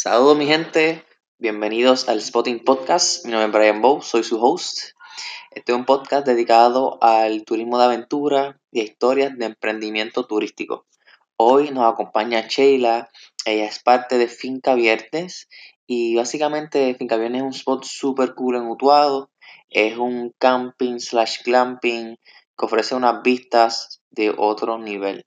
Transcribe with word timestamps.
Saludos 0.00 0.38
mi 0.38 0.46
gente, 0.46 1.04
bienvenidos 1.38 2.08
al 2.08 2.22
Spotting 2.22 2.62
Podcast. 2.62 3.24
Mi 3.24 3.32
nombre 3.32 3.48
es 3.48 3.52
Brian 3.52 3.82
Bow, 3.82 4.00
soy 4.00 4.22
su 4.22 4.40
host. 4.40 4.92
Este 5.50 5.72
es 5.72 5.76
un 5.76 5.86
podcast 5.86 6.24
dedicado 6.24 7.02
al 7.02 7.44
turismo 7.44 7.78
de 7.78 7.84
aventura 7.86 8.60
y 8.70 8.78
a 8.78 8.84
historias 8.84 9.36
de 9.36 9.46
emprendimiento 9.46 10.24
turístico. 10.24 10.86
Hoy 11.36 11.72
nos 11.72 11.92
acompaña 11.92 12.46
Sheila, 12.46 13.10
ella 13.44 13.64
es 13.64 13.80
parte 13.80 14.18
de 14.18 14.28
Finca 14.28 14.76
Viernes 14.76 15.48
y 15.88 16.14
básicamente 16.14 16.94
Finca 16.94 17.16
Viernes 17.16 17.40
es 17.40 17.46
un 17.46 17.54
spot 17.54 17.82
súper 17.82 18.36
cool 18.36 18.54
en 18.54 18.68
Utuado. 18.68 19.32
Es 19.68 19.98
un 19.98 20.32
camping 20.38 21.00
slash 21.00 21.42
glamping 21.44 22.20
que 22.56 22.66
ofrece 22.66 22.94
unas 22.94 23.20
vistas 23.24 24.00
de 24.12 24.32
otro 24.38 24.78
nivel. 24.78 25.26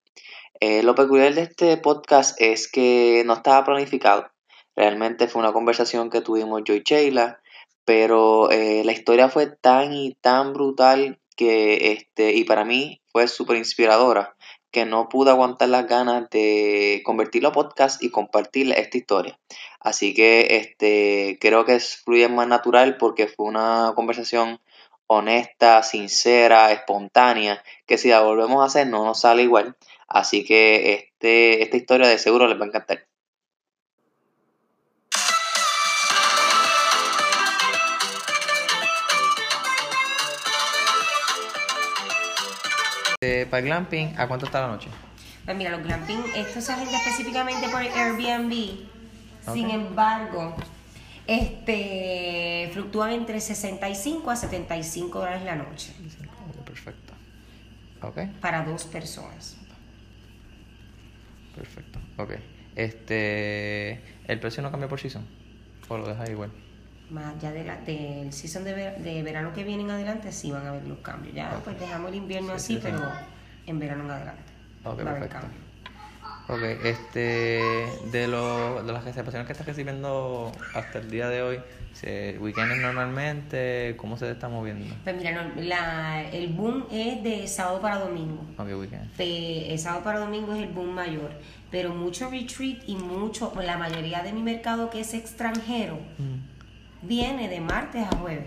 Eh, 0.62 0.82
lo 0.82 0.96
peculiar 0.96 1.34
de 1.34 1.42
este 1.42 1.76
podcast 1.76 2.40
es 2.40 2.72
que 2.72 3.24
no 3.26 3.34
estaba 3.34 3.66
planificado. 3.66 4.32
Realmente 4.76 5.28
fue 5.28 5.42
una 5.42 5.54
conversación 5.54 6.10
que 6.10 6.22
tuvimos 6.22 6.62
yo 6.66 6.74
y 6.74 6.84
Sheila, 6.86 7.42
pero 7.86 8.52
eh, 8.52 8.84
la 8.86 8.92
historia 8.92 9.30
fue 9.30 9.48
tan 9.48 9.94
y 9.94 10.16
tan 10.22 10.54
brutal 10.54 11.20
que, 11.36 11.94
este, 11.94 12.34
y 12.34 12.44
para 12.44 12.66
mí 12.66 13.02
fue 13.12 13.28
súper 13.28 13.58
inspiradora, 13.58 14.36
que 14.72 14.86
no 14.86 15.10
pude 15.10 15.32
aguantar 15.32 15.70
las 15.70 15.88
ganas 15.88 16.30
de 16.30 17.02
convertirlo 17.04 17.50
a 17.50 17.54
podcast 17.54 18.02
y 18.04 18.10
compartir 18.12 18.72
esta 18.72 18.98
historia. 18.98 19.40
Así 19.80 20.14
que 20.14 20.58
este, 20.58 21.38
creo 21.42 21.66
que 21.66 21.80
fluye 21.80 22.30
más 22.30 22.48
natural 22.48 22.98
porque 22.98 23.28
fue 23.28 23.48
una 23.48 23.94
conversación 23.96 24.60
honesta, 25.08 25.84
sincera, 25.84 26.72
espontánea, 26.72 27.62
que 27.86 27.98
si 27.98 28.10
la 28.10 28.22
volvemos 28.22 28.62
a 28.62 28.68
hacer 28.68 28.88
no 28.88 29.04
nos 29.04 29.22
sale 29.22 29.44
igual. 29.44 29.76
Así 30.08 30.46
que 30.46 30.94
este, 30.94 31.64
esta 31.64 31.78
historia 31.78 32.08
de 32.08 32.18
seguro 32.18 32.48
les 32.48 32.60
va 32.60 32.66
a 32.66 32.68
encantar. 32.68 33.11
Para 43.22 43.60
el 43.60 43.66
glamping, 43.66 44.16
¿a 44.18 44.28
cuánto 44.28 44.48
está 44.48 44.62
la 44.62 44.68
noche? 44.70 44.90
Pues 45.46 45.56
mira, 45.56 45.70
los 45.70 45.84
glamping, 45.84 46.24
esto 46.36 46.60
se 46.60 46.72
agenda 46.72 46.98
específicamente 46.98 47.70
por 47.70 47.84
el 47.84 47.92
Airbnb. 47.92 48.80
Sin 49.54 49.70
embargo, 49.70 50.56
este 51.28 52.72
fluctúan 52.74 53.12
entre 53.12 53.40
65 53.40 54.32
a 54.32 54.36
75 54.36 55.20
dólares 55.20 55.44
la 55.44 55.56
noche. 55.56 55.94
Perfecto. 56.66 57.14
Para 58.42 58.64
dos 58.64 58.86
personas. 58.86 59.56
Perfecto. 61.56 62.00
Ok. 62.18 62.32
Este, 62.76 64.02
¿El 64.26 64.40
precio 64.40 64.64
no 64.64 64.72
cambia 64.72 64.90
por 64.90 65.00
season? 65.00 65.28
¿O 65.90 65.98
lo 66.00 66.08
dejas 66.08 66.28
igual? 66.28 66.50
Más 67.12 67.40
ya 67.42 67.52
de 67.52 67.64
la, 67.66 67.76
del 67.78 68.32
season 68.32 68.64
de, 68.64 68.74
de, 68.74 69.24
verano 69.24 69.52
que 69.54 69.64
viene 69.64 69.84
en 69.84 69.92
adelante 69.92 70.32
sí 70.32 70.50
van 70.50 70.66
a 70.66 70.70
haber 70.70 70.88
los 70.88 71.00
cambios. 71.00 71.36
Ya 71.36 71.60
pues 71.64 71.80
dejamos 71.80 72.10
el 72.10 72.16
invierno 72.16 72.54
así, 72.54 72.80
pero 72.82 73.02
en 73.68 73.80
verano 73.80 74.06
en 74.06 74.12
adelante. 74.12 74.52
Ok, 74.86 75.04
perfecto. 75.04 75.38
Ok, 76.48 76.64
este, 76.84 77.88
de, 78.12 78.28
lo, 78.28 78.84
de 78.84 78.92
las 78.92 79.06
reservaciones 79.06 79.46
que 79.46 79.54
estás 79.54 79.68
recibiendo 79.68 80.52
hasta 80.74 81.00
el 81.00 81.10
día 81.10 81.30
de 81.30 81.42
hoy, 81.42 81.60
¿weekends 82.40 82.82
normalmente? 82.82 83.96
¿Cómo 83.98 84.18
se 84.18 84.30
está 84.30 84.50
moviendo? 84.50 84.94
Pues 85.04 85.16
mira, 85.16 85.50
la, 85.56 86.24
el 86.30 86.48
boom 86.50 86.88
es 86.92 87.24
de 87.24 87.48
sábado 87.48 87.80
para 87.80 88.00
domingo. 88.00 88.44
Ok, 88.58 88.68
weekend. 88.68 89.10
el 89.18 89.80
sábado 89.80 90.04
para 90.04 90.20
domingo 90.20 90.54
es 90.54 90.64
el 90.64 90.70
boom 90.70 90.94
mayor, 90.94 91.32
pero 91.70 91.94
mucho 91.94 92.30
retreat 92.30 92.80
y 92.86 92.96
mucho, 92.96 93.54
la 93.64 93.78
mayoría 93.78 94.22
de 94.24 94.34
mi 94.34 94.42
mercado 94.42 94.90
que 94.90 95.02
es 95.02 95.14
extranjero, 95.14 96.00
mm. 96.18 96.51
Viene 97.02 97.50
de 97.50 97.60
martes 97.60 98.06
a 98.06 98.16
jueves. 98.18 98.46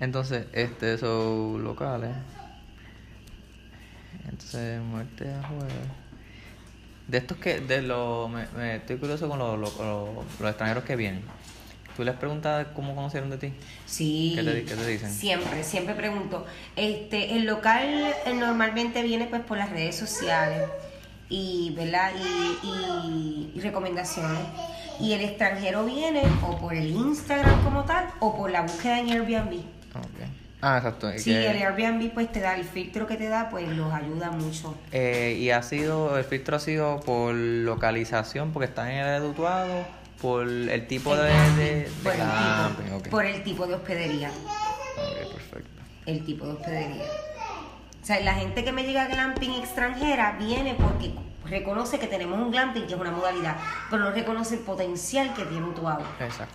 Entonces, 0.00 0.46
este, 0.52 0.98
son 0.98 1.64
locales. 1.64 2.10
Entonces, 4.24 4.80
muerte 4.80 5.32
a 5.32 5.42
jueves. 5.42 5.74
De 7.08 7.18
estos 7.18 7.38
que, 7.38 7.60
de 7.60 7.82
los, 7.82 8.28
me, 8.30 8.76
estoy 8.76 8.96
curioso 8.96 9.28
con 9.28 9.38
los, 9.38 9.58
los, 9.58 10.24
extranjeros 10.40 10.84
que 10.84 10.96
vienen. 10.96 11.22
¿Tú 11.96 12.04
les 12.04 12.14
preguntas 12.14 12.66
cómo 12.74 12.94
conocieron 12.94 13.30
de 13.30 13.38
ti? 13.38 13.52
Sí. 13.86 14.32
¿Qué 14.34 14.42
te, 14.42 14.64
qué 14.64 14.74
te 14.74 14.86
dicen? 14.86 15.10
Siempre, 15.10 15.64
siempre 15.64 15.94
pregunto. 15.94 16.44
Este, 16.74 17.36
el 17.36 17.46
local 17.46 17.88
eh, 18.26 18.34
normalmente 18.34 19.02
viene 19.02 19.26
pues 19.26 19.42
por 19.42 19.56
las 19.56 19.70
redes 19.70 19.96
sociales 19.96 20.68
y, 21.28 21.72
¿verdad? 21.74 22.12
Y, 22.62 23.52
y, 23.54 23.60
recomendaciones. 23.60 24.38
Y 25.00 25.12
el 25.12 25.20
extranjero 25.22 25.84
viene 25.84 26.22
o 26.46 26.56
por 26.58 26.74
el 26.74 26.90
Instagram 26.90 27.62
como 27.64 27.84
tal 27.84 28.06
o 28.20 28.36
por 28.36 28.50
la 28.50 28.62
búsqueda 28.62 29.00
en 29.00 29.10
Airbnb. 29.10 29.60
Okay. 29.90 30.26
Ah, 30.62 30.78
exacto. 30.78 31.10
Sí, 31.18 31.32
el 31.32 31.62
Airbnb 31.62 32.12
pues 32.12 32.32
te 32.32 32.40
da 32.40 32.56
el 32.56 32.64
filtro 32.64 33.06
que 33.06 33.16
te 33.16 33.28
da, 33.28 33.48
pues 33.50 33.68
los 33.68 33.92
ayuda 33.92 34.30
mucho. 34.30 34.74
Eh, 34.92 35.36
y 35.38 35.50
ha 35.50 35.62
sido, 35.62 36.18
el 36.18 36.24
filtro 36.24 36.56
ha 36.56 36.60
sido 36.60 37.00
por 37.00 37.34
localización, 37.34 38.52
porque 38.52 38.66
está 38.66 38.90
en 38.90 38.98
el 38.98 39.22
edutuado, 39.22 39.84
por 40.20 40.48
el 40.48 40.86
tipo 40.86 41.14
de, 41.14 41.30
de, 41.56 41.88
por, 42.02 42.12
el 42.14 42.20
tipo, 42.20 43.10
por 43.10 43.26
el 43.26 43.42
tipo 43.44 43.66
de 43.66 43.74
hospedería. 43.74 44.30
Ok, 44.30 45.32
perfecto. 45.34 45.82
El 46.06 46.24
tipo 46.24 46.46
de 46.46 46.52
hospedería. 46.54 47.04
O 48.06 48.08
sea, 48.08 48.20
la 48.20 48.34
gente 48.34 48.62
que 48.62 48.70
me 48.70 48.84
llega 48.84 49.02
a 49.02 49.08
glamping 49.08 49.54
extranjera 49.54 50.36
viene 50.38 50.74
porque 50.74 51.12
reconoce 51.44 51.98
que 51.98 52.06
tenemos 52.06 52.38
un 52.38 52.52
glamping 52.52 52.86
que 52.86 52.94
es 52.94 53.00
una 53.00 53.10
modalidad, 53.10 53.56
pero 53.90 54.04
no 54.04 54.12
reconoce 54.12 54.54
el 54.54 54.60
potencial 54.60 55.34
que 55.34 55.44
tiene 55.44 55.66
Utuado. 55.66 56.04
Exacto 56.20 56.54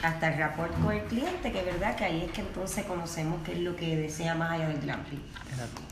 hasta 0.00 0.28
el 0.28 0.38
rapport 0.38 0.72
con 0.80 0.92
el 0.92 1.02
cliente, 1.06 1.50
que 1.50 1.58
es 1.58 1.64
verdad 1.64 1.96
que 1.96 2.04
ahí 2.04 2.22
es 2.26 2.30
que 2.30 2.42
entonces 2.42 2.84
conocemos 2.84 3.40
qué 3.44 3.54
es 3.54 3.58
lo 3.58 3.74
que 3.74 3.96
desea 3.96 4.36
más 4.36 4.52
allá 4.52 4.68
del 4.68 4.78
glamping. 4.78 5.20
Perfecto. 5.48 5.82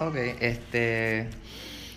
Ok, 0.00 0.16
este, 0.40 1.28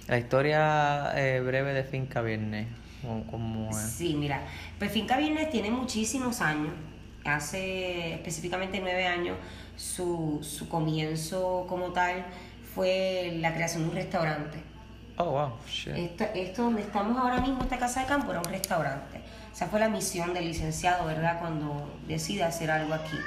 la 0.08 0.20
historia 0.20 1.12
eh, 1.16 1.40
breve 1.40 1.74
de 1.74 1.84
Finca 1.84 2.22
Viernes, 2.22 2.68
¿cómo, 3.02 3.72
es? 3.72 3.78
Sí, 3.78 4.14
mira, 4.16 4.42
pues 4.78 4.92
Finca 4.92 5.18
Viernes 5.18 5.50
tiene 5.50 5.72
muchísimos 5.72 6.40
años, 6.42 6.74
hace 7.26 8.14
específicamente 8.14 8.80
nueve 8.80 9.08
años, 9.08 9.38
su, 9.78 10.40
su 10.42 10.68
comienzo 10.68 11.66
como 11.70 11.94
tal 11.94 12.26
fue 12.76 13.38
la 13.40 13.54
creación 13.54 13.84
de 13.84 13.90
un 13.90 13.96
restaurante. 13.96 14.64
Oh, 15.18 15.32
wow, 15.32 15.52
shit. 15.68 15.96
Esto, 15.96 16.26
esto 16.36 16.64
donde 16.64 16.82
estamos 16.82 17.18
ahora 17.18 17.40
mismo, 17.40 17.64
esta 17.64 17.78
casa 17.78 18.02
de 18.02 18.08
campo, 18.08 18.32
era 18.32 18.40
un 18.40 18.46
restaurante. 18.46 19.22
Esa 19.52 19.68
fue 19.68 19.80
la 19.80 19.90
misión 19.90 20.34
del 20.34 20.46
licenciado, 20.46 21.06
¿verdad? 21.06 21.40
Cuando 21.40 21.92
decide 22.08 22.44
hacer 22.44 22.70
algo 22.70 22.94
aquí. 22.94 23.18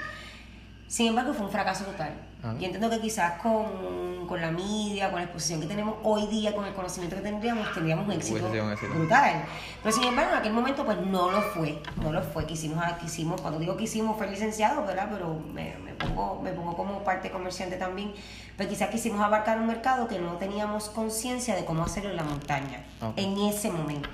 Sin 0.90 1.06
embargo, 1.06 1.32
fue 1.32 1.46
un 1.46 1.52
fracaso 1.52 1.84
total. 1.84 2.12
Ah. 2.42 2.52
Y 2.58 2.64
entiendo 2.64 2.90
que 2.90 2.98
quizás 2.98 3.40
con, 3.40 4.26
con, 4.26 4.40
la 4.40 4.50
media, 4.50 5.08
con 5.08 5.20
la 5.20 5.26
exposición 5.26 5.60
que 5.60 5.68
tenemos 5.68 5.94
hoy 6.02 6.26
día, 6.26 6.52
con 6.52 6.64
el 6.64 6.74
conocimiento 6.74 7.14
que 7.14 7.22
tendríamos, 7.22 7.72
tendríamos 7.72 8.06
un 8.06 8.12
éxito 8.12 8.48
brutal. 8.48 9.44
Pero 9.84 9.94
sin 9.94 10.02
embargo, 10.02 10.32
en 10.32 10.38
aquel 10.38 10.52
momento, 10.52 10.84
pues 10.84 10.98
no 10.98 11.30
lo 11.30 11.42
fue. 11.42 11.80
No 12.02 12.10
lo 12.10 12.20
fue. 12.22 12.44
Quisimos, 12.44 12.84
quisimos 13.00 13.40
cuando 13.40 13.60
digo 13.60 13.76
que 13.76 13.84
hicimos, 13.84 14.18
fue 14.18 14.28
licenciado, 14.28 14.84
¿verdad? 14.84 15.08
Pero 15.12 15.40
me, 15.54 15.76
me, 15.78 15.94
pongo, 15.94 16.42
me 16.42 16.50
pongo 16.50 16.76
como 16.76 17.04
parte 17.04 17.30
comerciante 17.30 17.76
también. 17.76 18.12
Pero 18.56 18.68
quizás 18.68 18.88
quisimos 18.88 19.20
abarcar 19.20 19.60
un 19.60 19.68
mercado 19.68 20.08
que 20.08 20.18
no 20.18 20.38
teníamos 20.38 20.88
conciencia 20.88 21.54
de 21.54 21.64
cómo 21.64 21.84
hacerlo 21.84 22.10
en 22.10 22.16
la 22.16 22.24
montaña, 22.24 22.84
en 23.14 23.38
ese 23.38 23.70
momento 23.70 24.08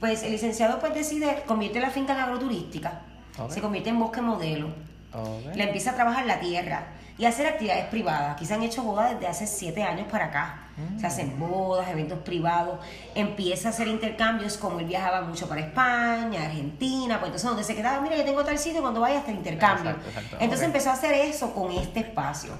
pues 0.00 0.24
el 0.24 0.32
licenciado 0.32 0.80
pues 0.80 0.94
decide, 0.94 1.44
convierte 1.46 1.78
la 1.78 1.88
finca 1.88 2.12
en 2.12 2.18
agroturística, 2.18 3.02
se 3.48 3.60
convierte 3.60 3.90
en 3.90 4.00
bosque 4.00 4.20
modelo, 4.20 4.66
le 5.54 5.64
empieza 5.64 5.90
a 5.90 5.94
trabajar 5.94 6.26
la 6.26 6.40
tierra 6.40 6.86
y 7.18 7.26
hacer 7.26 7.46
actividades 7.46 7.86
privadas. 7.86 8.34
Aquí 8.34 8.46
se 8.46 8.54
han 8.54 8.62
hecho 8.62 8.82
bodas 8.82 9.12
desde 9.12 9.26
hace 9.26 9.46
siete 9.46 9.82
años 9.82 10.06
para 10.10 10.26
acá. 10.26 10.58
Se 10.98 11.06
hacen 11.06 11.36
mm. 11.36 11.38
bodas, 11.38 11.88
eventos 11.90 12.18
privados, 12.20 12.80
empieza 13.14 13.68
a 13.68 13.70
hacer 13.72 13.86
intercambios 13.88 14.56
como 14.56 14.80
él 14.80 14.86
viajaba 14.86 15.20
mucho 15.20 15.46
para 15.46 15.60
España, 15.60 16.46
Argentina, 16.46 17.20
pues 17.20 17.28
entonces 17.28 17.48
donde 17.48 17.62
se 17.62 17.76
quedaba, 17.76 18.00
mira, 18.00 18.16
yo 18.16 18.24
tengo 18.24 18.42
tal 18.42 18.58
sitio 18.58 18.80
cuando 18.80 19.00
vaya 19.00 19.18
hasta 19.18 19.30
el 19.30 19.36
intercambio. 19.36 19.94
Entonces 20.40 20.66
empezó 20.66 20.90
a 20.90 20.94
hacer 20.94 21.12
eso 21.12 21.52
con 21.54 21.70
este 21.72 22.00
espacio. 22.00 22.52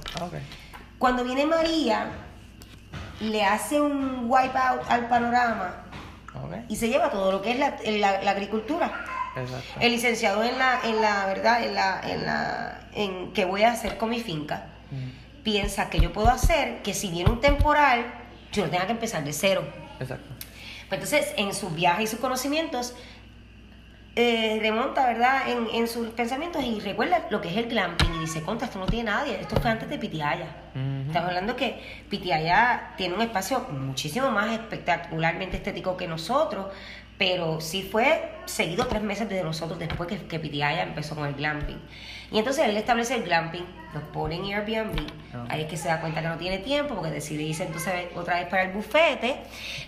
Cuando 0.98 1.24
viene 1.24 1.46
María, 1.46 2.10
le 3.20 3.44
hace 3.44 3.80
un 3.80 4.26
wipe 4.28 4.58
out 4.58 4.82
al 4.88 5.08
panorama 5.08 5.82
y 6.68 6.76
se 6.76 6.88
lleva 6.88 7.10
todo 7.10 7.32
lo 7.32 7.42
que 7.42 7.52
es 7.52 7.58
la, 7.58 8.22
la, 8.22 8.30
agricultura. 8.30 9.04
El 9.80 9.92
licenciado 9.92 10.42
en 10.44 10.58
la, 10.58 10.80
en 10.84 11.00
la 11.00 11.26
verdad, 11.26 11.64
en 11.64 11.74
la, 11.74 12.00
en 12.04 12.26
la, 12.26 12.80
en 12.94 13.32
qué 13.32 13.44
voy 13.44 13.62
a 13.62 13.72
hacer 13.72 13.96
con 13.96 14.10
mi 14.10 14.20
finca, 14.20 14.66
mm. 14.90 15.42
piensa 15.42 15.90
que 15.90 16.00
yo 16.00 16.12
puedo 16.12 16.28
hacer 16.28 16.82
que 16.82 16.94
si 16.94 17.10
viene 17.10 17.30
un 17.30 17.40
temporal, 17.40 18.04
yo 18.52 18.64
no 18.64 18.70
tenga 18.70 18.86
que 18.86 18.92
empezar 18.92 19.24
de 19.24 19.32
cero. 19.32 19.64
Exacto. 19.98 20.28
Pues 20.88 21.00
entonces, 21.00 21.34
en 21.38 21.54
sus 21.54 21.74
viajes 21.74 22.04
y 22.04 22.06
sus 22.08 22.20
conocimientos, 22.20 22.94
eh, 24.14 24.58
remonta, 24.60 25.06
¿verdad?, 25.06 25.48
en, 25.48 25.68
en, 25.72 25.88
sus 25.88 26.08
pensamientos 26.08 26.62
y 26.62 26.80
recuerda 26.80 27.26
lo 27.30 27.40
que 27.40 27.48
es 27.48 27.56
el 27.56 27.66
glamping 27.66 28.12
y 28.16 28.18
dice, 28.18 28.42
contra, 28.42 28.66
esto 28.66 28.78
no 28.78 28.84
tiene 28.84 29.10
nadie, 29.10 29.40
esto 29.40 29.56
fue 29.58 29.70
antes 29.70 29.88
de 29.88 29.96
Pitiaya. 29.98 30.48
Estamos 31.06 31.28
hablando 31.30 31.56
que 31.56 31.80
Pitiaya 32.10 32.92
tiene 32.98 33.14
un 33.14 33.22
espacio 33.22 33.60
muchísimo 33.70 34.30
más 34.30 34.52
espectacularmente 34.52 35.56
estético 35.56 35.96
que 35.96 36.06
nosotros, 36.06 36.66
pero 37.22 37.60
sí 37.60 37.84
fue 37.84 38.32
seguido 38.46 38.88
tres 38.88 39.00
meses 39.00 39.28
desde 39.28 39.44
nosotros 39.44 39.78
después 39.78 40.08
que, 40.08 40.26
que 40.26 40.40
PDI 40.40 40.80
empezó 40.80 41.14
con 41.14 41.24
el 41.28 41.34
glamping. 41.34 41.80
Y 42.32 42.38
entonces 42.38 42.64
él 42.66 42.76
establece 42.76 43.14
el 43.14 43.22
glamping, 43.22 43.64
los 43.94 44.02
pone 44.04 44.34
en 44.34 44.44
Airbnb, 44.46 45.06
Ah. 45.34 45.46
ahí 45.48 45.62
es 45.62 45.66
que 45.66 45.76
se 45.76 45.88
da 45.88 46.00
cuenta 46.00 46.20
que 46.20 46.28
no 46.28 46.36
tiene 46.36 46.58
tiempo 46.58 46.94
porque 46.94 47.10
decide 47.10 47.42
irse 47.44 47.64
entonces 47.64 47.92
otra 48.14 48.40
vez 48.40 48.48
para 48.48 48.64
el 48.64 48.72
bufete 48.72 49.36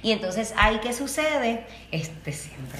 y 0.02 0.12
entonces 0.12 0.54
ahí 0.56 0.78
que 0.78 0.92
sucede, 0.92 1.66
este 1.90 2.32
siempre, 2.32 2.78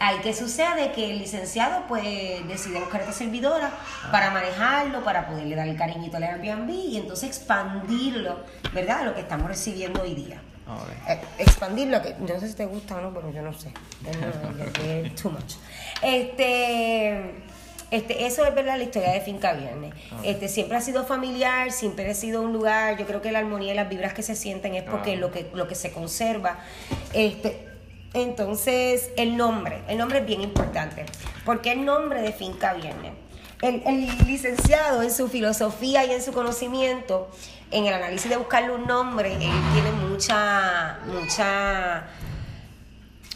ahí 0.00 0.16
que 0.18 0.34
sucede 0.34 0.90
que 0.92 1.12
el 1.12 1.18
licenciado 1.18 1.84
pues 1.86 2.02
decide 2.48 2.80
buscar 2.80 3.02
a 3.02 3.04
esta 3.04 3.16
servidora 3.16 3.70
para 4.10 4.30
manejarlo, 4.30 5.04
para 5.04 5.26
poderle 5.28 5.54
dar 5.54 5.68
el 5.68 5.76
cariñito 5.76 6.16
al 6.16 6.24
Airbnb 6.24 6.70
y 6.70 6.96
entonces 6.96 7.28
expandirlo, 7.28 8.40
¿verdad? 8.72 9.02
A 9.02 9.04
lo 9.04 9.14
que 9.14 9.20
estamos 9.20 9.46
recibiendo 9.46 10.02
hoy 10.02 10.14
día. 10.14 10.40
Ok. 10.74 11.08
Eh, 11.08 11.20
expandirlo, 11.38 12.00
que 12.02 12.14
no 12.18 12.38
sé 12.40 12.48
si 12.48 12.54
te 12.54 12.66
gusta 12.66 12.96
o 12.96 13.00
no, 13.00 13.12
pero 13.14 13.30
yo 13.32 13.42
no 13.42 13.52
sé. 13.52 13.72
Es 14.84 15.14
too 15.22 15.30
much. 15.30 15.54
Este, 16.02 17.20
este, 17.90 18.26
eso 18.26 18.44
es 18.44 18.54
verdad 18.54 18.76
la 18.78 18.84
historia 18.84 19.12
de 19.12 19.20
Finca 19.20 19.52
Viernes. 19.52 19.92
Este, 20.22 20.48
siempre 20.48 20.76
ha 20.76 20.80
sido 20.80 21.04
familiar, 21.04 21.72
siempre 21.72 22.08
ha 22.10 22.14
sido 22.14 22.42
un 22.42 22.52
lugar, 22.52 22.96
yo 22.98 23.06
creo 23.06 23.20
que 23.22 23.32
la 23.32 23.40
armonía 23.40 23.72
y 23.72 23.76
las 23.76 23.88
vibras 23.88 24.14
que 24.14 24.22
se 24.22 24.36
sienten 24.36 24.74
es 24.74 24.84
porque 24.84 25.14
Ah. 25.14 25.16
lo 25.16 25.30
que, 25.32 25.50
lo 25.54 25.66
que 25.66 25.74
se 25.74 25.90
conserva. 25.92 26.58
Este, 27.12 27.66
entonces, 28.14 29.10
el 29.16 29.36
nombre, 29.36 29.78
el 29.88 29.96
nombre 29.98 30.18
es 30.20 30.26
bien 30.26 30.40
importante. 30.40 31.06
porque 31.44 31.72
el 31.72 31.84
nombre 31.84 32.20
de 32.22 32.32
Finca 32.32 32.74
Viernes? 32.74 33.12
El, 33.62 33.82
el 33.86 34.26
licenciado 34.26 35.02
en 35.02 35.12
su 35.12 35.28
filosofía 35.28 36.04
y 36.06 36.12
en 36.12 36.22
su 36.22 36.32
conocimiento, 36.32 37.30
en 37.70 37.86
el 37.86 37.94
análisis 37.94 38.30
de 38.30 38.36
buscarle 38.36 38.74
un 38.74 38.86
nombre, 38.86 39.34
él 39.34 39.52
tiene 39.72 39.92
mucha, 40.08 40.98
mucha, 41.06 42.04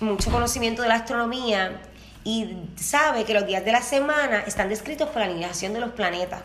mucho 0.00 0.30
conocimiento 0.30 0.82
de 0.82 0.88
la 0.88 0.94
astronomía 0.96 1.80
y 2.24 2.56
sabe 2.76 3.24
que 3.24 3.34
los 3.34 3.46
días 3.46 3.64
de 3.64 3.72
la 3.72 3.82
semana 3.82 4.40
están 4.40 4.70
descritos 4.70 5.10
por 5.10 5.18
la 5.18 5.26
alineación 5.26 5.74
de 5.74 5.80
los 5.80 5.92
planetas. 5.92 6.42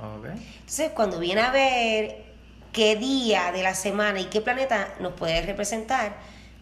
Entonces, 0.00 0.90
cuando 0.90 1.20
viene 1.20 1.42
a 1.42 1.52
ver 1.52 2.24
qué 2.72 2.96
día 2.96 3.52
de 3.52 3.62
la 3.62 3.74
semana 3.74 4.20
y 4.20 4.24
qué 4.24 4.40
planeta 4.40 4.94
nos 4.98 5.12
puede 5.12 5.42
representar, 5.42 6.16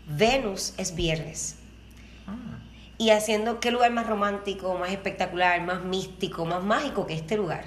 Venus 0.06 0.74
es 0.76 0.94
viernes. 0.94 1.56
Y 3.00 3.10
haciendo 3.12 3.60
qué 3.60 3.70
lugar 3.70 3.90
más 3.92 4.06
romántico, 4.06 4.76
más 4.76 4.90
espectacular, 4.90 5.58
más 5.62 5.80
místico, 5.82 6.44
más 6.44 6.62
mágico 6.62 7.06
que 7.06 7.14
este 7.14 7.34
lugar. 7.38 7.64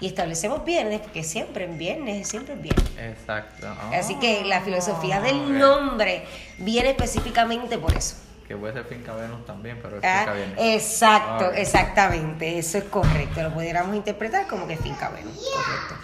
Y 0.00 0.06
establecemos 0.06 0.66
viernes, 0.66 1.00
porque 1.00 1.24
siempre 1.24 1.64
en 1.64 1.78
viernes, 1.78 2.28
siempre 2.28 2.52
es 2.54 2.60
viernes. 2.60 2.86
exacto. 2.98 3.66
Así 3.98 4.16
que 4.16 4.44
la 4.44 4.60
filosofía 4.60 5.16
Ah, 5.16 5.20
del 5.20 5.36
ok. 5.40 5.48
nombre 5.48 6.26
viene 6.58 6.90
específicamente 6.90 7.78
por 7.78 7.94
eso. 7.96 8.16
Que 8.46 8.54
puede 8.54 8.74
ser 8.74 8.84
Finca 8.84 9.14
Venus 9.14 9.46
también, 9.46 9.78
pero 9.80 9.96
es 9.96 10.04
Ah, 10.04 10.18
Finca 10.18 10.32
Viernes. 10.34 10.58
Exacto, 10.58 11.52
exactamente, 11.52 12.58
eso 12.58 12.76
es 12.76 12.84
correcto. 12.84 13.42
Lo 13.42 13.54
pudiéramos 13.54 13.96
interpretar 13.96 14.46
como 14.46 14.66
que 14.66 14.76
finca 14.76 15.08
Venus, 15.08 15.32
correcto. 15.54 15.94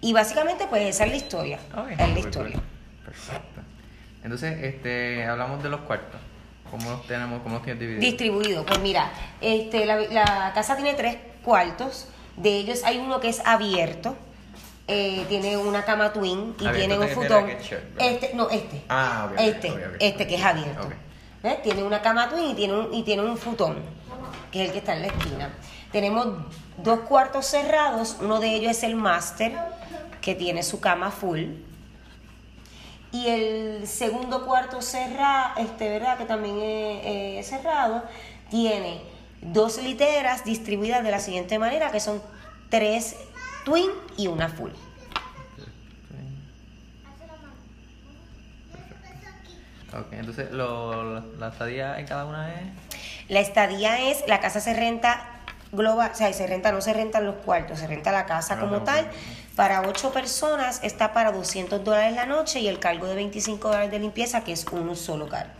Y 0.00 0.12
básicamente, 0.12 0.66
pues 0.68 0.82
esa 0.82 1.04
es 1.04 1.10
la 1.10 1.16
historia. 1.16 1.58
Es 1.90 1.98
la 1.98 2.18
historia. 2.18 2.60
Perfecto. 3.04 3.60
Entonces, 4.24 4.64
este, 4.64 5.24
hablamos 5.24 5.62
de 5.62 5.68
los 5.70 5.80
cuartos. 5.82 6.20
¿Cómo 6.78 6.90
los 6.90 7.06
tenemos, 7.06 7.42
cómo 7.42 7.54
los 7.56 7.64
tienes 7.64 7.80
divididos? 8.08 8.64
Pues 8.66 8.80
mira, 8.80 9.10
este, 9.40 9.86
la, 9.86 9.96
la 9.96 10.52
casa 10.54 10.76
tiene 10.76 10.94
tres 10.94 11.16
cuartos. 11.42 12.08
De 12.36 12.56
ellos 12.56 12.82
hay 12.84 12.98
uno 12.98 13.18
que 13.20 13.28
es 13.30 13.40
abierto. 13.46 14.14
eh, 14.88 15.24
tiene 15.28 15.56
una 15.56 15.84
cama 15.84 16.12
twin 16.12 16.54
y 16.60 16.66
Abierto 16.66 16.88
tiene 16.94 16.98
un 16.98 17.08
futón. 17.08 17.50
Este, 17.98 18.34
no, 18.34 18.48
este. 18.50 18.82
Ah, 18.88 19.24
ok, 19.26 19.32
ok, 19.32 19.40
Este, 19.40 19.70
ok, 19.70 19.76
ok. 19.88 19.96
este 20.00 20.26
que 20.26 20.34
es 20.36 20.44
abierto. 20.44 20.88
Tiene 21.62 21.82
una 21.82 22.02
cama 22.02 22.28
twin 22.28 22.50
y 22.50 22.54
tiene 22.54 22.74
un, 22.74 22.92
y 22.94 23.02
tiene 23.04 23.22
un 23.22 23.36
futón, 23.38 23.76
que 24.50 24.62
es 24.62 24.66
el 24.68 24.72
que 24.72 24.78
está 24.78 24.94
en 24.94 25.02
la 25.02 25.08
esquina. 25.08 25.54
Tenemos 25.92 26.26
dos 26.78 27.00
cuartos 27.00 27.46
cerrados, 27.46 28.16
uno 28.20 28.38
de 28.40 28.54
ellos 28.54 28.70
es 28.72 28.82
el 28.82 28.96
máster, 28.96 29.52
que 30.20 30.34
tiene 30.34 30.62
su 30.62 30.80
cama 30.80 31.10
full. 31.10 31.44
Y 33.12 33.28
el 33.28 33.86
segundo 33.86 34.44
cuarto 34.44 34.82
cerrado, 34.82 35.54
este, 35.58 35.88
¿verdad? 35.88 36.18
Que 36.18 36.24
también 36.24 36.56
es 36.56 36.66
eh, 37.04 37.40
cerrado, 37.44 38.02
tiene 38.50 39.00
dos 39.40 39.82
literas 39.82 40.44
distribuidas 40.44 41.02
de 41.02 41.10
la 41.10 41.20
siguiente 41.20 41.58
manera, 41.58 41.90
que 41.90 42.00
son 42.00 42.22
tres 42.68 43.16
twin 43.64 43.90
y 44.16 44.26
una 44.26 44.48
full. 44.48 44.70
Ok, 49.92 50.12
entonces 50.12 50.50
lo, 50.50 51.20
la, 51.38 51.48
estadía 51.48 51.98
en 51.98 52.06
cada 52.06 52.26
una 52.26 52.52
es... 52.52 52.60
La 53.28 53.40
estadía 53.40 54.10
es, 54.10 54.24
la 54.28 54.40
casa 54.40 54.60
se 54.60 54.74
renta 54.74 55.24
global, 55.72 56.10
o 56.12 56.14
sea, 56.14 56.32
se 56.32 56.46
renta, 56.46 56.70
no 56.70 56.80
se 56.80 56.92
rentan 56.92 57.24
los 57.24 57.36
cuartos, 57.36 57.78
se 57.78 57.86
renta 57.86 58.12
la 58.12 58.26
casa 58.26 58.54
Ah, 58.54 58.60
como 58.60 58.82
tal. 58.82 59.08
Para 59.56 59.80
ocho 59.80 60.12
personas 60.12 60.80
está 60.84 61.12
para 61.14 61.32
200 61.32 61.82
dólares 61.82 62.14
la 62.14 62.26
noche 62.26 62.60
y 62.60 62.68
el 62.68 62.78
cargo 62.78 63.06
de 63.06 63.14
25 63.14 63.68
dólares 63.68 63.90
de 63.90 63.98
limpieza, 63.98 64.44
que 64.44 64.52
es 64.52 64.64
un 64.70 64.94
solo 64.94 65.28
cargo. 65.28 65.50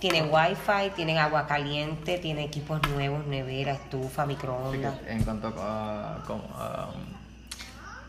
Tienen 0.00 0.30
wifi, 0.32 0.90
tienen 0.94 1.18
agua 1.18 1.46
caliente, 1.48 2.18
tiene 2.18 2.44
equipos 2.44 2.80
nuevos, 2.90 3.26
nevera, 3.26 3.72
estufa, 3.72 4.26
microondas. 4.26 4.94
en 5.08 5.24
cuanto 5.24 5.48
a... 5.58 6.22
como, 6.26 6.44
a- 6.56 6.90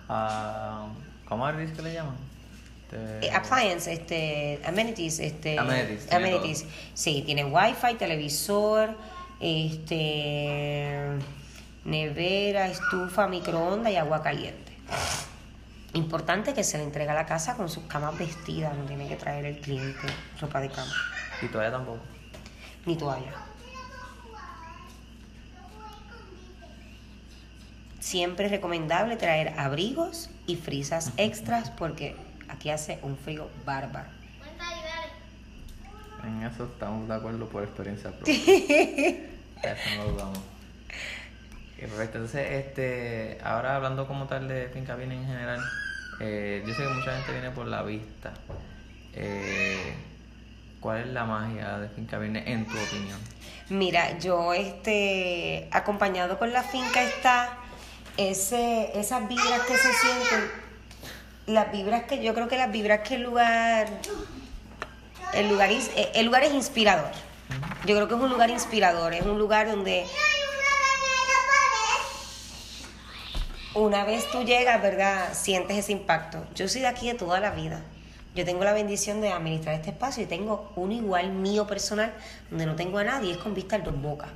a- 0.09 0.87
¿Cómo 1.27 1.47
es 1.49 1.71
que 1.71 1.81
le 1.81 1.93
llaman? 1.93 2.15
Este- 2.91 3.27
Eh, 3.27 3.31
appliance, 3.31 3.91
este, 3.91 4.59
amenities, 4.65 5.19
este, 5.19 5.57
Amenities, 5.59 6.07
tiene 6.07 6.15
amenities. 6.27 6.65
Sí, 6.93 7.23
tienen 7.25 7.51
wifi, 7.53 7.95
televisor, 7.97 8.95
este, 9.39 11.17
nevera, 11.85 12.67
estufa, 12.67 13.27
microondas 13.27 13.91
y 13.91 13.95
agua 13.95 14.21
caliente. 14.21 14.73
Importante 15.93 16.53
que 16.53 16.63
se 16.63 16.77
le 16.77 16.83
entrega 16.83 17.13
a 17.13 17.15
la 17.15 17.25
casa 17.25 17.55
con 17.55 17.67
sus 17.69 17.83
camas 17.85 18.17
vestidas, 18.17 18.75
no 18.77 18.85
tiene 18.85 19.07
que 19.07 19.15
traer 19.15 19.45
el 19.45 19.59
cliente 19.59 20.07
ropa 20.39 20.59
de 20.61 20.69
cama, 20.69 20.93
Y 21.41 21.47
todavía 21.47 21.71
tampoco. 21.71 21.99
ni 22.85 22.95
toalla. 22.95 23.33
Siempre 27.99 28.45
es 28.45 28.51
recomendable 28.51 29.17
traer 29.17 29.59
abrigos 29.59 30.29
y 30.47 30.55
frisas 30.55 31.11
extras 31.17 31.69
porque 31.71 32.15
aquí 32.47 32.69
hace 32.69 32.99
un 33.03 33.17
frío 33.17 33.49
bárbaro. 33.65 34.09
En 36.29 36.43
eso 36.43 36.65
estamos 36.65 37.07
de 37.07 37.15
acuerdo 37.15 37.47
por 37.47 37.63
experiencia 37.63 38.11
propia. 38.11 38.33
eso 38.33 39.89
no 39.97 40.03
lo 40.03 40.11
dudamos. 40.11 40.37
Ok, 40.37 41.79
perfecto. 41.79 42.17
Entonces, 42.17 42.51
este, 42.51 43.39
ahora 43.43 43.75
hablando 43.75 44.07
como 44.07 44.27
tal 44.27 44.47
de 44.47 44.69
Finca 44.69 44.95
Viene 44.95 45.15
en 45.15 45.25
general, 45.25 45.59
eh, 46.19 46.63
yo 46.65 46.73
sé 46.73 46.83
que 46.83 46.89
mucha 46.89 47.15
gente 47.15 47.31
viene 47.31 47.51
por 47.51 47.65
la 47.65 47.81
vista. 47.81 48.33
Eh, 49.13 49.95
¿Cuál 50.79 51.01
es 51.01 51.07
la 51.07 51.25
magia 51.25 51.79
de 51.79 51.89
Finca 51.89 52.19
Viene 52.19 52.43
en 52.51 52.65
tu 52.65 52.77
opinión? 52.77 53.19
Mira, 53.69 54.17
yo 54.19 54.53
este 54.53 55.67
acompañado 55.71 56.39
con 56.39 56.51
la 56.51 56.63
finca 56.63 57.03
está 57.03 57.57
ese, 58.17 58.97
esas 58.99 59.27
vibras 59.27 59.61
que 59.61 59.77
se 59.77 59.93
sienten, 59.93 60.51
las 61.47 61.71
vibras 61.71 62.03
que 62.03 62.23
yo 62.23 62.33
creo 62.33 62.47
que 62.47 62.57
las 62.57 62.71
vibras 62.71 63.07
que 63.07 63.15
el 63.15 63.23
lugar, 63.23 63.87
el 65.33 65.49
lugar, 65.49 65.71
eh, 65.71 66.11
el 66.15 66.25
lugar 66.25 66.43
es 66.43 66.53
inspirador. 66.53 67.11
Yo 67.85 67.95
creo 67.95 68.07
que 68.07 68.15
es 68.15 68.21
un 68.21 68.29
lugar 68.29 68.49
inspirador, 68.49 69.13
es 69.13 69.25
un 69.25 69.37
lugar 69.39 69.69
donde 69.69 70.05
una 73.73 74.03
vez 74.03 74.29
tú 74.31 74.43
llegas, 74.43 74.81
¿verdad? 74.81 75.33
Sientes 75.33 75.77
ese 75.77 75.91
impacto. 75.91 76.45
Yo 76.55 76.67
soy 76.67 76.81
de 76.81 76.87
aquí 76.87 77.07
de 77.07 77.15
toda 77.15 77.39
la 77.39 77.51
vida. 77.51 77.81
Yo 78.35 78.45
tengo 78.45 78.63
la 78.63 78.73
bendición 78.73 79.21
de 79.21 79.29
administrar 79.29 79.75
este 79.75 79.89
espacio 79.89 80.23
y 80.23 80.25
tengo 80.25 80.71
uno 80.75 80.93
igual 80.93 81.31
mío 81.31 81.65
personal, 81.65 82.13
donde 82.49 82.65
no 82.65 82.75
tengo 82.75 82.99
a 82.99 83.03
nadie, 83.03 83.31
es 83.31 83.37
con 83.37 83.53
vista 83.53 83.75
al 83.75 83.83
Dos 83.83 83.99
Bocas. 83.99 84.29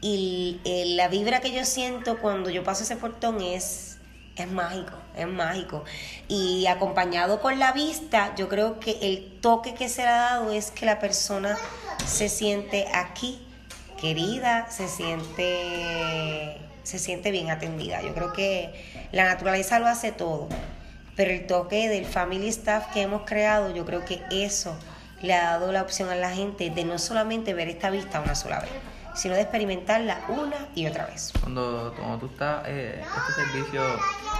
Y 0.00 0.60
eh, 0.64 0.84
la 0.96 1.08
vibra 1.08 1.40
que 1.40 1.52
yo 1.52 1.64
siento 1.64 2.18
cuando 2.18 2.50
yo 2.50 2.62
paso 2.62 2.84
ese 2.84 2.96
portón 2.96 3.40
es, 3.40 3.98
es 4.36 4.50
mágico, 4.50 4.92
es 5.16 5.26
mágico. 5.26 5.84
Y 6.28 6.66
acompañado 6.66 7.40
con 7.40 7.58
la 7.58 7.72
vista, 7.72 8.34
yo 8.36 8.48
creo 8.48 8.80
que 8.80 8.98
el 9.02 9.40
toque 9.40 9.74
que 9.74 9.88
se 9.88 10.02
le 10.02 10.08
ha 10.08 10.20
dado 10.20 10.52
es 10.52 10.70
que 10.70 10.86
la 10.86 10.98
persona 10.98 11.58
se 12.06 12.28
siente 12.28 12.86
aquí, 12.94 13.40
querida, 14.00 14.70
se 14.70 14.88
siente, 14.88 16.56
se 16.82 16.98
siente 16.98 17.30
bien 17.30 17.50
atendida. 17.50 18.02
Yo 18.02 18.14
creo 18.14 18.32
que 18.32 19.08
la 19.12 19.24
naturaleza 19.24 19.78
lo 19.78 19.86
hace 19.86 20.12
todo. 20.12 20.48
Pero 21.16 21.32
el 21.32 21.46
toque 21.46 21.88
del 21.88 22.06
family 22.06 22.48
staff 22.48 22.92
que 22.92 23.02
hemos 23.02 23.22
creado, 23.22 23.74
yo 23.74 23.84
creo 23.84 24.04
que 24.04 24.22
eso 24.30 24.74
le 25.20 25.34
ha 25.34 25.50
dado 25.50 25.70
la 25.70 25.82
opción 25.82 26.08
a 26.08 26.14
la 26.14 26.30
gente 26.30 26.70
de 26.70 26.84
no 26.84 26.98
solamente 26.98 27.52
ver 27.52 27.68
esta 27.68 27.90
vista 27.90 28.20
una 28.20 28.34
sola 28.34 28.60
vez, 28.60 28.70
sino 29.14 29.34
de 29.34 29.42
experimentarla 29.42 30.20
una 30.28 30.68
y 30.74 30.86
otra 30.86 31.06
vez. 31.06 31.32
Cuando, 31.40 31.94
cuando 31.96 32.18
tú 32.18 32.26
estás, 32.26 32.64
eh, 32.66 33.02
este 33.02 33.44
servicio 33.44 33.82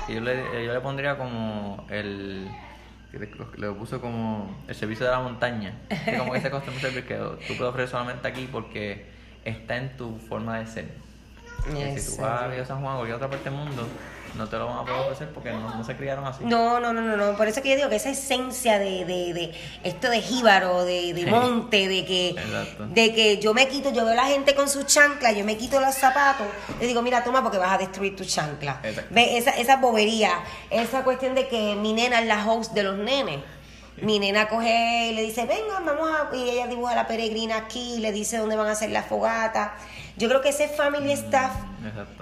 yo 0.09 0.21
le, 0.21 0.65
yo 0.67 0.73
le 0.73 0.81
pondría 0.81 1.17
como 1.17 1.87
el 1.91 2.49
le 3.13 3.71
puso 3.73 4.01
como 4.01 4.57
el 4.69 4.75
servicio 4.75 5.05
de 5.05 5.13
la 5.13 5.21
montaña. 5.21 5.75
Que 6.05 6.17
como 6.17 6.35
ese 6.35 6.51
customer 6.51 6.81
service 6.81 7.05
que 7.07 7.17
tú 7.17 7.57
puedes 7.57 7.63
ofrecer 7.63 7.89
solamente 7.89 8.29
aquí 8.29 8.49
porque 8.51 9.07
está 9.45 9.77
en 9.77 9.97
tu 9.97 10.19
forma 10.19 10.59
de 10.59 10.67
ser. 10.67 10.89
si 11.65 12.17
tú 12.17 12.23
vas 12.23 12.43
a 12.43 12.65
San 12.65 12.81
Juan 12.81 12.95
o 12.95 12.99
cualquier 12.99 13.17
otra 13.17 13.29
parte 13.29 13.51
del 13.51 13.59
mundo, 13.59 13.87
no 14.35 14.49
te 14.49 14.57
lo 14.57 14.67
van 14.67 14.79
a 14.79 14.85
poder 14.85 15.01
ofrecer 15.01 15.29
porque 15.31 15.51
no, 15.53 15.85
se 15.85 15.97
criaron 15.97 16.27
así. 16.27 16.45
No, 16.45 16.81
no, 16.81 16.93
no, 16.93 17.01
no, 17.03 17.17
no. 17.17 17.37
Por 17.37 17.49
eso 17.49 17.63
que 17.63 17.71
yo 17.71 17.77
digo 17.77 17.89
que 17.89 17.97
esa 17.97 18.11
esencia 18.11 18.79
de, 18.79 19.05
de, 19.05 19.35
de 19.35 19.55
esto 19.85 20.09
de 20.09 20.21
jíbaro, 20.21 20.85
de, 20.85 21.13
de 21.15 21.27
monte, 21.27 21.89
de 21.89 22.05
que, 22.05 22.35
de 22.89 23.15
que 23.15 23.39
yo 23.39 23.55
me 23.55 23.69
quito, 23.69 23.93
yo 23.93 24.05
veo 24.05 24.13
a 24.13 24.17
la 24.17 24.27
gente 24.27 24.55
con 24.55 24.69
sus 24.69 24.87
chanclas, 24.87 25.37
yo 25.37 25.45
me 25.45 25.57
quito 25.57 25.81
los 25.81 25.95
zapatos, 25.95 26.47
le 26.81 26.87
digo, 26.87 27.03
mira, 27.03 27.23
toma 27.25 27.43
porque 27.43 27.59
vas 27.59 27.73
a 27.73 27.79
destruir 27.79 28.17
tu 28.17 28.25
chancla. 28.25 28.81
Ve 29.11 29.39
esa, 29.39 29.51
esa 29.51 29.77
bobería, 29.77 30.33
esa 30.71 31.03
cuestión 31.03 31.35
de 31.35 31.49
que 31.49 31.75
mi 31.77 31.93
nena 31.93 32.21
es 32.21 32.27
la 32.27 32.45
host 32.47 32.73
de 32.73 32.83
los 32.83 32.97
nenes. 32.97 33.41
Mi 34.03 34.19
nena 34.19 34.49
coge 34.49 35.09
y 35.11 35.15
le 35.15 35.23
dice, 35.23 35.47
venga, 35.47 35.81
vamos 35.85 36.11
a... 36.11 36.35
Y 36.35 36.51
ella 36.51 36.67
dibuja 36.67 36.95
la 36.95 37.07
peregrina 37.07 37.57
aquí, 37.57 37.99
le 37.99 38.13
dice 38.13 38.39
dónde 38.39 38.57
van 38.57 38.69
a 38.69 38.73
hacer 38.73 38.91
la 38.91 39.03
fogata. 39.03 39.75
Yo 40.17 40.29
creo 40.29 40.41
que 40.41 40.51
ese 40.51 40.69
family 40.69 41.13
staff 41.13 41.53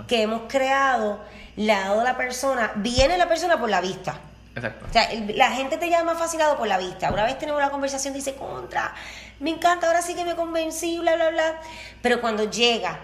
que 0.06 0.22
hemos 0.22 0.42
creado 0.48 1.20
le 1.56 1.72
ha 1.72 1.88
dado 1.88 2.04
la 2.04 2.16
persona, 2.16 2.72
viene 2.76 3.18
la 3.18 3.28
persona 3.28 3.58
por 3.58 3.68
la 3.68 3.80
vista. 3.80 4.20
Exacto. 4.54 4.86
O 4.88 4.92
sea, 4.92 5.08
la 5.34 5.50
gente 5.52 5.76
te 5.76 5.88
llama 5.88 6.14
fascinado 6.14 6.56
por 6.56 6.66
la 6.66 6.78
vista. 6.78 7.12
Una 7.12 7.24
vez 7.24 7.38
tenemos 7.38 7.60
la 7.60 7.70
conversación, 7.70 8.14
dice, 8.14 8.34
contra, 8.34 8.94
me 9.40 9.50
encanta, 9.50 9.86
ahora 9.86 10.02
sí 10.02 10.14
que 10.14 10.24
me 10.24 10.34
convencí, 10.34 10.98
bla, 10.98 11.14
bla, 11.14 11.30
bla. 11.30 11.60
Pero 12.02 12.20
cuando 12.20 12.50
llega 12.50 12.98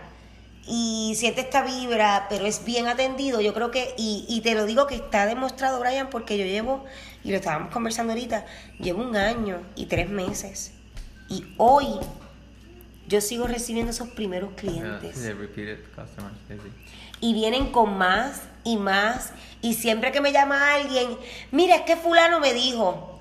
y 0.67 1.15
siente 1.17 1.43
esta 1.43 1.63
vibra, 1.63 2.27
pero 2.29 2.47
es 2.47 2.65
bien 2.65 2.87
atendido, 2.89 3.41
yo 3.41 3.53
creo 3.55 3.71
que, 3.71 3.95
y, 3.97 4.25
y 4.29 4.41
te 4.41 4.55
lo 4.55 4.65
digo 4.67 4.87
que 4.87 4.97
está 4.97 5.27
demostrado, 5.27 5.79
Brian, 5.81 6.09
porque 6.09 6.39
yo 6.39 6.45
llevo, 6.45 6.85
y 7.25 7.31
lo 7.31 7.37
estábamos 7.37 7.73
conversando 7.73 8.13
ahorita, 8.13 8.45
llevo 8.79 9.03
un 9.03 9.17
año 9.17 9.63
y 9.75 9.87
tres 9.87 10.11
meses. 10.11 10.73
Y 11.29 11.45
hoy 11.57 11.87
yo 13.09 13.21
sigo 13.23 13.47
recibiendo 13.47 13.91
esos 13.91 14.09
primeros 14.09 14.53
clientes. 14.55 15.17
Y 17.21 17.33
vienen 17.33 17.73
con 17.73 17.97
más 17.97 18.43
y 18.63 18.77
más. 18.77 19.33
Y 19.63 19.75
siempre 19.75 20.13
que 20.13 20.21
me 20.21 20.33
llama 20.33 20.75
alguien, 20.75 21.17
mira, 21.51 21.77
es 21.77 21.83
que 21.83 21.97
fulano 21.97 22.41
me 22.41 22.53
dijo. 22.53 23.21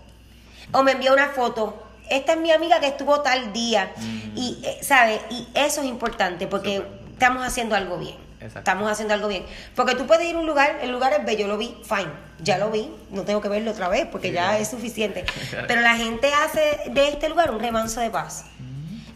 O 0.73 0.83
me 0.83 0.91
envió 0.91 1.13
una 1.13 1.29
foto. 1.29 1.81
Esta 2.09 2.33
es 2.33 2.39
mi 2.39 2.51
amiga 2.51 2.81
que 2.81 2.87
estuvo 2.87 3.21
tal 3.21 3.53
día. 3.53 3.93
Mm. 3.97 4.37
Y, 4.37 4.59
eh, 4.63 4.79
¿sabes? 4.81 5.21
Y 5.29 5.47
eso 5.53 5.81
es 5.81 5.87
importante 5.87 6.47
porque 6.47 6.85
estamos 7.13 7.45
haciendo 7.45 7.75
algo 7.75 7.97
bien. 7.97 8.22
Estamos 8.45 8.91
haciendo 8.91 9.13
algo 9.13 9.27
bien. 9.27 9.45
Porque 9.75 9.95
tú 9.95 10.05
puedes 10.05 10.27
ir 10.27 10.35
a 10.35 10.39
un 10.39 10.45
lugar, 10.45 10.79
el 10.81 10.91
lugar 10.91 11.13
es 11.13 11.25
bello, 11.25 11.47
lo 11.47 11.57
vi, 11.57 11.75
fine, 11.83 12.11
ya 12.39 12.57
lo 12.57 12.71
vi, 12.71 12.91
no 13.11 13.23
tengo 13.23 13.41
que 13.41 13.49
verlo 13.49 13.71
otra 13.71 13.87
vez 13.87 14.07
porque 14.11 14.31
ya 14.31 14.57
es 14.59 14.69
suficiente. 14.69 15.25
Pero 15.67 15.81
la 15.81 15.95
gente 15.95 16.31
hace 16.33 16.89
de 16.91 17.09
este 17.09 17.29
lugar 17.29 17.51
un 17.51 17.59
remanso 17.59 18.01
de 18.01 18.09
paz. 18.09 18.45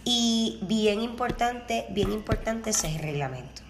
Y 0.03 0.59
bien 0.61 1.01
importante, 1.01 1.85
bien 1.89 2.11
importante 2.11 2.69
ese 2.69 2.87
es 2.87 2.95
el 2.95 3.01
reglamento. 3.01 3.61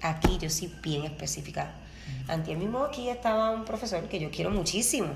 Aquí 0.00 0.38
yo 0.38 0.50
sí 0.50 0.74
bien 0.82 1.04
específica. 1.04 1.70
Antes 2.26 2.58
mismo 2.58 2.84
aquí 2.84 3.08
estaba 3.08 3.50
un 3.50 3.64
profesor 3.64 4.02
que 4.08 4.18
yo 4.18 4.30
quiero 4.30 4.50
muchísimo. 4.50 5.08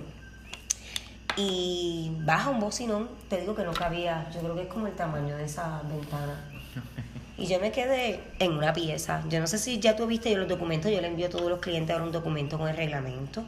Y 1.37 2.13
baja 2.21 2.51
un 2.51 2.61
bocinón, 2.61 3.11
te 3.29 3.41
digo 3.41 3.55
que 3.55 3.65
no 3.65 3.75
cabía, 3.75 4.31
yo 4.33 4.41
creo 4.41 4.55
que 4.55 4.63
es 4.63 4.69
como 4.69 4.87
el 4.87 4.95
tamaño 4.95 5.37
de 5.37 5.45
esa 5.45 5.83
ventana. 5.83 6.45
Y 7.39 7.47
yo 7.47 7.61
me 7.61 7.71
quedé 7.71 8.21
en 8.39 8.53
una 8.53 8.73
pieza. 8.73 9.23
Yo 9.29 9.41
no 9.41 9.47
sé 9.47 9.59
si 9.59 9.79
ya 9.79 9.95
tú 9.95 10.07
viste 10.07 10.31
yo 10.31 10.39
los 10.39 10.49
documentos, 10.49 10.91
yo 10.91 11.01
le 11.01 11.09
envío 11.09 11.27
a 11.27 11.31
todos 11.31 11.51
los 11.51 11.61
clientes 11.61 11.93
ahora 11.93 12.07
un 12.07 12.13
documento 12.13 12.59
con 12.59 12.69
el 12.69 12.77
reglamento. 12.77 13.45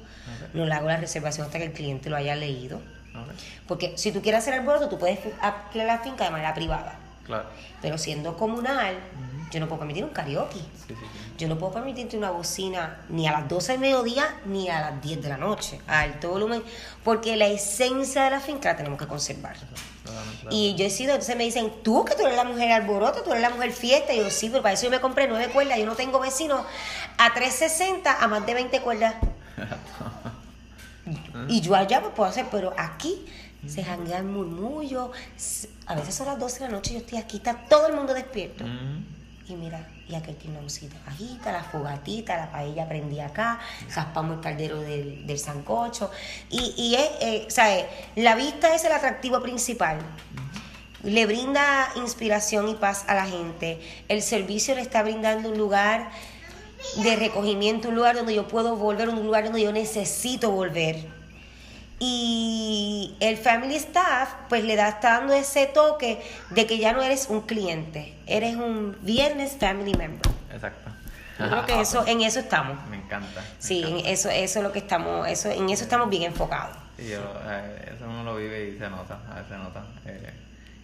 No 0.52 0.66
le 0.66 0.75
hago 0.75 0.88
la 0.88 0.99
reservación 0.99 1.47
hasta 1.47 1.59
que 1.59 1.64
el 1.64 1.73
cliente 1.73 2.11
lo 2.11 2.16
haya 2.16 2.37
leído. 2.37 2.80
Porque 3.66 3.97
si 3.97 4.12
tú 4.12 4.21
quieres 4.21 4.42
hacer 4.42 4.54
el 4.54 4.61
alboroto, 4.61 4.88
tú 4.88 4.99
puedes 4.99 5.18
alquilar 5.40 5.87
la 5.87 5.99
finca 5.99 6.25
de 6.25 6.30
manera 6.30 6.54
privada. 6.54 6.97
Claro. 7.25 7.45
Pero 7.83 7.99
siendo 7.99 8.37
comunal, 8.37 8.95
yo 9.50 9.61
no 9.61 9.69
puedo 9.69 9.81
permitir 9.81 10.05
un 10.05 10.11
karaoke. 10.11 10.59
Yo 11.37 11.49
no 11.49 11.59
puedo 11.59 11.73
permitirte 11.73 12.17
una 12.17 12.31
bocina 12.31 13.00
ni 13.09 13.26
a 13.26 13.33
las 13.33 13.49
12 13.49 13.73
del 13.73 13.81
mediodía 13.81 14.40
ni 14.45 14.69
a 14.69 14.81
las 14.90 15.02
10 15.02 15.23
de 15.23 15.28
la 15.28 15.37
noche, 15.37 15.81
a 15.87 16.00
alto 16.00 16.31
volumen, 16.31 16.62
porque 17.05 17.37
la 17.37 17.47
esencia 17.47 18.25
de 18.25 18.31
la 18.31 18.40
finca 18.40 18.71
la 18.71 18.76
tenemos 18.76 18.99
que 18.99 19.07
conservar. 19.07 19.57
Y 20.50 20.75
yo 20.75 20.87
he 20.87 20.90
sido, 20.90 21.12
entonces 21.12 21.37
me 21.37 21.45
dicen, 21.45 21.71
tú 21.83 22.05
que 22.05 22.14
tú 22.14 22.23
eres 22.23 22.37
la 22.37 22.45
mujer 22.45 22.73
alboroto, 22.73 23.23
tú 23.23 23.31
eres 23.31 23.43
la 23.43 23.50
mujer 23.50 23.73
fiesta. 23.73 24.12
Y 24.12 24.19
yo, 24.19 24.31
sí, 24.31 24.49
pero 24.49 24.62
para 24.62 24.75
eso 24.75 24.85
yo 24.85 24.90
me 24.90 25.00
compré 25.00 25.28
nueve 25.28 25.52
cuerdas. 25.52 25.78
Yo 25.78 25.87
no 25.87 25.95
tengo 25.95 26.19
vecinos 26.19 26.62
a 27.19 27.35
360 27.35 28.23
a 28.23 28.28
más 28.28 28.45
de 28.47 28.55
20 28.55 28.81
cuerdas. 28.81 29.14
Y 31.49 31.62
yo 31.62 31.75
allá 31.75 32.02
me 32.02 32.11
puedo 32.11 32.28
hacer, 32.28 32.45
pero 32.50 32.75
aquí 32.76 33.25
se 33.67 33.83
janguea 33.83 34.19
el 34.19 34.25
murmullo. 34.25 35.12
A 35.87 35.95
veces 35.95 36.14
son 36.14 36.26
las 36.26 36.38
12 36.38 36.59
de 36.59 36.64
la 36.67 36.73
noche 36.73 36.90
y 36.90 36.95
yo 36.95 37.00
estoy 37.00 37.19
aquí, 37.19 37.38
está 37.38 37.55
todo 37.69 37.87
el 37.87 37.95
mundo 37.95 38.12
despierto. 38.12 38.64
Y 39.49 39.55
mira, 39.55 39.88
y 40.07 40.14
aquel 40.14 40.37
música 40.62 40.95
bajita, 41.07 41.52
la 41.52 41.64
fogatita, 41.64 42.37
la 42.37 42.52
paella 42.52 42.87
prendí 42.87 43.19
acá, 43.19 43.59
jaspamos 43.88 44.37
el 44.37 44.43
caldero 44.43 44.78
del, 44.81 45.26
del 45.26 45.38
sancocho. 45.38 46.11
Y, 46.50 46.75
y 46.76 46.95
es, 46.97 47.11
eh, 47.21 47.47
¿sabes? 47.49 47.87
La 48.14 48.35
vista 48.35 48.75
es 48.75 48.85
el 48.85 48.93
atractivo 48.93 49.40
principal. 49.40 50.00
Le 51.02 51.25
brinda 51.25 51.88
inspiración 51.97 52.69
y 52.69 52.75
paz 52.75 53.05
a 53.07 53.14
la 53.14 53.25
gente. 53.25 53.81
El 54.09 54.21
servicio 54.21 54.75
le 54.75 54.83
está 54.83 55.02
brindando 55.02 55.49
un 55.50 55.57
lugar 55.57 56.11
de 56.97 57.17
recogimiento, 57.17 57.88
un 57.88 57.95
lugar 57.95 58.17
donde 58.17 58.35
yo 58.35 58.47
puedo 58.49 58.76
volver, 58.76 59.09
un 59.09 59.25
lugar 59.25 59.45
donde 59.45 59.62
yo 59.62 59.73
necesito 59.73 60.50
volver. 60.50 61.17
Y 62.00 63.17
el 63.21 63.37
family 63.37 63.75
staff 63.76 64.31
pues 64.49 64.64
le 64.64 64.76
da 64.76 64.88
está 64.88 65.19
dando 65.19 65.35
ese 65.35 65.67
toque 65.67 66.23
de 66.50 66.67
que 66.67 66.78
ya 66.78 66.93
no 66.93 67.02
eres 67.02 67.26
un 67.28 67.43
cliente, 67.43 68.14
eres 68.26 68.55
un 68.57 68.97
viernes 69.02 69.57
family 69.59 69.95
member. 69.95 70.31
Exacto. 70.52 70.90
Yo 71.38 71.49
creo 71.49 71.67
que 71.67 71.81
eso, 71.81 72.05
en 72.07 72.21
eso 72.23 72.40
estamos. 72.40 72.85
Me 72.88 72.97
encanta. 72.97 73.45
sí, 73.59 73.85
en 73.85 74.07
eso, 74.07 74.28
eso 74.28 74.59
es 74.59 74.64
lo 74.64 74.73
que 74.73 74.81
estamos, 74.81 75.26
eso, 75.28 75.50
en 75.50 75.71
eso 75.71 75.85
estamos 75.85 76.11
bien 76.11 76.25
enfocados. 76.25 76.76
Sí, 76.97 77.09
yo, 77.11 77.21
eh, 77.47 77.93
eso 77.95 78.05
uno 78.07 78.25
lo 78.25 78.37
vive 78.37 78.71
y 78.71 78.78
se 78.78 78.90
nota, 78.90 79.21
a 79.31 79.35
veces 79.35 79.50
se 79.50 79.57
nota. 79.57 79.85
Eh, 80.05 80.33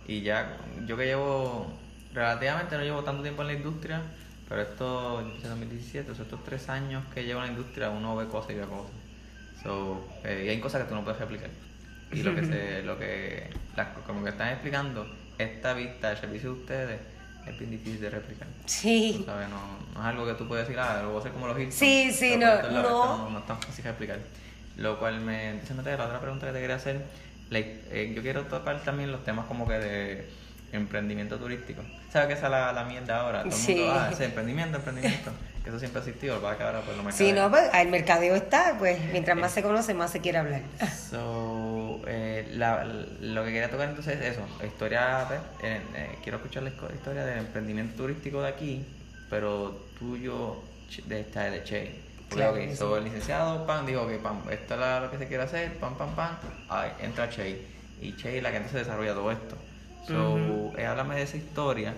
y 0.06 0.23
ya, 0.23 0.56
yo 0.87 0.97
que 0.97 1.06
llevo, 1.06 1.73
relativamente 2.12 2.76
no 2.76 2.85
llevo 2.85 3.02
tanto 3.02 3.23
tiempo 3.23 3.42
en 3.42 3.49
la 3.49 3.54
industria, 3.54 4.02
pero 4.49 4.62
esto, 4.62 5.21
en 5.21 5.42
2017, 5.42 6.12
o 6.12 6.14
sea, 6.14 6.25
estos 6.25 6.44
tres 6.44 6.68
años 6.68 7.02
que 7.12 7.25
llevo 7.25 7.40
en 7.40 7.47
la 7.47 7.52
industria, 7.52 7.90
uno 7.90 8.14
ve 8.14 8.28
cosas 8.28 8.52
y 8.52 8.54
ve 8.54 8.66
cosas. 8.66 8.92
So, 9.64 10.06
eh, 10.23 10.44
y 10.47 10.49
hay 10.50 10.61
cosas 10.61 10.83
que 10.83 10.88
tú 10.88 10.94
no 10.94 11.02
puedes 11.02 11.18
replicar. 11.18 11.50
Y 12.12 12.23
lo 12.23 12.35
que 12.35 12.44
se, 12.44 12.83
lo 12.85 12.99
que, 12.99 13.50
como 14.06 14.23
que 14.23 14.30
están 14.30 14.50
explicando, 14.50 15.06
esta 15.38 15.73
vista, 15.75 16.12
el 16.12 16.18
servicio 16.18 16.54
de 16.54 16.61
ustedes, 16.61 17.00
es 17.47 17.59
bien 17.59 17.71
difícil 17.71 18.00
de 18.00 18.11
replicar. 18.11 18.47
Sí. 18.66 19.25
sabes? 19.26 19.49
No, 19.49 19.56
no, 19.94 20.00
es 20.00 20.06
algo 20.06 20.26
que 20.26 20.35
tú 20.35 20.47
puedes 20.47 20.66
decir, 20.66 20.80
ah, 20.80 21.00
lo 21.02 21.09
voy 21.09 21.16
a 21.16 21.21
hacer 21.21 21.33
como 21.33 21.49
los 21.49 21.59
Hilton. 21.59 21.73
Sí, 21.73 22.12
sí, 22.12 22.37
no, 22.37 22.62
no. 22.62 23.30
no. 23.30 23.38
es 23.38 23.47
tan 23.47 23.61
fácil 23.61 23.85
de 23.85 23.90
explicar. 23.90 24.18
Lo 24.76 24.99
cual 24.99 25.21
me 25.21 25.54
dice, 25.54 25.75
la 25.75 26.04
otra 26.04 26.21
pregunta 26.21 26.47
que 26.47 26.52
te 26.52 26.61
quería 26.61 26.76
hacer, 26.76 27.02
eh, 27.50 28.12
yo 28.14 28.23
quiero 28.23 28.42
tocar 28.42 28.83
también 28.83 29.12
los 29.12 29.25
temas 29.25 29.47
como 29.47 29.66
que 29.66 29.75
de 29.75 30.30
emprendimiento 30.73 31.38
turístico. 31.38 31.83
¿Sabes 32.11 32.28
que 32.28 32.35
esa 32.35 32.47
es 32.47 32.50
la, 32.50 32.73
la 32.73 32.85
mierda 32.85 33.21
ahora? 33.21 33.44
Todo 33.44 33.54
el 33.54 33.76
mundo, 33.76 33.92
ah, 33.92 34.09
ese 34.12 34.25
emprendimiento, 34.26 34.76
emprendimiento. 34.76 35.30
que 35.64 35.71
eso 35.71 35.78
siempre 35.78 36.02
ha 36.02 36.04
existido, 36.04 36.40
va 36.42 36.50
a 36.50 36.52
acabar 36.52 36.83
por 36.83 36.94
lo 36.94 37.02
menos. 37.02 37.14
Sí, 37.14 37.33
no, 37.33 37.50
pues 37.50 37.71
el 37.73 37.88
mercadeo 37.88 38.35
está, 38.35 38.76
pues 38.78 39.00
mientras 39.12 39.35
más 39.35 39.50
se 39.50 39.62
conoce, 39.62 39.94
más 39.94 40.11
se 40.11 40.21
quiere 40.21 40.37
hablar. 40.38 40.61
So, 41.11 42.02
eh, 42.06 42.47
la, 42.52 42.85
lo 42.85 43.44
que 43.44 43.52
quería 43.52 43.71
tocar 43.71 43.88
entonces 43.88 44.21
es 44.21 44.37
eso, 44.37 44.42
historia, 44.62 45.25
pues, 45.26 45.40
eh, 45.62 45.80
eh, 45.94 46.18
quiero 46.23 46.37
escuchar 46.37 46.64
la 46.64 46.68
historia 46.68 47.25
del 47.25 47.38
emprendimiento 47.38 47.97
turístico 47.97 48.42
de 48.42 48.49
aquí, 48.49 48.85
pero 49.30 49.87
tuyo 49.99 50.56
de 51.06 51.21
esta 51.21 51.44
de 51.44 51.64
Che. 51.64 52.00
Claro, 52.28 52.52
okay, 52.52 52.76
so, 52.76 52.99
el 52.99 53.04
licenciado 53.04 53.64
Pan 53.66 53.87
dijo 53.87 54.06
que 54.06 54.16
pam, 54.16 54.42
esto 54.50 54.75
es 54.75 55.02
lo 55.02 55.11
que 55.11 55.18
se 55.18 55.28
quiere 55.28 55.44
hacer, 55.44 55.73
pam, 55.78 55.97
pam, 55.97 56.14
pam, 56.14 56.37
ahí 56.68 56.90
entra 57.00 57.30
Che. 57.30 57.66
Y 58.02 58.12
Che 58.16 58.42
la 58.42 58.52
que 58.52 58.68
se 58.68 58.78
desarrolla 58.78 59.14
todo 59.14 59.30
esto. 59.30 59.56
So, 60.06 60.73
háblame 60.87 61.14
de 61.14 61.23
esa 61.23 61.38
historia. 61.38 61.94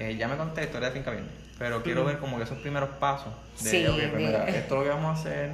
ya 0.00 0.26
me 0.26 0.36
conté 0.36 0.62
la 0.62 0.66
historia 0.66 0.88
de 0.88 0.94
Finca 0.94 1.12
Viernes 1.12 1.43
pero 1.58 1.82
quiero 1.82 2.04
ver 2.04 2.18
como 2.18 2.36
que 2.36 2.44
esos 2.44 2.58
primeros 2.58 2.90
pasos 3.00 3.32
de, 3.62 3.70
sí, 3.70 3.86
pues 4.10 4.22
esto 4.48 4.54
es 4.54 4.70
lo 4.70 4.82
que 4.82 4.88
vamos 4.88 5.16
a 5.16 5.20
hacer 5.20 5.50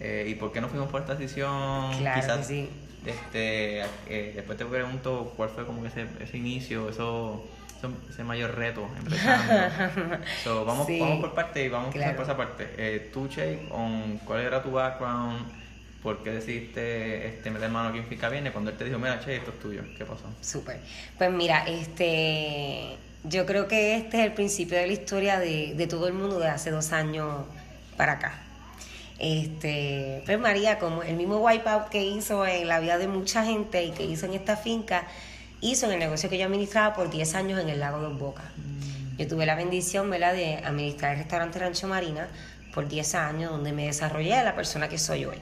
eh, 0.00 0.26
y 0.28 0.34
por 0.34 0.52
qué 0.52 0.60
no 0.60 0.68
fuimos 0.68 0.88
por 0.88 1.02
esta 1.02 1.14
decisión. 1.14 1.92
Claro 1.98 2.20
Quizás, 2.20 2.46
sí. 2.46 2.68
este, 3.04 3.82
eh, 4.08 4.32
después 4.34 4.56
te 4.56 4.64
pregunto 4.64 5.34
cuál 5.36 5.50
fue 5.50 5.66
como 5.66 5.82
que 5.82 5.88
ese, 5.88 6.06
ese 6.20 6.38
inicio, 6.38 6.88
eso, 6.88 7.44
ese 8.08 8.24
mayor 8.24 8.56
reto 8.56 8.88
empezando. 8.96 9.52
so, 10.44 10.64
vamos, 10.64 10.86
vamos 10.98 11.20
por 11.20 11.34
parte 11.34 11.64
y 11.64 11.68
vamos 11.68 11.94
por 11.94 12.22
esa 12.22 12.36
parte. 12.36 12.70
Eh, 12.78 13.10
tú, 13.12 13.28
Che, 13.28 13.68
¿cuál 14.24 14.40
era 14.40 14.62
tu 14.62 14.70
background? 14.70 15.60
¿Por 16.02 16.22
qué 16.22 16.30
decidiste 16.30 17.28
este, 17.28 17.50
meter 17.50 17.68
mano 17.68 17.90
aquí 17.90 17.98
en 17.98 18.06
Fica 18.06 18.30
Viene? 18.30 18.52
Cuando 18.52 18.70
él 18.70 18.78
te 18.78 18.84
dijo, 18.84 18.98
mira, 18.98 19.20
Che, 19.20 19.36
esto 19.36 19.50
es 19.50 19.58
tuyo, 19.58 19.82
¿qué 19.98 20.06
pasó? 20.06 20.24
Súper. 20.40 20.80
Pues 21.18 21.30
mira, 21.30 21.66
este 21.66 22.96
yo 23.24 23.46
creo 23.46 23.68
que 23.68 23.96
este 23.96 24.20
es 24.20 24.26
el 24.26 24.32
principio 24.32 24.78
de 24.78 24.86
la 24.86 24.92
historia 24.92 25.38
de, 25.38 25.86
todo 25.88 26.06
el 26.06 26.14
mundo 26.14 26.38
de 26.38 26.48
hace 26.48 26.70
dos 26.70 26.92
años 26.92 27.46
para 27.96 28.12
acá. 28.12 28.38
Este, 29.18 30.22
pues 30.24 30.38
María, 30.38 30.78
como 30.78 31.02
el 31.02 31.16
mismo 31.16 31.36
wipeout 31.38 31.88
que 31.90 32.02
hizo 32.02 32.46
en 32.46 32.68
la 32.68 32.80
vida 32.80 32.96
de 32.96 33.06
mucha 33.06 33.44
gente 33.44 33.84
y 33.84 33.90
que 33.90 34.04
hizo 34.04 34.24
en 34.24 34.34
esta 34.34 34.56
finca, 34.56 35.06
hizo 35.60 35.86
en 35.86 35.92
el 35.92 35.98
negocio 35.98 36.30
que 36.30 36.38
yo 36.38 36.46
administraba 36.46 36.94
por 36.94 37.10
10 37.10 37.34
años 37.34 37.60
en 37.60 37.68
el 37.68 37.80
lago 37.80 37.98
Dos 37.98 38.18
Bocas. 38.18 38.46
Yo 39.18 39.28
tuve 39.28 39.44
la 39.44 39.54
bendición 39.54 40.08
¿verdad? 40.08 40.32
de 40.32 40.56
administrar 40.56 41.12
el 41.12 41.18
restaurante 41.18 41.58
Rancho 41.58 41.86
Marina 41.88 42.28
por 42.72 42.88
10 42.88 43.14
años, 43.16 43.50
donde 43.50 43.72
me 43.72 43.84
desarrollé 43.84 44.34
a 44.34 44.44
la 44.44 44.56
persona 44.56 44.88
que 44.88 44.96
soy 44.96 45.26
hoy. 45.26 45.36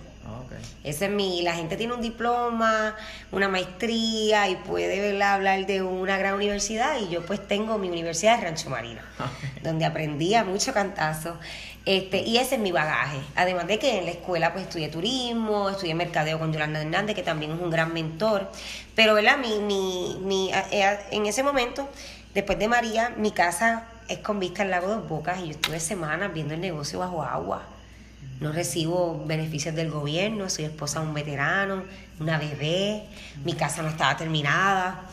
Ese 0.85 1.07
es 1.07 1.11
mi, 1.11 1.43
la 1.43 1.55
gente 1.55 1.77
tiene 1.77 1.93
un 1.93 2.01
diploma, 2.01 2.95
una 3.33 3.49
maestría 3.49 4.49
y 4.49 4.57
puede 4.57 5.01
¿verdad? 5.01 5.35
hablar 5.35 5.67
de 5.67 5.83
una 5.83 6.17
gran 6.19 6.35
universidad 6.35 6.99
y 6.99 7.09
yo 7.09 7.25
pues 7.27 7.47
tengo 7.47 7.79
mi 7.79 7.89
universidad 7.89 8.39
de 8.39 8.45
Rancho 8.45 8.71
Marina, 8.71 9.05
donde 9.63 9.85
aprendí 9.85 10.35
a 10.35 10.45
mucho 10.45 10.73
cantazo. 10.73 11.37
Este, 11.85 12.21
y 12.21 12.37
ese 12.37 12.57
es 12.57 12.61
mi 12.61 12.71
bagaje. 12.71 13.19
Además 13.35 13.67
de 13.67 13.79
que 13.79 13.99
en 13.99 14.05
la 14.05 14.11
escuela 14.11 14.53
pues 14.53 14.65
estudié 14.65 14.89
turismo, 14.89 15.71
estudié 15.71 15.95
mercadeo 15.95 16.39
con 16.39 16.53
Yolanda 16.53 16.83
Hernández, 16.83 17.17
que 17.17 17.23
también 17.23 17.53
es 17.53 17.61
un 17.61 17.71
gran 17.71 17.93
mentor. 17.93 18.51
Pero 18.95 19.15
¿verdad? 19.15 19.39
Mi, 19.39 19.59
mi, 19.59 20.19
mi, 20.23 20.51
eh, 20.53 20.99
en 21.11 21.27
ese 21.27 21.43
momento, 21.43 21.89
después 22.35 22.59
de 22.59 22.69
María, 22.69 23.15
mi 23.17 23.31
casa 23.31 23.87
es 24.09 24.19
con 24.19 24.39
vista 24.39 24.63
al 24.63 24.71
lago 24.71 24.89
Dos 24.89 25.09
Bocas 25.09 25.39
y 25.41 25.47
yo 25.47 25.51
estuve 25.53 25.81
semanas 25.81 26.33
viendo 26.33 26.55
el 26.55 26.61
negocio 26.61 26.99
bajo 26.99 27.23
agua. 27.23 27.63
No 28.41 28.53
recibo 28.53 29.25
beneficios 29.27 29.75
del 29.75 29.91
gobierno, 29.91 30.49
soy 30.49 30.67
esposa 30.67 31.01
de 31.01 31.07
un 31.07 31.15
veterano, 31.15 31.83
una 32.21 32.39
bebé, 32.39 33.03
mi 33.45 33.55
casa 33.55 33.83
no 33.83 33.89
estaba 33.89 34.17
terminada. 34.17 35.07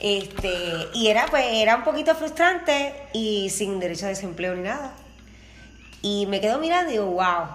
Este, 0.00 0.88
y 0.94 1.06
era 1.06 1.26
pues 1.26 1.44
era 1.48 1.76
un 1.76 1.84
poquito 1.84 2.14
frustrante 2.14 2.92
y 3.12 3.50
sin 3.50 3.78
derecho 3.78 4.06
a 4.06 4.08
desempleo 4.08 4.54
ni 4.54 4.62
nada. 4.62 4.92
Y 6.02 6.26
me 6.26 6.40
quedo 6.40 6.58
mirando 6.58 6.90
y 6.90 6.94
digo, 6.94 7.06
wow. 7.06 7.46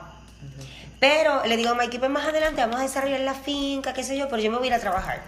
Pero 0.99 1.45
le 1.45 1.57
digo 1.57 1.69
a 1.71 1.75
Mikey, 1.75 1.99
pues 1.99 2.11
más 2.11 2.27
adelante 2.27 2.61
vamos 2.61 2.79
a 2.79 2.83
desarrollar 2.83 3.19
la 3.21 3.33
finca, 3.33 3.93
qué 3.93 4.03
sé 4.03 4.17
yo, 4.17 4.27
pero 4.29 4.41
yo 4.41 4.49
me 4.51 4.57
voy 4.57 4.67
a 4.67 4.71
ir 4.71 4.73
a 4.73 4.79
trabajar. 4.79 5.21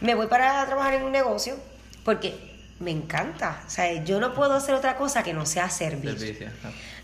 Me 0.00 0.14
voy 0.14 0.26
para 0.26 0.64
trabajar 0.66 0.94
en 0.94 1.04
un 1.04 1.12
negocio 1.12 1.56
porque 2.04 2.53
me 2.84 2.90
encanta. 2.90 3.62
O 3.66 3.70
sea, 3.70 4.04
yo 4.04 4.20
no 4.20 4.34
puedo 4.34 4.54
hacer 4.54 4.74
otra 4.74 4.96
cosa 4.96 5.22
que 5.22 5.32
no 5.32 5.46
sea 5.46 5.68
servir. 5.70 6.18
Servicio. 6.18 6.48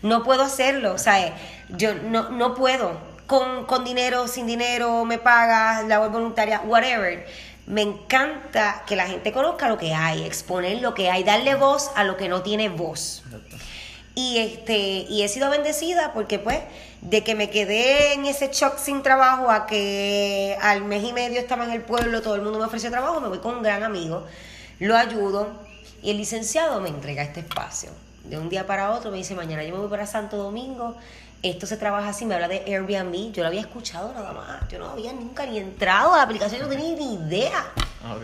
No 0.01 0.23
puedo 0.23 0.43
hacerlo, 0.43 0.93
o 0.93 0.97
sea, 0.97 1.35
yo 1.69 1.93
no, 1.95 2.29
no 2.29 2.55
puedo. 2.55 3.11
Con, 3.27 3.65
con 3.65 3.85
dinero, 3.85 4.27
sin 4.27 4.45
dinero, 4.45 5.05
me 5.05 5.17
pagas, 5.17 5.85
labor 5.87 6.11
voluntaria, 6.11 6.61
whatever. 6.61 7.25
Me 7.65 7.81
encanta 7.81 8.83
que 8.85 8.95
la 8.95 9.07
gente 9.07 9.31
conozca 9.31 9.69
lo 9.69 9.77
que 9.77 9.93
hay, 9.93 10.23
exponer 10.23 10.81
lo 10.81 10.93
que 10.93 11.09
hay, 11.09 11.23
darle 11.23 11.55
voz 11.55 11.91
a 11.95 12.03
lo 12.03 12.17
que 12.17 12.27
no 12.27 12.41
tiene 12.41 12.67
voz. 12.69 13.23
Exacto. 13.25 13.57
Y 14.13 14.39
este, 14.39 15.05
y 15.09 15.21
he 15.21 15.29
sido 15.29 15.49
bendecida 15.49 16.11
porque 16.13 16.37
pues, 16.37 16.59
de 16.99 17.23
que 17.23 17.33
me 17.33 17.49
quedé 17.49 18.13
en 18.13 18.25
ese 18.25 18.49
shock 18.51 18.77
sin 18.77 19.03
trabajo 19.03 19.49
a 19.49 19.65
que 19.65 20.57
al 20.61 20.83
mes 20.83 21.03
y 21.05 21.13
medio 21.13 21.39
estaba 21.39 21.63
en 21.63 21.71
el 21.71 21.81
pueblo, 21.81 22.21
todo 22.21 22.35
el 22.35 22.41
mundo 22.41 22.59
me 22.59 22.65
ofreció 22.65 22.91
trabajo, 22.91 23.21
me 23.21 23.29
voy 23.29 23.39
con 23.39 23.55
un 23.55 23.63
gran 23.63 23.83
amigo, 23.83 24.25
lo 24.79 24.97
ayudo 24.97 25.70
y 26.01 26.11
el 26.11 26.17
licenciado 26.17 26.79
me 26.81 26.89
entrega 26.89 27.23
este 27.23 27.41
espacio. 27.41 27.89
De 28.23 28.37
un 28.37 28.49
día 28.49 28.67
para 28.67 28.91
otro 28.91 29.11
me 29.11 29.17
dice, 29.17 29.35
mañana 29.35 29.63
yo 29.63 29.73
me 29.73 29.79
voy 29.79 29.89
para 29.89 30.05
Santo 30.05 30.37
Domingo, 30.37 30.95
esto 31.43 31.65
se 31.65 31.77
trabaja 31.77 32.09
así, 32.09 32.25
me 32.25 32.35
habla 32.35 32.47
de 32.47 32.63
Airbnb, 32.67 33.31
yo 33.31 33.41
lo 33.41 33.47
había 33.47 33.61
escuchado 33.61 34.13
nada 34.13 34.31
más, 34.31 34.67
yo 34.69 34.77
no 34.77 34.89
había 34.89 35.11
nunca 35.11 35.45
ni 35.45 35.57
entrado 35.57 36.13
a 36.13 36.17
la 36.17 36.23
aplicación, 36.23 36.61
yo 36.61 36.67
no 36.67 36.73
tenía 36.73 36.95
ni 36.95 37.15
idea. 37.15 37.71
Ok. 38.15 38.23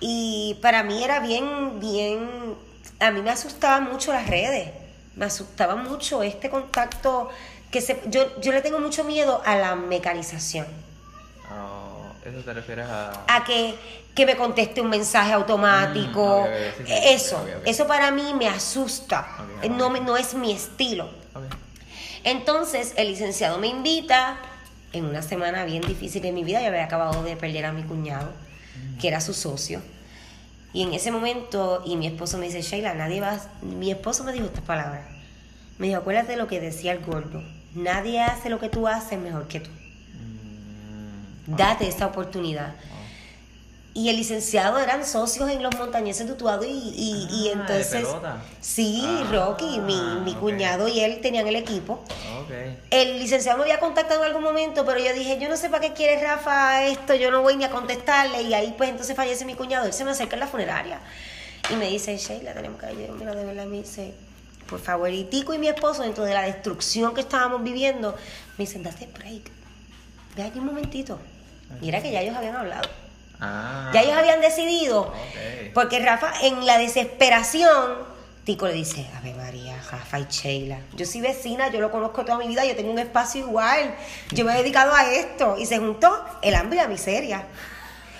Y 0.00 0.58
para 0.62 0.82
mí 0.82 1.04
era 1.04 1.20
bien, 1.20 1.78
bien, 1.78 2.56
a 2.98 3.10
mí 3.10 3.20
me 3.20 3.30
asustaba 3.30 3.80
mucho 3.80 4.12
las 4.12 4.26
redes, 4.26 4.70
me 5.16 5.26
asustaba 5.26 5.76
mucho 5.76 6.22
este 6.22 6.48
contacto 6.48 7.28
que 7.70 7.82
se, 7.82 8.00
yo, 8.06 8.40
yo 8.40 8.52
le 8.52 8.62
tengo 8.62 8.78
mucho 8.80 9.04
miedo 9.04 9.42
a 9.44 9.56
la 9.56 9.76
mecanización, 9.76 10.66
Oh, 11.52 11.79
¿Eso 12.24 12.40
te 12.44 12.52
refieres 12.54 12.86
a...? 12.86 13.24
a 13.28 13.44
que, 13.44 13.74
que 14.14 14.26
me 14.26 14.36
conteste 14.36 14.80
un 14.80 14.88
mensaje 14.90 15.32
automático, 15.32 16.46
Mm, 16.48 16.86
sí, 16.86 16.92
eso, 17.06 17.44
eso 17.64 17.86
para 17.86 18.10
mí 18.10 18.34
me 18.38 18.48
asusta, 18.48 19.26
Ok, 19.62 19.70
no, 19.70 19.88
me- 19.90 20.00
no 20.00 20.16
es 20.16 20.34
mi 20.34 20.52
estilo. 20.52 21.08
Entonces 22.24 22.92
el 22.96 23.08
licenciado 23.08 23.58
me 23.58 23.68
invita 23.68 24.38
en 24.92 25.04
una 25.06 25.22
semana 25.22 25.64
bien 25.64 25.82
difícil 25.82 26.20
de 26.22 26.32
mi 26.32 26.44
vida. 26.44 26.60
Yo 26.60 26.68
había 26.68 26.84
acabado 26.84 27.22
de 27.22 27.36
perder 27.36 27.64
a 27.66 27.72
mi 27.72 27.82
cuñado, 27.82 28.30
que 29.00 29.08
era 29.08 29.20
su 29.20 29.32
socio. 29.34 29.80
Y 30.72 30.82
en 30.82 30.92
ese 30.92 31.10
momento, 31.10 31.82
y 31.84 31.96
mi 31.96 32.06
esposo 32.06 32.38
me 32.38 32.46
dice, 32.46 32.62
Sheila, 32.62 32.94
nadie 32.94 33.20
va... 33.20 33.30
a-". 33.32 33.64
Mi 33.64 33.90
esposo 33.90 34.24
me 34.24 34.32
dijo 34.32 34.46
estas 34.46 34.62
palabras. 34.64 35.02
Me 35.78 35.86
dijo, 35.88 36.00
acuérdate 36.00 36.32
de 36.32 36.36
lo 36.38 36.46
que 36.46 36.60
decía 36.60 36.92
el 36.92 37.00
gordo. 37.00 37.42
Nadie 37.74 38.20
hace 38.20 38.50
lo 38.50 38.58
que 38.60 38.68
tú 38.68 38.86
haces 38.86 39.18
mejor 39.18 39.48
que 39.48 39.60
tú. 39.60 39.70
Date 41.56 41.88
esa 41.88 42.06
oportunidad. 42.06 42.74
Y 43.92 44.08
el 44.08 44.16
licenciado 44.16 44.78
eran 44.78 45.04
socios 45.04 45.50
en 45.50 45.64
los 45.64 45.76
montañeses 45.76 46.24
de 46.26 46.32
Utuado 46.34 46.64
y, 46.64 46.68
y, 46.70 47.26
y 47.28 47.48
Ah, 47.48 47.56
de 47.56 47.60
entonces... 47.60 48.06
Sí, 48.60 49.02
Ah, 49.04 49.28
Rocky, 49.32 49.80
mi, 49.80 49.96
mi 50.24 50.30
ok. 50.32 50.38
cuñado 50.38 50.86
y 50.86 51.00
él 51.00 51.20
tenían 51.20 51.48
el 51.48 51.56
equipo. 51.56 52.04
El 52.90 53.18
licenciado 53.18 53.58
me 53.58 53.64
había 53.64 53.80
contactado 53.80 54.20
en 54.22 54.28
algún 54.28 54.44
momento, 54.44 54.84
pero 54.86 55.00
yo 55.00 55.12
dije, 55.12 55.38
yo 55.40 55.48
no 55.48 55.56
sé 55.56 55.68
para 55.70 55.80
qué 55.88 55.92
quiere 55.92 56.22
Rafa 56.22 56.84
esto, 56.84 57.14
yo 57.16 57.32
no 57.32 57.42
voy 57.42 57.56
ni 57.56 57.64
a 57.64 57.70
contestarle. 57.70 58.42
Y 58.42 58.54
ahí 58.54 58.74
pues 58.78 58.90
entonces 58.90 59.16
fallece 59.16 59.44
mi 59.44 59.54
cuñado, 59.54 59.86
él 59.86 59.92
se 59.92 60.04
me 60.04 60.12
acerca 60.12 60.36
en 60.36 60.40
la 60.40 60.46
funeraria. 60.46 61.00
Y 61.68 61.74
me 61.74 61.88
dice, 61.88 62.16
Sheila, 62.16 62.54
tenemos 62.54 62.80
que 62.80 62.92
ir, 62.92 63.10
mira, 63.10 63.34
de 63.34 63.44
verdad, 63.44 63.66
me 63.66 63.78
dice, 63.78 64.14
por 64.68 64.78
favor, 64.80 65.10
y 65.10 65.24
Tico 65.24 65.52
y 65.52 65.58
mi 65.58 65.66
esposo, 65.66 66.02
dentro 66.02 66.22
de 66.24 66.32
la 66.34 66.42
destrucción 66.42 67.12
que 67.12 67.22
estábamos 67.22 67.62
viviendo, 67.64 68.14
me 68.56 68.64
dicen, 68.66 68.84
date 68.84 69.08
break, 69.12 69.50
ve 70.36 70.42
aquí 70.44 70.60
un 70.60 70.66
momentito. 70.66 71.18
Mira 71.80 72.02
que 72.02 72.10
ya 72.10 72.20
ellos 72.20 72.36
habían 72.36 72.56
hablado. 72.56 72.88
Ah. 73.40 73.90
Ya 73.94 74.02
ellos 74.02 74.16
habían 74.16 74.40
decidido, 74.40 75.12
porque 75.72 75.98
Rafa, 76.00 76.32
en 76.42 76.66
la 76.66 76.78
desesperación, 76.78 78.10
Tico 78.44 78.66
le 78.66 78.74
dice, 78.74 79.06
a 79.16 79.20
ver 79.20 79.34
María, 79.36 79.76
Rafa 79.90 80.18
y 80.18 80.26
Sheila, 80.28 80.78
yo 80.94 81.06
soy 81.06 81.20
vecina, 81.20 81.68
yo 81.68 81.80
lo 81.80 81.90
conozco 81.90 82.24
toda 82.24 82.38
mi 82.38 82.48
vida, 82.48 82.64
yo 82.64 82.74
tengo 82.74 82.90
un 82.90 82.98
espacio 82.98 83.46
igual, 83.46 83.94
yo 84.30 84.44
me 84.44 84.52
he 84.52 84.56
dedicado 84.58 84.94
a 84.94 85.10
esto. 85.12 85.56
Y 85.58 85.66
se 85.66 85.78
juntó 85.78 86.24
el 86.42 86.54
hambre 86.54 86.78
y 86.78 86.82
la 86.82 86.88
miseria. 86.88 87.44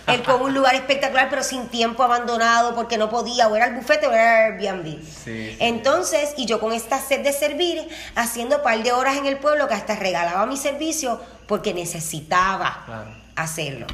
Él 0.06 0.22
con 0.22 0.40
un 0.42 0.54
lugar 0.54 0.74
espectacular, 0.74 1.28
pero 1.30 1.42
sin 1.42 1.68
tiempo 1.68 2.02
abandonado, 2.02 2.74
porque 2.74 2.98
no 2.98 3.08
podía, 3.10 3.48
o 3.48 3.54
era 3.54 3.66
el 3.66 3.74
bufete 3.74 4.06
o 4.06 4.12
era 4.12 4.48
el 4.48 4.54
Airbnb. 4.54 5.02
Sí, 5.02 5.50
sí. 5.50 5.56
Entonces, 5.60 6.34
y 6.36 6.46
yo 6.46 6.58
con 6.58 6.72
esta 6.72 6.98
sed 7.00 7.20
de 7.20 7.32
servir, 7.32 7.86
haciendo 8.16 8.56
un 8.56 8.62
par 8.62 8.82
de 8.82 8.92
horas 8.92 9.16
en 9.16 9.26
el 9.26 9.36
pueblo 9.36 9.68
que 9.68 9.74
hasta 9.74 9.94
regalaba 9.96 10.46
mi 10.46 10.56
servicio 10.56 11.20
porque 11.46 11.74
necesitaba 11.74 12.82
Claro. 12.86 13.19
Hacerlo. 13.42 13.86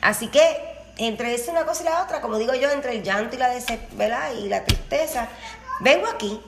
Así 0.00 0.28
que 0.28 0.40
entre 0.98 1.34
eso 1.34 1.50
una 1.50 1.64
cosa 1.64 1.82
y 1.82 1.86
la 1.86 2.02
otra, 2.02 2.20
como 2.20 2.38
digo 2.38 2.54
yo, 2.54 2.70
entre 2.70 2.92
el 2.96 3.02
llanto 3.02 3.36
y 3.36 3.38
la 3.38 3.54
dese- 3.54 3.78
¿verdad? 3.92 4.32
y 4.34 4.48
la 4.48 4.64
tristeza, 4.64 5.28
vengo 5.80 6.06
aquí, 6.06 6.40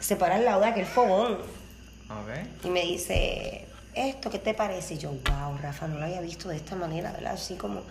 se 0.00 0.16
para 0.16 0.36
al 0.36 0.44
lado 0.44 0.60
de 0.60 0.68
aquel 0.68 0.86
fogón 0.86 1.34
Ok. 1.34 2.64
y 2.64 2.68
me 2.70 2.82
dice, 2.82 3.66
¿esto 3.94 4.30
qué 4.30 4.38
te 4.38 4.54
parece? 4.54 4.94
Y 4.94 4.98
yo, 4.98 5.10
wow, 5.10 5.58
Rafa, 5.60 5.86
no 5.88 5.98
lo 5.98 6.04
había 6.04 6.20
visto 6.20 6.48
de 6.48 6.56
esta 6.56 6.76
manera, 6.76 7.12
¿verdad? 7.12 7.34
Así 7.34 7.54
como, 7.56 7.82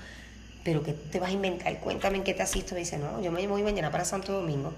¿pero 0.64 0.84
qué 0.84 0.94
te 0.94 1.20
vas 1.20 1.30
a 1.30 1.34
inventar? 1.34 1.78
Cuéntame 1.80 2.18
en 2.18 2.24
qué 2.24 2.34
te 2.34 2.44
asisto. 2.44 2.74
Me 2.74 2.80
dice, 2.82 2.98
no, 2.98 3.22
yo 3.22 3.32
me 3.32 3.46
voy 3.48 3.64
mañana 3.64 3.92
para 3.92 4.06
Santo 4.06 4.34
Domingo. 4.34 4.74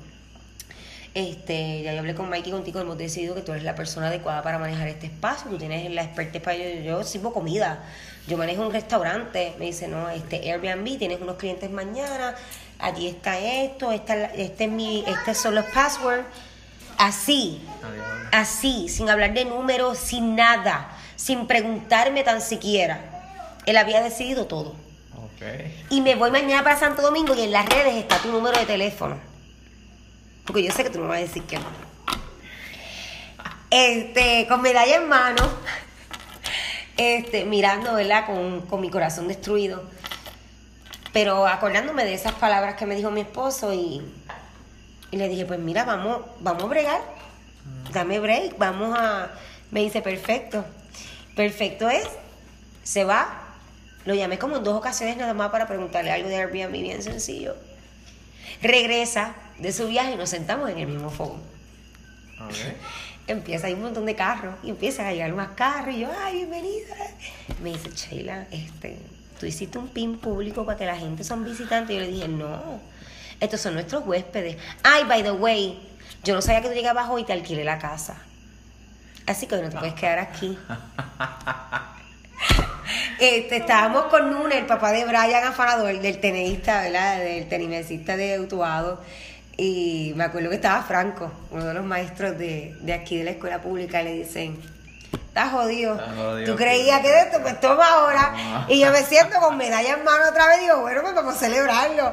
Este, 1.14 1.82
ya 1.84 1.94
yo 1.94 2.00
hablé 2.00 2.16
con 2.16 2.30
Mikey 2.30 2.50
y 2.50 2.54
contigo, 2.54 2.80
hemos 2.80 2.98
decidido 2.98 3.36
que 3.36 3.42
tú 3.42 3.52
eres 3.52 3.66
la 3.66 3.76
persona 3.76 4.08
adecuada 4.08 4.42
para 4.44 4.58
manejar 4.58 4.88
este 4.88 5.08
espacio, 5.08 5.52
tú 5.52 5.58
tienes 5.58 5.92
la 5.92 6.04
expertise 6.04 6.42
para 6.42 6.56
yo, 6.56 6.82
yo 6.82 7.04
sirvo 7.04 7.34
comida, 7.34 7.84
yo 8.28 8.38
manejo 8.38 8.66
un 8.66 8.72
restaurante, 8.72 9.54
me 9.60 9.66
dice, 9.66 9.90
no, 9.90 10.10
este 10.10 10.38
Airbnb, 10.50 10.98
tienes 10.98 11.20
unos 11.20 11.36
clientes 11.36 11.70
mañana, 11.70 12.36
allí 12.80 13.08
está 13.08 13.38
esto, 13.38 13.92
esta, 13.92 14.26
este 14.26 14.66
es 14.66 14.72
mi, 14.72 15.04
estos 15.06 15.38
son 15.38 15.56
los 15.56 15.66
passwords, 15.66 16.24
así, 16.98 17.62
así, 18.32 18.88
sin 18.88 19.10
hablar 19.10 19.34
de 19.34 19.44
números, 19.44 19.98
sin 19.98 20.38
nada, 20.38 20.98
sin 21.18 21.46
preguntarme 21.46 22.24
tan 22.24 22.40
siquiera. 22.40 23.02
Él 23.66 23.76
había 23.76 24.02
decidido 24.02 24.48
todo. 24.48 24.76
Y 25.90 26.02
me 26.02 26.16
voy 26.16 26.32
mañana 26.32 26.64
para 26.64 26.78
Santo 26.78 27.02
Domingo 27.02 27.34
y 27.36 27.42
en 27.42 27.52
las 27.52 27.68
redes 27.68 27.96
está 27.96 28.18
tu 28.20 28.32
número 28.32 28.58
de 28.60 28.66
teléfono. 28.66 29.31
Porque 30.52 30.68
yo 30.68 30.74
sé 30.74 30.84
que 30.84 30.90
tú 30.90 30.98
no 30.98 31.06
me 31.06 31.12
vas 31.12 31.20
a 31.20 31.22
decir 31.22 31.44
que 31.44 31.58
no. 31.58 31.64
Este, 33.70 34.46
con 34.50 34.62
medalla 34.62 34.98
en 34.98 35.08
mano, 35.08 35.50
este, 36.98 37.46
mirando, 37.46 37.94
¿verdad? 37.94 38.26
Con, 38.26 38.60
con 38.64 38.82
mi 38.82 38.90
corazón 38.90 39.30
destruido. 39.30 39.82
Pero 41.14 41.48
acordándome 41.48 42.04
de 42.04 42.14
esas 42.14 42.34
palabras 42.34 42.76
que 42.76 42.86
me 42.86 42.98
dijo 42.98 43.12
mi 43.12 43.22
esposo 43.22 43.74
y, 43.74 44.02
y 45.10 45.16
le 45.16 45.30
dije, 45.30 45.46
pues 45.46 45.58
mira, 45.58 45.86
vamos, 45.86 46.24
vamos 46.42 46.64
a 46.64 46.68
bregar. 46.68 47.02
Dame 47.94 48.20
break, 48.20 48.58
vamos 48.58 48.94
a... 49.00 49.32
Me 49.72 49.80
dice, 49.80 50.02
perfecto. 50.02 50.66
Perfecto 51.34 51.90
es, 51.90 52.10
se 52.84 53.06
va. 53.06 53.56
Lo 54.04 54.16
llamé 54.16 54.38
como 54.38 54.58
en 54.58 54.66
dos 54.66 54.76
ocasiones 54.76 55.16
nada 55.16 55.34
más 55.34 55.50
para 55.50 55.66
preguntarle 55.66 56.12
algo 56.12 56.28
de 56.28 56.36
Airbnb 56.36 56.74
bien 56.74 57.02
sencillo. 57.02 57.56
Regresa 58.62 59.34
de 59.62 59.72
su 59.72 59.88
viaje 59.88 60.14
y 60.14 60.16
nos 60.16 60.30
sentamos 60.30 60.70
en 60.70 60.80
el 60.80 60.88
mismo 60.88 61.10
fogón. 61.10 61.42
Empieza, 63.28 63.68
hay 63.68 63.74
un 63.74 63.84
montón 63.84 64.06
de 64.06 64.16
carros, 64.16 64.56
y 64.64 64.72
empiezan 64.72 65.06
a 65.06 65.14
llegar 65.14 65.32
más 65.34 65.50
carros, 65.50 65.96
y 65.96 66.00
yo, 66.00 66.10
ay, 66.24 66.38
bienvenida. 66.38 66.96
Me 67.62 67.70
dice, 67.70 67.90
Sheila, 67.92 68.48
este, 68.52 68.98
tú 69.40 69.46
hiciste 69.46 69.78
un 69.78 69.88
pin 69.88 70.18
público 70.18 70.66
para 70.66 70.78
que 70.78 70.86
la 70.86 70.98
gente 70.98 71.24
son 71.24 71.46
visitantes. 71.46 71.92
Y 71.92 72.00
yo 72.00 72.06
le 72.06 72.12
dije, 72.12 72.28
no, 72.28 72.80
estos 73.40 73.62
son 73.62 73.76
nuestros 73.76 74.06
huéspedes. 74.06 74.58
Ay, 74.84 75.04
by 75.06 75.24
the 75.24 75.32
way, 75.32 75.80
yo 76.24 76.34
no 76.34 76.42
sabía 76.42 76.62
que 76.62 76.70
tú 76.70 76.74
llegabas 76.74 77.10
hoy 77.10 77.22
y 77.22 77.26
te 77.26 77.34
alquilé 77.34 77.64
la 77.64 77.78
casa. 77.78 78.18
Así 79.28 79.46
que 79.46 79.56
hoy 79.56 79.62
no 79.62 79.70
te 79.70 79.78
puedes 79.78 79.94
quedar 79.94 80.20
aquí. 80.20 80.58
Este, 83.20 83.58
estábamos 83.58 84.06
con 84.06 84.32
Nuna, 84.32 84.58
el 84.58 84.66
papá 84.66 84.92
de 84.92 85.06
Brian 85.06 85.44
Afanador, 85.44 86.00
del 86.00 86.20
tenista, 86.20 86.82
¿verdad? 86.82 87.20
Del 87.20 87.48
tenimesista 87.48 88.18
de 88.18 88.40
Utuado. 88.40 89.00
Y 89.62 90.14
me 90.16 90.24
acuerdo 90.24 90.50
que 90.50 90.56
estaba 90.56 90.82
Franco, 90.82 91.32
uno 91.52 91.64
de 91.66 91.76
los 91.76 91.86
maestros 91.86 92.36
de, 92.36 92.76
de 92.82 92.94
aquí 92.94 93.18
de 93.20 93.26
la 93.26 93.30
escuela 93.30 93.62
pública, 93.62 94.02
y 94.02 94.06
le 94.06 94.14
dicen, 94.14 94.60
estás 95.28 95.52
jodido. 95.52 96.00
Jodido, 96.18 96.52
Tú 96.52 96.58
creías 96.58 97.00
que 97.02 97.10
de 97.10 97.20
esto, 97.20 97.40
pues 97.44 97.62
toma 97.62 97.86
ahora. 97.88 98.66
Y 98.70 98.80
yo 98.80 98.92
me 98.92 99.04
siento 99.04 99.40
con 99.40 99.58
medalla 99.58 99.94
en 99.94 100.04
mano 100.04 100.24
otra 100.32 100.48
vez 100.48 100.62
digo, 100.62 100.82
bueno, 100.82 101.02
pues 101.04 101.14
vamos 101.14 101.36
a 101.36 101.38
celebrarlo. 101.38 102.12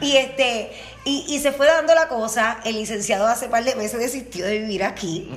Y 0.00 0.16
este, 0.16 0.72
y, 1.04 1.26
y 1.28 1.40
se 1.40 1.52
fue 1.52 1.66
dando 1.66 1.94
la 1.94 2.08
cosa, 2.08 2.60
el 2.64 2.76
licenciado 2.76 3.26
hace 3.26 3.50
par 3.50 3.62
de 3.62 3.74
meses 3.74 4.00
desistió 4.00 4.46
de 4.46 4.60
vivir 4.60 4.82
aquí. 4.82 5.30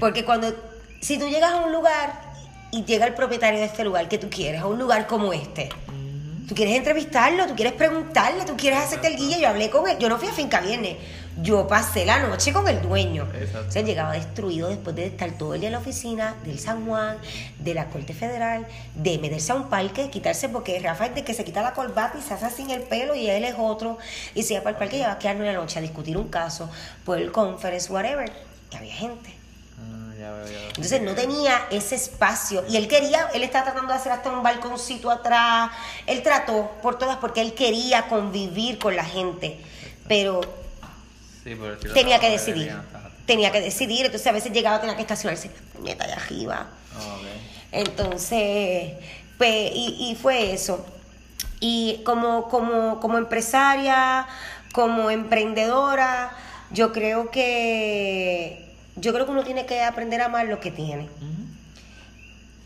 Porque 0.00 0.24
cuando, 0.24 0.52
si 1.00 1.16
tú 1.16 1.28
llegas 1.28 1.52
a 1.52 1.58
un 1.58 1.70
lugar 1.70 2.12
y 2.72 2.84
llega 2.84 3.06
el 3.06 3.14
propietario 3.14 3.60
de 3.60 3.66
este 3.66 3.84
lugar 3.84 4.08
que 4.08 4.18
tú 4.18 4.28
quieres, 4.28 4.62
a 4.62 4.66
un 4.66 4.80
lugar 4.80 5.06
como 5.06 5.32
este, 5.32 5.68
tú 6.52 6.56
quieres 6.56 6.76
entrevistarlo, 6.76 7.46
tú 7.46 7.54
quieres 7.54 7.72
preguntarle, 7.72 8.44
tú 8.44 8.58
quieres 8.58 8.80
hacerte 8.80 9.06
el 9.08 9.16
guía. 9.16 9.38
Yo 9.38 9.48
hablé 9.48 9.70
con 9.70 9.88
él, 9.88 9.96
yo 9.98 10.10
no 10.10 10.18
fui 10.18 10.28
a 10.28 10.32
Finca 10.32 10.60
Viernes, 10.60 10.98
yo 11.40 11.66
pasé 11.66 12.04
la 12.04 12.18
noche 12.18 12.52
con 12.52 12.68
el 12.68 12.82
dueño. 12.82 13.26
Exacto. 13.32 13.68
O 13.70 13.72
sea, 13.72 13.80
llegaba 13.80 14.12
destruido 14.12 14.68
después 14.68 14.94
de 14.94 15.06
estar 15.06 15.30
todo 15.30 15.54
el 15.54 15.60
día 15.60 15.68
en 15.70 15.72
la 15.72 15.78
oficina 15.78 16.34
del 16.44 16.58
San 16.58 16.84
Juan, 16.84 17.16
de 17.58 17.72
la 17.72 17.86
Corte 17.86 18.12
Federal, 18.12 18.66
de 18.94 19.18
meterse 19.18 19.52
a 19.52 19.54
un 19.54 19.70
parque, 19.70 20.10
quitarse, 20.10 20.50
porque 20.50 20.78
Rafa 20.78 21.06
es 21.06 21.14
de 21.14 21.24
que 21.24 21.32
se 21.32 21.42
quita 21.42 21.62
la 21.62 21.72
corbata 21.72 22.18
y 22.18 22.20
se 22.20 22.34
hace 22.34 22.50
sin 22.50 22.70
el 22.70 22.82
pelo 22.82 23.14
y 23.14 23.30
él 23.30 23.44
es 23.44 23.54
otro, 23.56 23.96
y 24.34 24.42
se 24.42 24.52
iba 24.52 24.62
para 24.62 24.74
el 24.74 24.78
parque 24.78 24.98
y 24.98 25.00
iba 25.00 25.10
a 25.10 25.18
quedarnos 25.18 25.44
una 25.44 25.54
noche 25.54 25.78
a 25.78 25.82
discutir 25.82 26.18
un 26.18 26.28
caso 26.28 26.68
por 27.06 27.16
el 27.16 27.32
conference, 27.32 27.90
whatever, 27.90 28.30
que 28.68 28.76
había 28.76 28.92
gente. 28.92 29.41
Ya 30.22 30.30
veo, 30.30 30.46
ya 30.46 30.52
veo. 30.52 30.68
Entonces 30.68 31.02
no 31.02 31.14
tenía 31.16 31.66
ese 31.70 31.96
espacio. 31.96 32.64
Y 32.68 32.76
él 32.76 32.86
quería, 32.86 33.28
él 33.34 33.42
estaba 33.42 33.64
tratando 33.64 33.92
de 33.92 33.98
hacer 33.98 34.12
hasta 34.12 34.30
un 34.30 34.44
balconcito 34.44 35.10
atrás, 35.10 35.72
él 36.06 36.22
trató 36.22 36.70
por 36.80 36.96
todas 36.96 37.16
porque 37.16 37.40
él 37.40 37.54
quería 37.54 38.06
convivir 38.06 38.78
con 38.78 38.94
la 38.94 39.04
gente, 39.04 39.58
pero 40.06 40.40
Sí, 41.42 41.58
tenía 41.92 42.20
que 42.20 42.30
decidir, 42.30 42.72
tenía 43.26 43.50
que 43.50 43.60
decidir, 43.60 44.06
entonces 44.06 44.28
a 44.28 44.32
veces 44.32 44.52
llegaba, 44.52 44.80
tenía 44.80 44.94
que 44.94 45.02
estacionarse, 45.02 45.50
puñeta 45.76 46.04
allá 46.04 46.14
arriba, 46.14 46.68
entonces, 47.72 48.92
pues, 49.38 49.72
y, 49.74 50.10
y 50.12 50.14
fue 50.14 50.52
eso. 50.52 50.86
Y 51.58 52.02
como, 52.04 52.48
como, 52.48 53.00
como 53.00 53.18
empresaria, 53.18 54.28
como 54.72 55.10
emprendedora, 55.10 56.30
yo 56.70 56.92
creo 56.92 57.30
que 57.32 58.61
yo 58.96 59.12
creo 59.12 59.24
que 59.26 59.32
uno 59.32 59.44
tiene 59.44 59.66
que 59.66 59.82
aprender 59.82 60.20
a 60.22 60.26
amar 60.26 60.46
lo 60.46 60.60
que 60.60 60.70
tiene. 60.70 61.08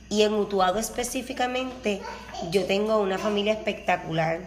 Y 0.09 0.23
en 0.23 0.35
Utuado 0.35 0.79
específicamente, 0.79 2.01
yo 2.51 2.65
tengo 2.65 2.99
una 2.99 3.19
familia 3.19 3.53
espectacular 3.53 4.41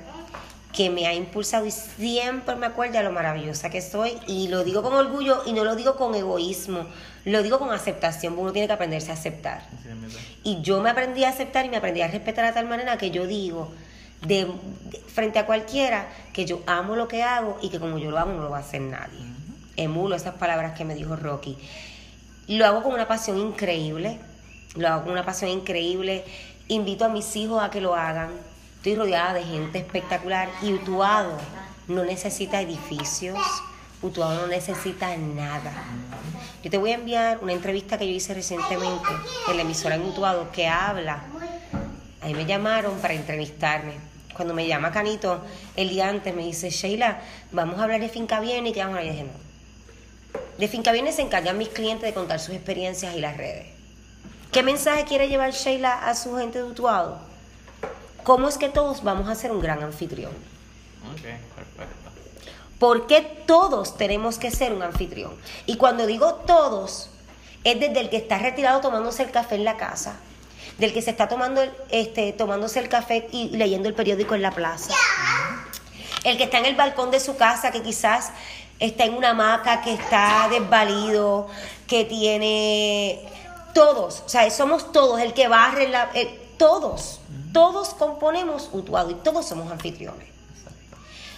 que 0.72 0.90
me 0.90 1.08
ha 1.08 1.14
impulsado 1.14 1.66
y 1.66 1.72
siempre 1.72 2.56
me 2.56 2.68
acuerda 2.68 3.02
lo 3.04 3.12
maravillosa 3.12 3.70
que 3.70 3.82
soy 3.82 4.14
y 4.28 4.48
lo 4.48 4.64
digo 4.64 4.82
con 4.84 4.94
orgullo 4.94 5.42
y 5.46 5.54
no 5.54 5.64
lo 5.66 5.76
digo 5.76 5.96
con 5.98 6.14
egoísmo, 6.16 6.86
lo 7.26 7.44
digo 7.44 7.60
con 7.60 7.72
aceptación, 7.72 8.34
porque 8.34 8.44
uno 8.44 8.52
tiene 8.54 8.68
que 8.68 8.74
aprenderse 8.74 9.12
a 9.12 9.16
aceptar. 9.16 9.64
Y 10.44 10.62
yo 10.62 10.80
me 10.82 10.90
aprendí 10.92 11.24
a 11.26 11.30
aceptar 11.30 11.66
y 11.66 11.70
me 11.70 11.78
aprendí 11.78 12.02
a 12.02 12.08
respetar 12.08 12.46
de 12.46 12.54
tal 12.54 12.68
manera 12.68 12.98
que 12.98 13.12
yo 13.12 13.26
digo, 13.28 13.74
de, 14.26 14.46
de- 14.46 15.00
frente 15.14 15.40
a 15.40 15.46
cualquiera, 15.46 16.08
que 16.34 16.46
yo 16.46 16.62
amo 16.68 16.96
lo 16.96 17.08
que 17.08 17.24
hago 17.24 17.58
y 17.62 17.70
que 17.70 17.80
como 17.80 17.98
yo 17.98 18.12
lo 18.12 18.20
hago 18.20 18.32
no 18.32 18.44
lo 18.44 18.50
va 18.52 18.58
a 18.58 18.62
hacer 18.62 18.82
nadie. 18.82 19.20
Emulo 19.80 20.16
esas 20.16 20.36
palabras 20.36 20.78
que 20.78 20.84
me 20.84 20.94
dijo 20.94 21.16
Rocky. 21.16 21.58
Lo 22.48 22.66
hago 22.66 22.84
con 22.84 22.94
una 22.94 23.08
pasión 23.08 23.38
increíble, 23.38 24.20
lo 24.76 24.88
hago 24.90 25.04
con 25.04 25.14
una 25.14 25.26
pasión 25.26 25.52
increíble. 25.52 26.26
Invito 26.68 27.06
a 27.06 27.10
mis 27.10 27.36
hijos 27.38 27.64
a 27.64 27.70
que 27.70 27.80
lo 27.80 27.96
hagan. 27.96 28.32
Estoy 28.76 28.96
rodeada 28.96 29.34
de 29.34 29.44
gente 29.44 29.80
espectacular 29.80 30.50
y 30.62 30.74
Utuado 30.74 31.38
no 31.88 32.04
necesita 32.04 32.62
edificios, 32.62 33.40
Utuado 34.02 34.42
no 34.42 34.48
necesita 34.48 35.16
nada. 35.16 35.72
Yo 36.62 36.70
te 36.70 36.78
voy 36.78 36.92
a 36.92 36.96
enviar 36.96 37.40
una 37.42 37.54
entrevista 37.54 37.98
que 37.98 38.06
yo 38.06 38.14
hice 38.14 38.34
recientemente 38.34 39.10
en 39.50 39.56
la 39.56 39.62
emisora 39.62 39.96
en 39.96 40.04
Utuado 40.04 40.52
que 40.52 40.68
habla. 40.68 41.24
Ahí 42.22 42.34
me 42.34 42.46
llamaron 42.46 43.00
para 43.00 43.14
entrevistarme. 43.14 43.94
Cuando 44.34 44.54
me 44.54 44.68
llama 44.68 44.92
Canito 44.92 45.42
el 45.78 45.90
día 45.90 46.10
antes, 46.10 46.36
me 46.36 46.44
dice, 46.44 46.70
Sheila, 46.70 47.22
vamos 47.52 47.80
a 47.80 47.84
hablar 47.84 48.02
de 48.02 48.10
Finca 48.10 48.40
Bien 48.40 48.68
y 48.68 48.74
qué 48.74 48.82
vamos 48.82 48.98
a 48.98 49.00
hablar. 49.00 49.49
De 50.60 50.68
Finca 50.68 50.92
Bien 50.92 51.12
se 51.14 51.22
encargan 51.22 51.58
mis 51.58 51.70
clientes 51.70 52.04
de 52.06 52.14
contar 52.14 52.42
sus 52.42 52.54
experiencias 52.54 53.16
y 53.16 53.22
las 53.22 53.38
redes. 53.38 53.68
¿Qué 54.52 54.62
mensaje 54.62 55.06
quiere 55.06 55.30
llevar 55.30 55.52
Sheila 55.52 56.06
a 56.10 56.14
su 56.16 56.36
gente 56.36 56.58
de 56.58 56.66
Utuado? 56.66 57.18
¿Cómo 58.26 58.50
es 58.50 58.58
que 58.58 58.68
todos 58.68 59.02
vamos 59.02 59.30
a 59.30 59.36
ser 59.36 59.54
un 59.54 59.62
gran 59.62 59.82
anfitrión? 59.82 60.32
Ok, 61.14 61.22
perfecto. 61.56 62.10
¿Por 62.78 63.08
qué 63.08 63.22
todos 63.46 63.96
tenemos 63.96 64.38
que 64.38 64.52
ser 64.52 64.74
un 64.74 64.84
anfitrión? 64.84 65.34
Y 65.66 65.78
cuando 65.78 66.06
digo 66.06 66.34
todos, 66.46 67.10
es 67.64 67.80
desde 67.80 68.02
el 68.02 68.10
que 68.10 68.18
está 68.18 68.38
retirado 68.40 68.82
tomándose 68.82 69.24
el 69.24 69.32
café 69.32 69.56
en 69.56 69.64
la 69.64 69.78
casa, 69.78 70.18
del 70.78 70.92
que 70.94 71.02
se 71.02 71.12
está 71.12 71.30
tomando 71.30 71.62
el- 71.62 71.72
este, 71.90 72.34
tomándose 72.34 72.80
el 72.80 72.90
café 72.90 73.30
y 73.32 73.48
leyendo 73.52 73.88
el 73.88 73.96
periódico 73.96 74.36
en 74.36 74.42
la 74.42 74.52
plaza, 74.52 74.94
el 76.26 76.38
que 76.38 76.44
está 76.44 76.58
en 76.58 76.66
el 76.66 76.76
balcón 76.76 77.12
de 77.12 77.22
su 77.22 77.38
casa, 77.38 77.72
que 77.72 77.82
quizás 77.82 78.32
está 78.80 79.06
en 79.06 79.14
una 79.16 79.32
hamaca, 79.32 79.82
que 79.82 79.94
está 79.94 80.48
desvalido, 80.50 81.48
que 81.88 82.06
tiene 82.06 83.22
todos, 83.74 84.24
o 84.26 84.30
sea, 84.30 84.50
somos 84.50 84.92
todos, 84.92 85.20
el 85.20 85.34
que 85.34 85.48
barre, 85.48 85.88
la, 85.90 86.10
el- 86.14 86.30
todos, 86.58 87.22
todos 87.54 87.90
componemos 87.90 88.70
Utuado 88.74 89.12
y 89.12 89.14
todos 89.16 89.46
somos 89.48 89.72
anfitriones. 89.72 90.28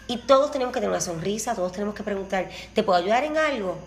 Y 0.08 0.18
todos 0.18 0.52
tenemos 0.52 0.74
que 0.74 0.80
tener 0.80 0.90
una 0.90 1.00
sonrisa, 1.02 1.56
todos 1.56 1.72
tenemos 1.72 1.96
que 1.96 2.04
preguntar, 2.04 2.50
¿te 2.74 2.84
puedo 2.84 3.00
ayudar 3.00 3.24
en 3.24 3.38
algo? 3.38 3.78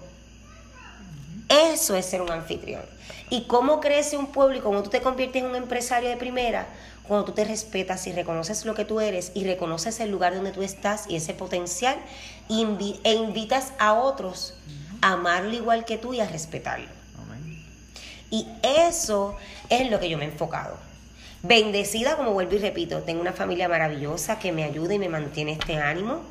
Eso 1.48 1.94
es 1.96 2.06
ser 2.06 2.22
un 2.22 2.30
anfitrión. 2.30 2.82
¿Y 3.30 3.42
cómo 3.44 3.80
crece 3.80 4.16
un 4.16 4.28
pueblo 4.28 4.56
y 4.56 4.60
cómo 4.60 4.82
tú 4.82 4.90
te 4.90 5.02
conviertes 5.02 5.42
en 5.42 5.50
un 5.50 5.56
empresario 5.56 6.08
de 6.08 6.16
primera? 6.16 6.66
Cuando 7.06 7.26
tú 7.26 7.32
te 7.32 7.44
respetas 7.44 8.06
y 8.06 8.12
reconoces 8.12 8.64
lo 8.64 8.74
que 8.74 8.86
tú 8.86 9.00
eres 9.00 9.32
y 9.34 9.44
reconoces 9.44 10.00
el 10.00 10.10
lugar 10.10 10.34
donde 10.34 10.52
tú 10.52 10.62
estás 10.62 11.04
y 11.08 11.16
ese 11.16 11.34
potencial 11.34 11.96
invi- 12.48 12.98
e 13.04 13.14
invitas 13.14 13.72
a 13.78 13.94
otros 13.94 14.54
a 15.00 15.12
amarlo 15.12 15.52
igual 15.54 15.85
que 15.85 15.98
tú 15.98 16.14
y 16.14 16.20
a 16.20 16.26
respetarlo. 16.26 16.88
Amén. 17.22 17.62
Y 18.30 18.46
eso 18.62 19.37
es 19.68 19.83
en 19.83 19.90
lo 19.90 20.00
que 20.00 20.09
yo 20.09 20.18
me 20.18 20.24
he 20.24 20.28
enfocado. 20.28 20.78
Bendecida, 21.42 22.16
como 22.16 22.33
vuelvo 22.33 22.54
y 22.54 22.59
repito, 22.59 23.02
tengo 23.02 23.20
una 23.20 23.33
familia 23.33 23.68
maravillosa 23.68 24.38
que 24.38 24.50
me 24.50 24.64
ayuda 24.64 24.94
y 24.94 24.98
me 24.98 25.09
mantiene 25.11 25.52
este 25.52 25.76
ánimo. 25.76 26.22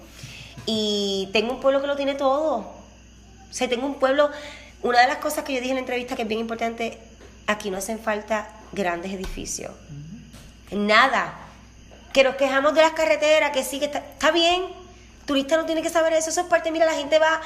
Y 0.65 1.29
tengo 1.33 1.53
un 1.53 1.59
pueblo 1.59 1.81
que 1.81 1.87
lo 1.87 1.95
tiene 1.95 2.15
todo. 2.15 2.55
O 2.57 3.53
sea, 3.53 3.69
tengo 3.69 3.85
un 3.85 3.95
pueblo. 3.95 4.31
Una 4.81 5.01
de 5.01 5.07
las 5.07 5.17
cosas 5.17 5.43
que 5.43 5.53
yo 5.53 5.59
dije 5.59 5.69
en 5.71 5.75
la 5.75 5.81
entrevista 5.81 6.15
que 6.15 6.23
es 6.23 6.27
bien 6.27 6.39
importante, 6.41 6.97
aquí 7.47 7.69
no 7.69 7.77
hacen 7.77 7.99
falta 7.99 8.49
grandes 8.71 9.11
edificios. 9.11 9.71
Nada. 10.71 11.35
Que 12.11 12.23
nos 12.23 12.35
quejamos 12.35 12.73
de 12.73 12.81
las 12.81 12.93
carreteras, 12.93 13.51
que 13.51 13.63
sí, 13.63 13.79
que 13.79 13.85
está, 13.85 13.99
está 13.99 14.31
bien. 14.31 14.63
Turista 15.25 15.57
no 15.57 15.65
tiene 15.65 15.81
que 15.81 15.89
saber 15.89 16.13
eso. 16.13 16.29
Eso 16.29 16.41
es 16.41 16.47
parte. 16.47 16.71
Mira, 16.71 16.85
la 16.85 16.93
gente 16.93 17.19
va 17.19 17.41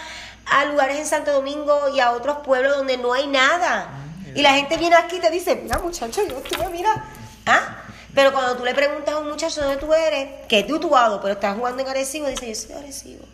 a 0.45 0.65
lugares 0.65 0.97
en 0.97 1.05
Santo 1.05 1.31
Domingo 1.31 1.89
y 1.89 1.99
a 1.99 2.11
otros 2.11 2.37
pueblos 2.39 2.77
donde 2.77 2.97
no 2.97 3.13
hay 3.13 3.27
nada. 3.27 3.89
Y 4.35 4.41
la 4.41 4.53
gente 4.53 4.77
viene 4.77 4.95
aquí 4.95 5.17
y 5.17 5.19
te 5.19 5.29
dice, 5.31 5.55
mira 5.55 5.79
muchacho, 5.79 6.21
yo 6.27 6.37
estuve, 6.37 6.69
mira. 6.69 7.05
¿Ah? 7.45 7.83
Pero 8.13 8.33
cuando 8.33 8.57
tú 8.57 8.65
le 8.65 8.73
preguntas 8.73 9.13
a 9.13 9.19
un 9.19 9.29
muchacho 9.29 9.61
dónde 9.61 9.77
tú 9.77 9.93
eres, 9.93 10.45
que 10.47 10.59
es 10.59 10.67
de 10.67 10.73
Utuado, 10.73 11.21
pero 11.21 11.33
estás 11.33 11.55
jugando 11.55 11.81
en 11.83 11.89
Arecibo, 11.89 12.27
dice, 12.27 12.47
yo 12.47 12.55
soy 12.55 12.67
de 12.69 12.75
Arecibo. 12.75 13.25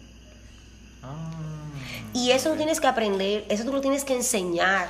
Ah, 1.01 1.31
Y 2.13 2.31
eso 2.31 2.51
tú 2.51 2.57
tienes 2.57 2.79
que 2.79 2.87
aprender, 2.87 3.45
eso 3.49 3.63
tú 3.63 3.71
lo 3.73 3.81
tienes 3.81 4.03
que 4.03 4.13
enseñar. 4.13 4.87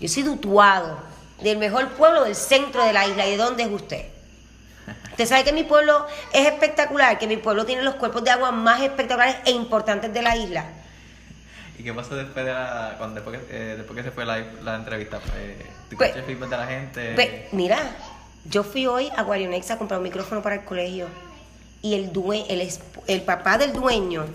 Yo 0.00 0.08
soy 0.08 0.24
de 0.24 0.30
Utuado, 0.30 0.98
del 1.40 1.58
mejor 1.58 1.90
pueblo 1.90 2.24
del 2.24 2.34
centro 2.34 2.84
de 2.84 2.92
la 2.92 3.06
isla. 3.06 3.26
¿Y 3.26 3.32
de 3.32 3.36
dónde 3.36 3.62
es 3.62 3.70
usted? 3.70 4.06
Usted 5.14 5.26
sabe 5.26 5.44
que 5.44 5.52
mi 5.52 5.62
pueblo 5.62 6.06
es 6.32 6.44
espectacular, 6.46 7.18
que 7.18 7.28
mi 7.28 7.36
pueblo 7.36 7.64
tiene 7.64 7.82
los 7.82 7.94
cuerpos 7.94 8.24
de 8.24 8.30
agua 8.30 8.50
más 8.50 8.80
espectaculares 8.82 9.36
e 9.44 9.52
importantes 9.52 10.12
de 10.12 10.22
la 10.22 10.36
isla. 10.36 10.64
¿Y 11.78 11.84
qué 11.84 11.92
pasó 11.94 12.16
después 12.16 12.44
de 12.44 12.52
la, 12.52 12.94
cuando, 12.98 13.14
después, 13.20 13.40
eh, 13.50 13.74
después 13.76 13.96
que 13.96 14.02
se 14.02 14.10
fue 14.10 14.24
la, 14.24 14.38
la 14.62 14.74
entrevista? 14.74 15.20
Eh, 15.36 15.56
¿Tú 15.88 15.96
Pues- 15.96 16.10
escuchaste 16.10 16.18
el 16.18 16.24
feedback 16.36 16.50
de 16.50 16.56
la 16.56 16.66
gente? 16.66 17.12
Pues, 17.14 17.30
mira, 17.52 17.78
yo 18.44 18.64
fui 18.64 18.86
hoy 18.88 19.08
a 19.16 19.22
Guarionex 19.22 19.70
a 19.70 19.78
comprar 19.78 19.98
un 19.98 20.04
micrófono 20.04 20.42
para 20.42 20.56
el 20.56 20.64
colegio 20.64 21.06
y 21.80 21.94
el, 21.94 22.12
due 22.12 22.44
el, 22.48 22.68
el 23.06 23.22
papá 23.22 23.56
del 23.56 23.72
dueño, 23.72 24.26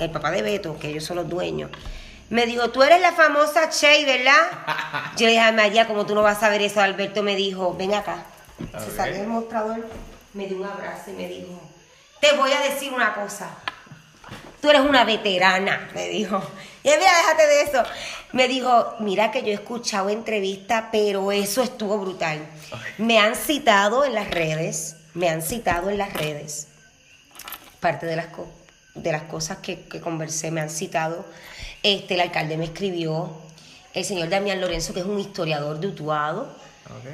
el 0.00 0.10
papá 0.10 0.30
de 0.32 0.42
Beto, 0.42 0.78
que 0.78 0.88
ellos 0.90 1.04
son 1.04 1.16
los 1.16 1.28
dueños, 1.30 1.70
Me 2.28 2.44
dijo, 2.44 2.68
tú 2.70 2.82
eres 2.82 3.00
la 3.00 3.12
famosa 3.12 3.70
Che, 3.70 4.04
¿verdad? 4.04 5.12
Yo 5.16 5.26
le 5.26 5.32
dije, 5.32 5.52
María, 5.52 5.86
como 5.86 6.04
tú 6.04 6.14
no 6.14 6.20
vas 6.22 6.42
a 6.42 6.48
ver 6.50 6.60
eso, 6.60 6.80
Alberto 6.82 7.22
me 7.22 7.36
dijo, 7.36 7.74
ven 7.74 7.94
acá. 7.94 8.24
Se 8.84 8.90
salió 8.96 9.16
del 9.18 9.28
mostrador, 9.28 9.86
me 10.36 10.46
dio 10.46 10.58
un 10.58 10.64
abrazo 10.66 11.10
y 11.10 11.14
me 11.14 11.28
dijo, 11.28 11.60
te 12.20 12.32
voy 12.36 12.52
a 12.52 12.60
decir 12.60 12.92
una 12.92 13.14
cosa. 13.14 13.50
Tú 14.60 14.70
eres 14.70 14.82
una 14.82 15.04
veterana, 15.04 15.88
me 15.94 16.08
dijo. 16.08 16.42
Y 16.82 16.88
mira, 16.88 17.10
déjate 17.18 17.46
de 17.46 17.62
eso. 17.62 17.82
Me 18.32 18.48
dijo, 18.48 18.94
mira 19.00 19.30
que 19.30 19.42
yo 19.42 19.48
he 19.48 19.54
escuchado 19.54 20.08
entrevistas, 20.08 20.84
pero 20.92 21.30
eso 21.32 21.62
estuvo 21.62 21.98
brutal. 21.98 22.38
Me 22.98 23.18
han 23.18 23.34
citado 23.34 24.04
en 24.04 24.14
las 24.14 24.30
redes, 24.30 24.96
me 25.14 25.28
han 25.28 25.42
citado 25.42 25.90
en 25.90 25.98
las 25.98 26.12
redes. 26.12 26.68
Parte 27.80 28.06
de 28.06 28.16
las, 28.16 28.26
co- 28.26 28.48
de 28.94 29.12
las 29.12 29.22
cosas 29.24 29.58
que, 29.58 29.80
que 29.82 30.00
conversé 30.00 30.50
me 30.50 30.60
han 30.60 30.70
citado. 30.70 31.24
Este, 31.82 32.14
el 32.14 32.20
alcalde 32.20 32.56
me 32.56 32.64
escribió, 32.64 33.30
el 33.94 34.04
señor 34.04 34.28
Damián 34.28 34.60
Lorenzo, 34.60 34.92
que 34.92 35.00
es 35.00 35.06
un 35.06 35.20
historiador 35.20 35.78
de 35.78 35.86
Utuado, 35.88 36.54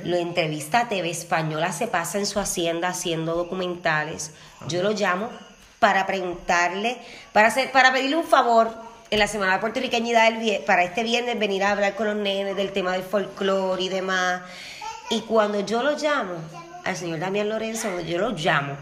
Lo 0.05 0.17
entrevista 0.17 0.81
a 0.81 0.89
TV 0.89 1.11
Española, 1.11 1.73
se 1.73 1.87
pasa 1.87 2.19
en 2.19 2.27
su 2.27 2.41
hacienda 2.41 2.89
haciendo 2.89 3.35
documentales. 3.35 4.33
Yo 4.69 4.83
lo 4.83 4.93
llamo 4.93 5.31
para 5.79 6.07
preguntarle, 6.07 6.99
para, 7.33 7.49
hacer, 7.49 7.73
para 7.73 7.93
pedirle 7.93 8.17
un 8.17 8.25
favor 8.25 8.71
en 9.11 9.19
la 9.19 9.27
Semana 9.27 9.61
Puertorriqueñidad 9.61 10.33
del 10.33 10.61
para 10.65 10.85
este 10.85 11.03
viernes 11.03 11.39
venir 11.39 11.65
a 11.65 11.73
hablar 11.73 11.95
con 11.95 12.07
los 12.07 12.17
nenes 12.17 12.57
del 12.57 12.73
tema 12.73 12.93
del 12.93 13.03
folclore 13.03 13.83
y 13.83 13.89
demás. 13.89 14.43
Y 15.11 15.21
cuando 15.23 15.61
yo 15.61 15.83
lo 15.83 15.99
llamo, 15.99 16.35
al 16.85 16.97
señor 16.97 17.19
Damián 17.19 17.49
Lorenzo, 17.49 17.89
cuando 17.89 18.09
yo 18.09 18.19
lo 18.19 18.31
llamo, 18.31 18.77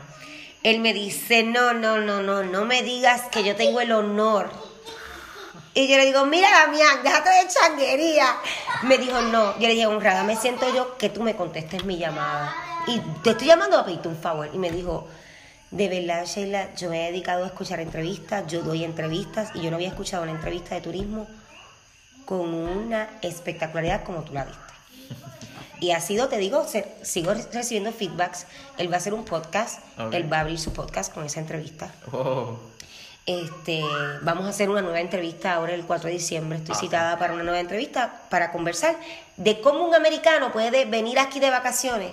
él 0.62 0.80
me 0.80 0.92
dice, 0.92 1.42
no, 1.42 1.72
no, 1.72 1.98
no, 1.98 2.22
no, 2.22 2.42
no 2.42 2.64
me 2.64 2.82
digas 2.82 3.22
que 3.32 3.42
yo 3.42 3.56
tengo 3.56 3.80
el 3.80 3.92
honor 3.92 4.50
y 5.74 5.88
yo 5.88 5.96
le 5.96 6.06
digo, 6.06 6.24
mira 6.26 6.48
Damián, 6.50 7.02
déjate 7.02 7.28
de 7.30 7.48
changuería. 7.48 8.36
Me 8.82 8.98
dijo, 8.98 9.20
no. 9.22 9.54
Yo 9.58 9.68
le 9.68 9.74
dije, 9.74 9.86
honrada, 9.86 10.24
me 10.24 10.36
siento 10.36 10.72
yo 10.74 10.96
que 10.98 11.08
tú 11.08 11.22
me 11.22 11.36
contestes 11.36 11.84
mi 11.84 11.96
llamada. 11.98 12.54
Y 12.86 12.98
te 13.22 13.30
estoy 13.30 13.46
llamando 13.48 13.78
a 13.78 13.84
pedirte 13.84 14.08
un 14.08 14.16
favor. 14.16 14.48
Y 14.52 14.58
me 14.58 14.70
dijo, 14.70 15.06
de 15.70 15.88
verdad, 15.88 16.24
Sheila, 16.26 16.74
yo 16.74 16.90
me 16.90 17.06
he 17.06 17.12
dedicado 17.12 17.44
a 17.44 17.46
escuchar 17.46 17.78
entrevistas, 17.80 18.46
yo 18.48 18.62
doy 18.62 18.82
entrevistas 18.84 19.50
y 19.54 19.60
yo 19.60 19.70
no 19.70 19.76
había 19.76 19.88
escuchado 19.88 20.22
una 20.24 20.32
entrevista 20.32 20.74
de 20.74 20.80
turismo 20.80 21.28
con 22.24 22.52
una 22.54 23.08
espectacularidad 23.22 24.02
como 24.04 24.22
tú 24.22 24.32
la 24.32 24.46
diste. 24.46 24.60
Y 25.80 25.92
ha 25.92 26.00
sido, 26.00 26.28
te 26.28 26.36
digo, 26.38 26.66
se- 26.68 26.92
sigo 27.02 27.32
recibiendo 27.52 27.90
feedbacks. 27.92 28.46
Él 28.76 28.90
va 28.90 28.96
a 28.96 28.98
hacer 28.98 29.14
un 29.14 29.24
podcast, 29.24 29.80
él 30.12 30.30
va 30.32 30.38
a 30.38 30.40
abrir 30.40 30.58
su 30.58 30.72
podcast 30.72 31.12
con 31.14 31.24
esa 31.24 31.40
entrevista. 31.40 31.90
Oh, 32.12 32.58
Este, 33.30 33.84
vamos 34.22 34.44
a 34.44 34.48
hacer 34.48 34.68
una 34.68 34.82
nueva 34.82 34.98
entrevista 34.98 35.54
ahora 35.54 35.72
el 35.72 35.84
4 35.84 36.08
de 36.08 36.14
diciembre. 36.14 36.58
Estoy 36.58 36.74
citada 36.74 37.16
para 37.16 37.32
una 37.32 37.44
nueva 37.44 37.60
entrevista 37.60 38.22
para 38.28 38.50
conversar 38.50 38.96
de 39.36 39.60
cómo 39.60 39.86
un 39.86 39.94
americano 39.94 40.50
puede 40.50 40.84
venir 40.84 41.20
aquí 41.20 41.38
de 41.38 41.48
vacaciones, 41.48 42.10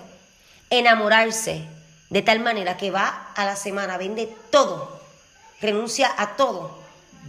enamorarse 0.69 1.63
de 2.11 2.21
tal 2.21 2.39
manera 2.41 2.77
que 2.77 2.91
va 2.91 3.31
a 3.35 3.45
la 3.45 3.55
semana, 3.55 3.97
vende 3.97 4.31
todo, 4.51 5.01
renuncia 5.59 6.13
a 6.15 6.35
todo 6.35 6.77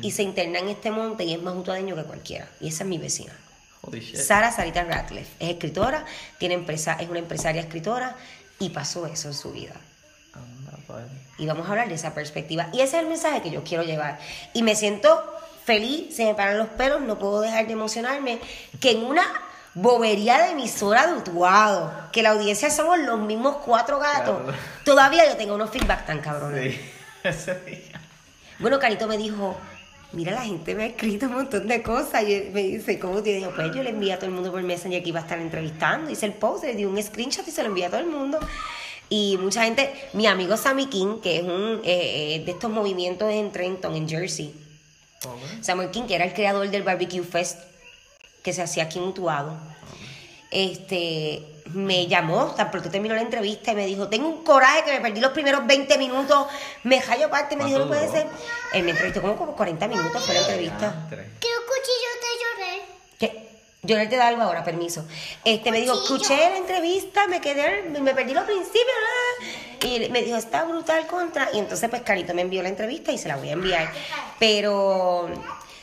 y 0.03 0.11
se 0.11 0.22
interna 0.22 0.59
en 0.59 0.68
este 0.68 0.90
monte 0.90 1.24
y 1.24 1.33
es 1.33 1.40
más 1.40 1.57
utuadeño 1.57 1.96
que 1.96 2.05
cualquiera. 2.05 2.46
Y 2.61 2.68
esa 2.68 2.85
es 2.85 2.90
mi 2.90 2.98
vecina. 2.98 3.35
Sara 4.14 4.53
Sarita 4.53 4.85
Ratcliffe 4.85 5.33
es 5.40 5.48
escritora, 5.48 6.05
tiene 6.37 6.57
empresa, 6.57 6.98
es 7.01 7.09
una 7.09 7.20
empresaria 7.20 7.62
escritora 7.62 8.16
y 8.59 8.68
pasó 8.68 9.07
eso 9.07 9.29
en 9.29 9.35
su 9.35 9.51
vida. 9.51 9.77
Y 11.38 11.46
vamos 11.46 11.66
a 11.66 11.70
hablar 11.70 11.88
de 11.88 11.94
esa 11.94 12.14
perspectiva. 12.14 12.68
Y 12.72 12.81
ese 12.81 12.96
es 12.96 13.03
el 13.03 13.09
mensaje 13.09 13.42
que 13.42 13.51
yo 13.51 13.62
quiero 13.62 13.85
llevar. 13.85 14.18
Y 14.55 14.62
me 14.62 14.74
siento 14.74 15.22
feliz, 15.64 16.16
se 16.16 16.24
me 16.24 16.35
paran 16.35 16.59
los 16.59 16.68
pelos, 16.68 17.01
no 17.03 17.18
puedo 17.18 17.40
dejar 17.40 17.66
de 17.66 17.74
emocionarme, 17.74 18.40
que 18.81 18.92
en 18.92 19.05
una 19.05 19.22
bobería 19.74 20.38
de 20.38 20.51
emisora 20.53 21.07
de 21.07 21.18
Utuado, 21.18 21.92
que 22.11 22.22
la 22.22 22.31
audiencia 22.31 22.70
somos 22.70 22.98
los 22.98 23.20
mismos 23.20 23.57
cuatro 23.64 23.98
gatos, 23.98 24.42
Claro. 24.42 24.59
todavía 24.85 25.27
yo 25.29 25.37
tengo 25.37 25.55
unos 25.55 25.70
feedback 25.70 26.07
tan 26.07 26.20
cabrones. 26.20 26.74
Sí. 27.22 27.53
Bueno, 28.61 28.81
Carito 28.81 29.07
me 29.07 29.16
dijo, 29.16 29.57
mira, 30.11 30.33
la 30.33 30.40
gente 30.42 30.74
me 30.74 30.83
ha 30.83 30.87
escrito 30.87 31.27
un 31.27 31.35
montón 31.35 31.68
de 31.68 31.81
cosas. 31.81 32.24
Y 32.24 32.51
me 32.53 32.62
dice, 32.62 32.98
¿cómo 32.98 33.22
te 33.22 33.35
digo? 33.35 33.53
Pues 33.55 33.72
yo 33.72 33.85
le 33.85 33.90
envié 33.90 34.12
a 34.14 34.16
todo 34.16 34.27
el 34.27 34.33
mundo 34.33 34.51
por 34.51 34.61
Messenger 34.64 35.01
que 35.01 35.11
iba 35.11 35.20
a 35.20 35.22
estar 35.22 35.38
entrevistando. 35.38 36.11
Hice 36.11 36.27
el 36.27 36.33
post, 36.33 36.64
le 36.64 36.74
di 36.74 36.85
un 36.85 37.01
screenshot 37.01 37.46
y 37.46 37.53
se 37.53 37.62
lo 37.62 37.68
envié 37.68 37.87
a 37.87 37.90
todo 37.90 38.01
el 38.01 38.09
mundo. 38.09 38.40
Y 39.08 39.38
mucha 39.38 39.64
gente, 39.64 39.92
mi 40.12 40.26
amigo 40.26 40.56
Sammy 40.56 40.86
King, 40.86 41.20
que 41.22 41.38
es 41.38 41.42
un 41.42 41.80
eh, 41.84 42.36
eh, 42.36 42.42
de 42.44 42.50
estos 42.50 42.70
movimientos 42.70 43.32
en 43.32 43.50
Trenton, 43.52 43.94
en 43.94 44.08
Jersey. 44.08 44.54
Samuel 45.62 45.90
King, 45.90 46.02
que 46.02 46.14
era 46.14 46.24
el 46.24 46.32
creador 46.32 46.68
del 46.70 46.82
Barbecue 46.82 47.22
Fest 47.22 47.58
que 48.42 48.52
se 48.52 48.62
hacía 48.62 48.84
aquí 48.84 48.98
en 48.98 49.04
Utuado. 49.04 49.56
Este, 50.50 51.42
me 51.74 52.06
llamó, 52.06 52.54
tan 52.56 52.70
pronto 52.70 52.90
terminó 52.90 53.14
la 53.14 53.20
entrevista 53.20 53.72
y 53.72 53.74
me 53.74 53.86
dijo, 53.86 54.08
tengo 54.08 54.28
un 54.28 54.44
coraje 54.44 54.84
que 54.84 54.92
me 54.92 55.00
perdí 55.00 55.20
los 55.20 55.32
primeros 55.32 55.66
20 55.66 55.98
minutos, 55.98 56.46
me 56.84 57.00
jallo 57.00 57.26
aparte, 57.26 57.56
me 57.56 57.64
dijo, 57.66 57.78
no 57.80 57.88
¿Cuánto 57.88 58.06
puede 58.06 58.22
ser. 58.22 58.30
Él 58.72 58.84
me 58.84 58.92
entrevistó 58.92 59.20
como, 59.20 59.36
como 59.36 59.54
40 59.54 59.88
minutos, 59.88 60.24
fue 60.24 60.34
la 60.34 60.40
entrevista. 60.40 61.06
Tres. 61.10 61.26
¿Qué 61.40 61.48
cuchillo 61.66 62.10
te 62.20 62.30
lloré? 62.40 62.82
Que, 63.18 63.48
yo 63.82 63.96
no 63.96 64.08
te 64.08 64.16
da 64.16 64.28
algo 64.28 64.42
ahora, 64.42 64.64
permiso. 64.64 65.04
Este 65.44 65.70
me 65.70 65.80
dijo, 65.80 65.94
escuché 65.94 66.36
la 66.36 66.56
entrevista, 66.56 67.28
me 67.28 67.40
quedé, 67.40 67.88
me 68.00 68.12
perdí 68.12 68.34
los 68.34 68.44
principios, 68.44 68.86
ah". 69.06 69.86
y 69.86 70.08
me 70.10 70.22
dijo, 70.22 70.36
está 70.36 70.64
brutal 70.64 71.06
contra. 71.06 71.48
Y 71.52 71.58
entonces 71.58 71.88
pues 71.88 72.02
Carito 72.02 72.34
me 72.34 72.42
envió 72.42 72.62
la 72.62 72.70
entrevista 72.70 73.12
y 73.12 73.18
se 73.18 73.28
la 73.28 73.36
voy 73.36 73.50
a 73.50 73.52
enviar. 73.52 73.92
Pero, 74.40 75.28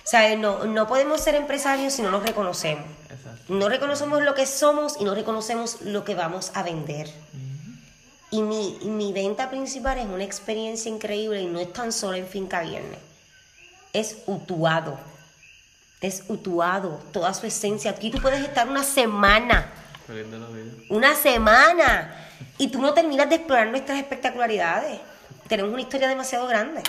¿sabes? 0.04 0.38
No, 0.38 0.66
no 0.66 0.88
podemos 0.88 1.22
ser 1.22 1.36
empresarios 1.36 1.94
si 1.94 2.02
no 2.02 2.12
nos 2.12 2.24
reconocemos. 2.24 2.86
Exacto. 3.10 3.54
No 3.54 3.70
reconocemos 3.70 4.22
lo 4.22 4.34
que 4.34 4.46
somos 4.46 4.98
y 5.00 5.06
no 5.06 5.16
reconocemos 5.16 5.82
lo 5.82 6.04
que 6.04 6.16
vamos 6.16 6.52
a 6.54 6.64
vender. 6.64 7.10
Y 8.30 8.42
mi, 8.42 8.78
y 8.82 8.88
mi 8.88 9.14
venta 9.14 9.50
principal 9.50 10.00
es 10.00 10.06
una 10.06 10.26
experiencia 10.26 10.92
increíble 10.92 11.42
y 11.42 11.46
no 11.46 11.60
es 11.62 11.72
tan 11.72 11.94
solo 11.94 12.18
en 12.18 12.28
Finca 12.28 12.62
Viernes. 12.62 13.00
Es 13.94 14.18
utuado. 14.26 15.00
Es 16.06 16.24
utuado, 16.28 17.02
toda 17.12 17.34
su 17.34 17.48
esencia. 17.48 17.92
Aquí 17.92 18.12
tú 18.12 18.20
puedes 18.22 18.42
estar 18.42 18.70
una 18.70 18.84
semana, 18.84 19.72
una 20.90 21.16
semana, 21.16 22.14
y 22.58 22.68
tú 22.68 22.80
no 22.80 22.94
terminas 22.94 23.28
de 23.30 23.36
explorar 23.38 23.68
nuestras 23.68 23.98
espectacularidades. 23.98 25.00
Tenemos 25.48 25.72
una 25.74 25.82
historia 25.82 26.08
demasiado 26.08 26.48
grande. 26.48 26.84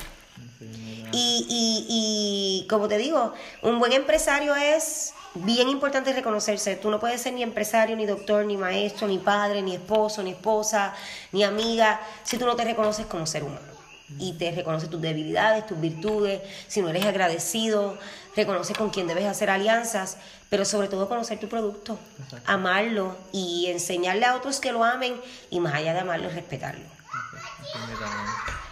Y, 1.13 1.47
y, 1.49 1.87
y 1.89 2.69
como 2.69 2.89
te 2.89 2.99
digo, 2.99 3.33
un 3.63 3.79
buen 3.79 3.93
empresario 3.93 4.55
es 4.55 5.15
bien 5.35 5.69
importante 5.69 6.13
reconocerse. 6.13 6.77
Tú 6.77 6.91
no 6.91 6.99
puedes 7.01 7.23
ser 7.23 7.33
ni 7.33 7.43
empresario, 7.43 7.97
ni 7.97 8.07
doctor, 8.07 8.45
ni 8.45 8.57
maestro, 8.57 9.07
ni 9.07 9.19
padre, 9.19 9.63
ni 9.63 9.75
esposo, 9.75 10.23
ni 10.23 10.31
esposa, 10.31 10.95
ni 11.33 11.45
amiga, 11.45 12.01
si 12.23 12.39
tú 12.39 12.45
no 12.45 12.57
te 12.57 12.65
reconoces 12.65 13.07
como 13.07 13.27
ser 13.27 13.45
humano. 13.45 13.76
Y 14.19 14.35
te 14.35 14.53
reconoces 14.53 14.89
tus 14.89 15.01
debilidades, 15.01 15.67
tus 15.67 15.81
virtudes, 15.81 16.41
si 16.69 16.81
no 16.81 16.89
eres 16.89 17.05
agradecido, 17.05 17.99
reconoces 18.37 18.77
con 18.77 18.91
quién 18.91 19.09
debes 19.09 19.25
hacer 19.25 19.51
alianzas, 19.51 20.19
pero 20.49 20.65
sobre 20.65 20.89
todo 20.89 21.09
conocer 21.09 21.41
tu 21.41 21.49
producto, 21.49 21.99
amarlo 22.45 23.17
y 23.33 23.67
enseñarle 23.67 24.25
a 24.27 24.37
otros 24.37 24.61
que 24.61 24.71
lo 24.71 24.85
amen 24.85 25.15
y 25.51 25.59
más 25.59 25.75
allá 25.75 25.93
de 25.93 26.01
amarlo, 26.01 26.29
respetarlo 26.31 26.85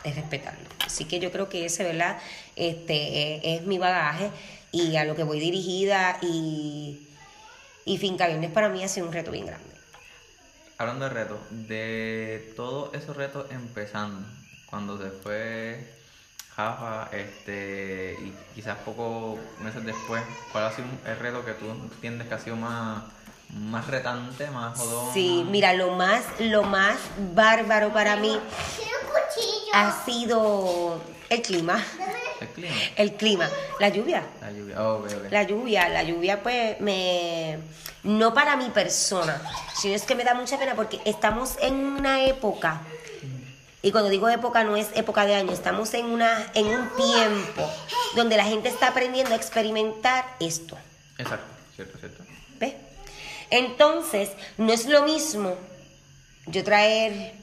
es 0.04 0.14
respetarlo. 0.14 0.68
Así 0.84 1.06
que 1.06 1.18
yo 1.18 1.32
creo 1.32 1.48
que 1.48 1.64
ese, 1.64 1.82
¿verdad? 1.82 2.18
Este 2.56 2.94
eh, 2.94 3.56
es 3.56 3.62
mi 3.62 3.78
bagaje 3.78 4.30
y 4.70 4.96
a 4.96 5.04
lo 5.04 5.16
que 5.16 5.24
voy 5.24 5.40
dirigida 5.40 6.18
y, 6.20 7.08
y 7.84 7.98
Finca 7.98 8.26
Viernes 8.26 8.50
para 8.50 8.68
mí 8.68 8.84
ha 8.84 8.88
sido 8.88 9.06
un 9.06 9.12
reto 9.12 9.30
bien 9.30 9.46
grande. 9.46 9.66
Hablando 10.76 11.08
de 11.08 11.10
retos, 11.14 11.38
de 11.50 12.52
todos 12.56 12.94
esos 12.94 13.16
retos 13.16 13.46
empezando, 13.50 14.26
cuando 14.74 14.98
se 14.98 15.08
fue 15.08 15.86
Jafa, 16.56 17.08
este, 17.12 18.18
y 18.20 18.34
quizás 18.56 18.76
pocos 18.78 19.38
meses 19.60 19.84
después, 19.84 20.20
¿cuál 20.50 20.64
ha 20.64 20.72
sido 20.72 20.88
el 21.06 21.16
reto 21.16 21.44
que 21.44 21.52
tú 21.52 21.66
entiendes 21.70 22.26
que 22.26 22.34
ha 22.34 22.40
sido 22.40 22.56
más, 22.56 23.04
más 23.50 23.86
retante, 23.86 24.50
más 24.50 24.76
jodón? 24.76 25.14
Sí, 25.14 25.46
mira, 25.48 25.74
lo 25.74 25.92
más, 25.92 26.24
lo 26.40 26.64
más 26.64 26.96
bárbaro 27.36 27.92
para 27.92 28.16
mí 28.16 28.36
ha 29.74 30.04
sido 30.04 31.00
el 31.28 31.40
clima. 31.40 31.80
El 32.40 32.48
clima, 32.48 32.74
El 32.96 33.12
clima, 33.14 33.48
la 33.78 33.88
lluvia. 33.90 34.24
la 34.40 34.50
lluvia. 34.50 34.82
Oh. 34.82 35.06
La 35.30 35.42
lluvia, 35.44 35.88
la 35.88 36.02
lluvia 36.02 36.42
pues 36.42 36.80
me... 36.80 37.60
No 38.02 38.34
para 38.34 38.56
mi 38.56 38.70
persona, 38.70 39.40
sino 39.76 39.94
es 39.94 40.02
que 40.02 40.16
me 40.16 40.24
da 40.24 40.34
mucha 40.34 40.58
pena 40.58 40.74
porque 40.74 41.00
estamos 41.04 41.56
en 41.62 41.74
una 41.74 42.24
época, 42.24 42.82
y 43.84 43.92
cuando 43.92 44.08
digo 44.08 44.30
época 44.30 44.64
no 44.64 44.76
es 44.76 44.88
época 44.94 45.26
de 45.26 45.34
año, 45.34 45.52
estamos 45.52 45.92
en, 45.92 46.06
una, 46.06 46.50
en 46.54 46.68
un 46.68 46.88
tiempo 46.96 47.70
donde 48.16 48.38
la 48.38 48.44
gente 48.44 48.70
está 48.70 48.88
aprendiendo 48.88 49.34
a 49.34 49.36
experimentar 49.36 50.24
esto. 50.40 50.78
Exacto, 51.18 51.44
cierto, 51.76 51.98
cierto. 51.98 52.24
¿Ves? 52.58 52.72
Entonces, 53.50 54.30
no 54.56 54.72
es 54.72 54.86
lo 54.86 55.02
mismo 55.02 55.54
yo 56.46 56.64
traer 56.64 57.34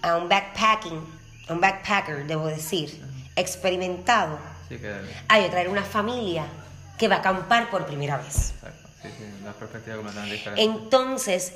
a 0.00 0.16
un 0.16 0.26
backpacking, 0.26 1.04
a 1.48 1.52
un 1.52 1.60
backpacker, 1.60 2.26
debo 2.26 2.46
decir, 2.46 2.98
experimentado, 3.36 4.38
Sí 4.70 4.78
que 4.78 4.90
a 5.28 5.38
yo 5.38 5.50
traer 5.50 5.68
una 5.68 5.84
familia 5.84 6.46
que 6.96 7.08
va 7.08 7.16
a 7.16 7.18
acampar 7.18 7.68
por 7.68 7.84
primera 7.84 8.16
vez. 8.16 8.54
Exacto. 8.54 8.88
Sí, 9.02 9.08
sí, 9.18 9.24
una 9.42 9.52
perspectiva 9.52 9.96
completamente 9.96 10.36
diferente. 10.36 10.62
Entonces, 10.62 11.52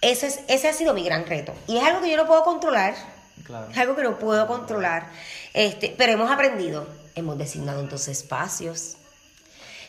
ese, 0.00 0.26
es, 0.26 0.40
ese 0.48 0.68
ha 0.68 0.72
sido 0.72 0.94
mi 0.94 1.04
gran 1.04 1.26
reto. 1.26 1.54
Y 1.68 1.76
es 1.76 1.84
algo 1.84 2.00
que 2.00 2.10
yo 2.10 2.16
no 2.16 2.26
puedo 2.26 2.42
controlar, 2.42 2.94
Claro. 3.44 3.68
es 3.70 3.78
algo 3.78 3.96
que 3.96 4.02
no 4.02 4.18
puedo 4.18 4.46
controlar, 4.46 5.08
este, 5.54 5.94
pero 5.96 6.12
hemos 6.12 6.30
aprendido, 6.30 6.86
hemos 7.14 7.36
designado 7.38 7.80
entonces 7.80 8.18
espacios. 8.18 8.96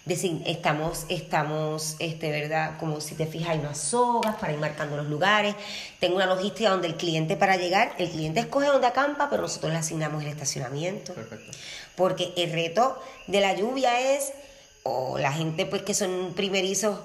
Design- 0.04 0.42
estamos, 0.48 1.06
estamos, 1.10 1.96
este, 2.00 2.32
¿verdad? 2.32 2.72
Como 2.80 3.00
si 3.02 3.14
te 3.14 3.28
fijas, 3.28 3.50
hay 3.52 3.60
unas 3.60 3.78
sogas 3.78 4.36
para 4.38 4.52
ir 4.52 4.58
marcando 4.58 4.98
los 4.98 5.06
lugares. 5.06 5.54
Tengo 6.00 6.16
una 6.16 6.26
logística 6.26 6.72
donde 6.72 6.88
el 6.88 6.96
cliente 6.96 7.36
para 7.36 7.56
llegar, 7.56 7.94
el 8.00 8.10
cliente 8.10 8.40
escoge 8.40 8.66
donde 8.66 8.88
acampa, 8.88 9.30
pero 9.30 9.44
nosotros 9.44 9.72
le 9.72 9.78
asignamos 9.78 10.24
el 10.24 10.30
estacionamiento. 10.30 11.14
Perfecto. 11.14 11.52
Porque 11.96 12.34
el 12.36 12.52
reto 12.52 13.00
de 13.28 13.42
la 13.42 13.54
lluvia 13.54 14.16
es, 14.16 14.34
o 14.82 15.20
la 15.20 15.32
gente 15.34 15.68
pues 15.68 15.84
que 15.84 15.94
son 15.94 16.34
primerizos, 16.36 17.00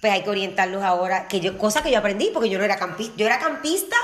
pues 0.00 0.10
hay 0.14 0.22
que 0.22 0.30
orientarlos 0.30 0.82
ahora, 0.82 1.28
que 1.28 1.40
yo, 1.40 1.58
cosa 1.58 1.82
que 1.82 1.90
yo 1.90 1.98
aprendí, 1.98 2.30
porque 2.32 2.48
yo 2.48 2.56
no 2.58 2.64
era 2.64 2.76
campista, 2.78 3.12
yo 3.18 3.26
era 3.26 3.38
campista, 3.38 3.96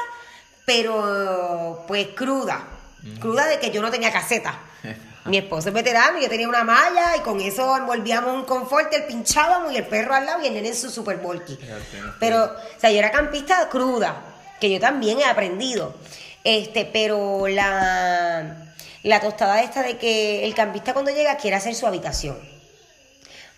pero 0.64 1.84
pues 1.86 2.08
cruda, 2.08 2.64
cruda 3.20 3.46
de 3.46 3.58
que 3.58 3.70
yo 3.70 3.82
no 3.82 3.90
tenía 3.90 4.12
caseta. 4.12 4.58
Mi 5.26 5.38
esposo 5.38 5.68
es 5.68 5.74
veterano 5.74 6.18
y 6.18 6.22
yo 6.22 6.28
tenía 6.28 6.46
una 6.48 6.64
malla 6.64 7.16
y 7.16 7.20
con 7.20 7.40
eso 7.40 7.74
envolvíamos 7.76 8.34
un 8.34 8.44
confort, 8.44 8.92
el 8.92 9.04
pinchábamos 9.04 9.72
y 9.72 9.78
el 9.78 9.86
perro 9.86 10.14
al 10.14 10.26
lado 10.26 10.42
y 10.42 10.48
el 10.48 10.54
nene 10.54 10.68
en 10.68 10.76
su 10.76 10.90
super 10.90 11.16
bulky. 11.16 11.58
Pero, 12.20 12.44
o 12.44 12.80
sea, 12.80 12.90
yo 12.90 12.98
era 12.98 13.10
campista 13.10 13.68
cruda, 13.70 14.22
que 14.60 14.70
yo 14.70 14.78
también 14.78 15.20
he 15.20 15.24
aprendido. 15.24 15.94
Este, 16.44 16.84
pero 16.84 17.48
la, 17.48 18.74
la 19.02 19.20
tostada 19.20 19.62
esta 19.62 19.82
de 19.82 19.96
que 19.96 20.44
el 20.44 20.54
campista 20.54 20.92
cuando 20.92 21.10
llega 21.10 21.38
quiere 21.38 21.56
hacer 21.56 21.74
su 21.74 21.86
habitación. 21.86 22.36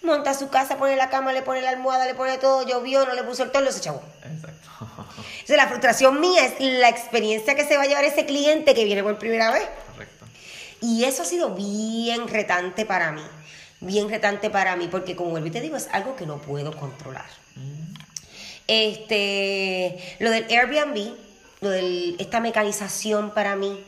Monta 0.07 0.35
su 0.35 0.49
casa, 0.49 0.77
pone 0.77 0.95
la 0.95 1.11
cama, 1.11 1.33
le 1.33 1.43
pone 1.43 1.61
la 1.63 1.71
almohada, 1.71 2.07
le 2.07 2.15
pone 2.15 2.39
todo, 2.39 2.65
llovió, 2.65 3.05
no 3.05 3.13
le 3.13 3.25
puso 3.25 3.43
el 3.43 3.51
toldo, 3.51 3.73
se 3.73 3.81
chavó. 3.81 4.01
Exacto. 4.25 4.69
Entonces, 5.41 5.57
la 5.57 5.67
frustración 5.67 6.21
mía 6.21 6.47
es 6.47 6.55
la 6.61 6.89
experiencia 6.89 7.57
que 7.57 7.65
se 7.65 7.77
va 7.77 7.83
a 7.83 7.87
llevar 7.87 8.05
ese 8.05 8.25
cliente 8.25 8.73
que 8.73 8.85
viene 8.85 9.03
por 9.03 9.19
primera 9.19 9.51
vez. 9.51 9.69
Correcto. 9.93 10.25
Y 10.81 11.03
eso 11.03 11.23
ha 11.23 11.25
sido 11.25 11.57
bien 11.57 12.29
retante 12.29 12.87
para 12.87 13.11
mí. 13.11 13.23
Bien 13.81 14.09
retante 14.09 14.49
para 14.49 14.77
mí, 14.77 14.87
porque 14.89 15.17
como 15.17 15.31
vuelvo 15.31 15.49
y 15.49 15.51
te 15.51 15.61
digo, 15.61 15.77
es 15.77 15.89
algo 15.91 16.15
que 16.15 16.25
no 16.25 16.39
puedo 16.39 16.77
controlar. 16.77 17.27
Este, 18.69 20.17
lo 20.21 20.31
del 20.31 20.47
Airbnb, 20.49 21.15
lo 21.61 21.71
de 21.71 22.15
esta 22.19 22.39
mecanización 22.41 23.35
para 23.35 23.57
mí 23.57 23.85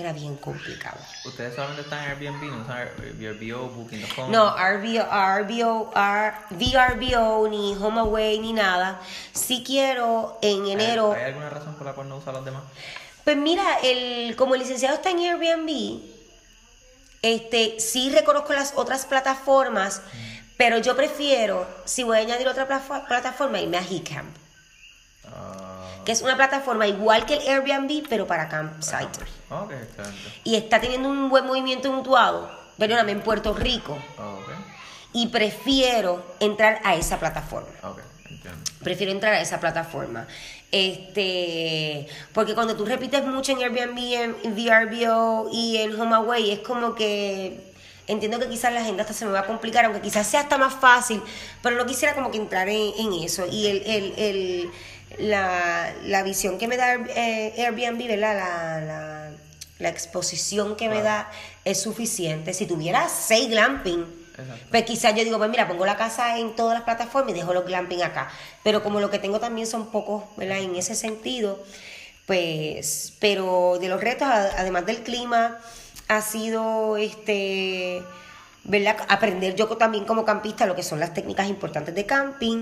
era 0.00 0.12
bien 0.14 0.36
complicado. 0.36 0.98
Ustedes 1.26 1.54
solamente 1.54 1.82
están 1.82 2.02
en 2.04 2.10
Airbnb, 2.10 2.42
no 2.50 2.62
usan 2.62 2.76
Airbnb, 2.78 3.74
Booking.com. 3.74 4.30
No, 4.30 4.56
RBO, 4.56 5.04
RBO, 5.04 5.92
R- 5.94 6.34
VRBO, 6.50 7.48
ni 7.48 7.74
HomeAway, 7.74 8.38
ni 8.38 8.54
nada. 8.54 9.00
Si 9.32 9.62
quiero 9.62 10.38
en 10.40 10.62
¿Hay- 10.64 10.72
enero. 10.72 11.12
¿Hay, 11.12 11.24
alguna 11.24 11.50
razón 11.50 11.74
por 11.74 11.86
la 11.86 11.92
cual 11.92 12.08
no 12.08 12.16
usan 12.16 12.34
los 12.34 12.44
demás? 12.44 12.62
Pues 13.24 13.36
mira, 13.36 13.78
el, 13.82 14.34
como 14.36 14.54
el 14.54 14.60
licenciado 14.62 14.94
está 14.96 15.10
en 15.10 15.18
Airbnb, 15.18 16.00
este, 17.20 17.78
sí 17.78 18.10
reconozco 18.10 18.52
las 18.52 18.72
otras 18.76 19.04
plataformas, 19.06 20.00
pero 20.56 20.78
yo 20.78 20.96
prefiero, 20.96 21.68
si 21.84 22.02
voy 22.02 22.16
a 22.18 22.20
añadir 22.20 22.48
otra 22.48 22.66
plataforma, 22.66 23.60
irme 23.60 23.76
a 23.78 23.82
HeCamp, 23.82 24.34
que 26.04 26.12
es 26.12 26.22
una 26.22 26.36
plataforma 26.36 26.86
igual 26.86 27.26
que 27.26 27.34
el 27.34 27.48
Airbnb, 27.48 28.06
pero 28.08 28.26
para 28.26 28.48
campsite. 28.48 29.04
excelente. 29.06 30.30
Y 30.44 30.56
está 30.56 30.80
teniendo 30.80 31.08
un 31.08 31.28
buen 31.28 31.46
movimiento 31.46 31.92
mutuado, 31.92 32.50
perdóname, 32.78 33.12
en 33.12 33.20
Puerto 33.22 33.54
Rico, 33.54 33.92
Ok, 34.18 34.48
y 35.12 35.28
prefiero 35.28 36.24
entrar 36.40 36.80
a 36.84 36.94
esa 36.96 37.18
plataforma. 37.20 37.68
ok, 37.82 37.98
entiendo. 38.30 38.60
Prefiero 38.82 39.12
entrar 39.12 39.34
a 39.34 39.40
esa 39.40 39.60
plataforma. 39.60 40.26
Este, 40.72 42.06
porque 42.32 42.54
cuando 42.54 42.74
tú 42.76 42.84
repites 42.84 43.24
mucho 43.24 43.52
en 43.52 43.58
Airbnb, 43.58 43.98
en, 43.98 44.36
en 44.42 44.54
VRBO 44.54 45.50
y 45.52 45.76
en 45.78 46.00
HomeAway, 46.00 46.50
es 46.50 46.58
como 46.60 46.94
que 46.94 47.72
entiendo 48.08 48.38
que 48.40 48.48
quizás 48.48 48.72
la 48.72 48.80
agenda 48.80 49.02
hasta 49.02 49.14
se 49.14 49.24
me 49.24 49.32
va 49.32 49.40
a 49.40 49.46
complicar, 49.46 49.84
aunque 49.84 50.00
quizás 50.00 50.26
sea 50.26 50.40
hasta 50.40 50.58
más 50.58 50.74
fácil, 50.74 51.22
pero 51.62 51.76
no 51.76 51.86
quisiera 51.86 52.14
como 52.14 52.30
que 52.30 52.38
entrar 52.38 52.68
en, 52.68 52.92
en 52.98 53.12
eso. 53.22 53.46
Y 53.46 53.66
el, 53.68 53.82
el, 53.86 54.14
el- 54.16 54.70
la, 55.18 55.92
la 56.04 56.22
visión 56.22 56.58
que 56.58 56.68
me 56.68 56.76
da 56.76 56.94
eh, 56.94 57.54
Airbnb, 57.58 58.06
¿verdad? 58.06 58.36
La, 58.36 58.80
la, 58.80 59.30
la 59.78 59.88
exposición 59.88 60.76
que 60.76 60.88
me 60.88 61.02
da 61.02 61.30
es 61.64 61.80
suficiente. 61.82 62.54
Si 62.54 62.66
tuviera 62.66 63.08
seis 63.08 63.48
glamping, 63.48 64.04
Exacto. 64.38 64.66
pues 64.70 64.84
quizás 64.84 65.14
yo 65.14 65.24
digo, 65.24 65.38
pues 65.38 65.50
mira, 65.50 65.68
pongo 65.68 65.84
la 65.84 65.96
casa 65.96 66.38
en 66.38 66.54
todas 66.56 66.74
las 66.74 66.84
plataformas 66.84 67.32
y 67.32 67.38
dejo 67.38 67.52
los 67.52 67.66
glamping 67.66 68.02
acá. 68.02 68.30
Pero 68.62 68.82
como 68.82 69.00
lo 69.00 69.10
que 69.10 69.18
tengo 69.18 69.40
también 69.40 69.66
son 69.66 69.90
pocos, 69.90 70.24
¿verdad? 70.36 70.58
En 70.58 70.74
ese 70.76 70.94
sentido, 70.94 71.62
pues, 72.26 73.14
pero 73.18 73.78
de 73.80 73.88
los 73.88 74.00
retos, 74.00 74.28
además 74.28 74.86
del 74.86 75.02
clima, 75.02 75.58
ha 76.08 76.22
sido, 76.22 76.96
este, 76.96 78.02
¿verdad? 78.64 78.96
Aprender 79.08 79.54
yo 79.56 79.66
también 79.76 80.04
como 80.04 80.24
campista 80.24 80.66
lo 80.66 80.76
que 80.76 80.82
son 80.82 81.00
las 81.00 81.12
técnicas 81.14 81.48
importantes 81.48 81.94
de 81.94 82.06
camping, 82.06 82.60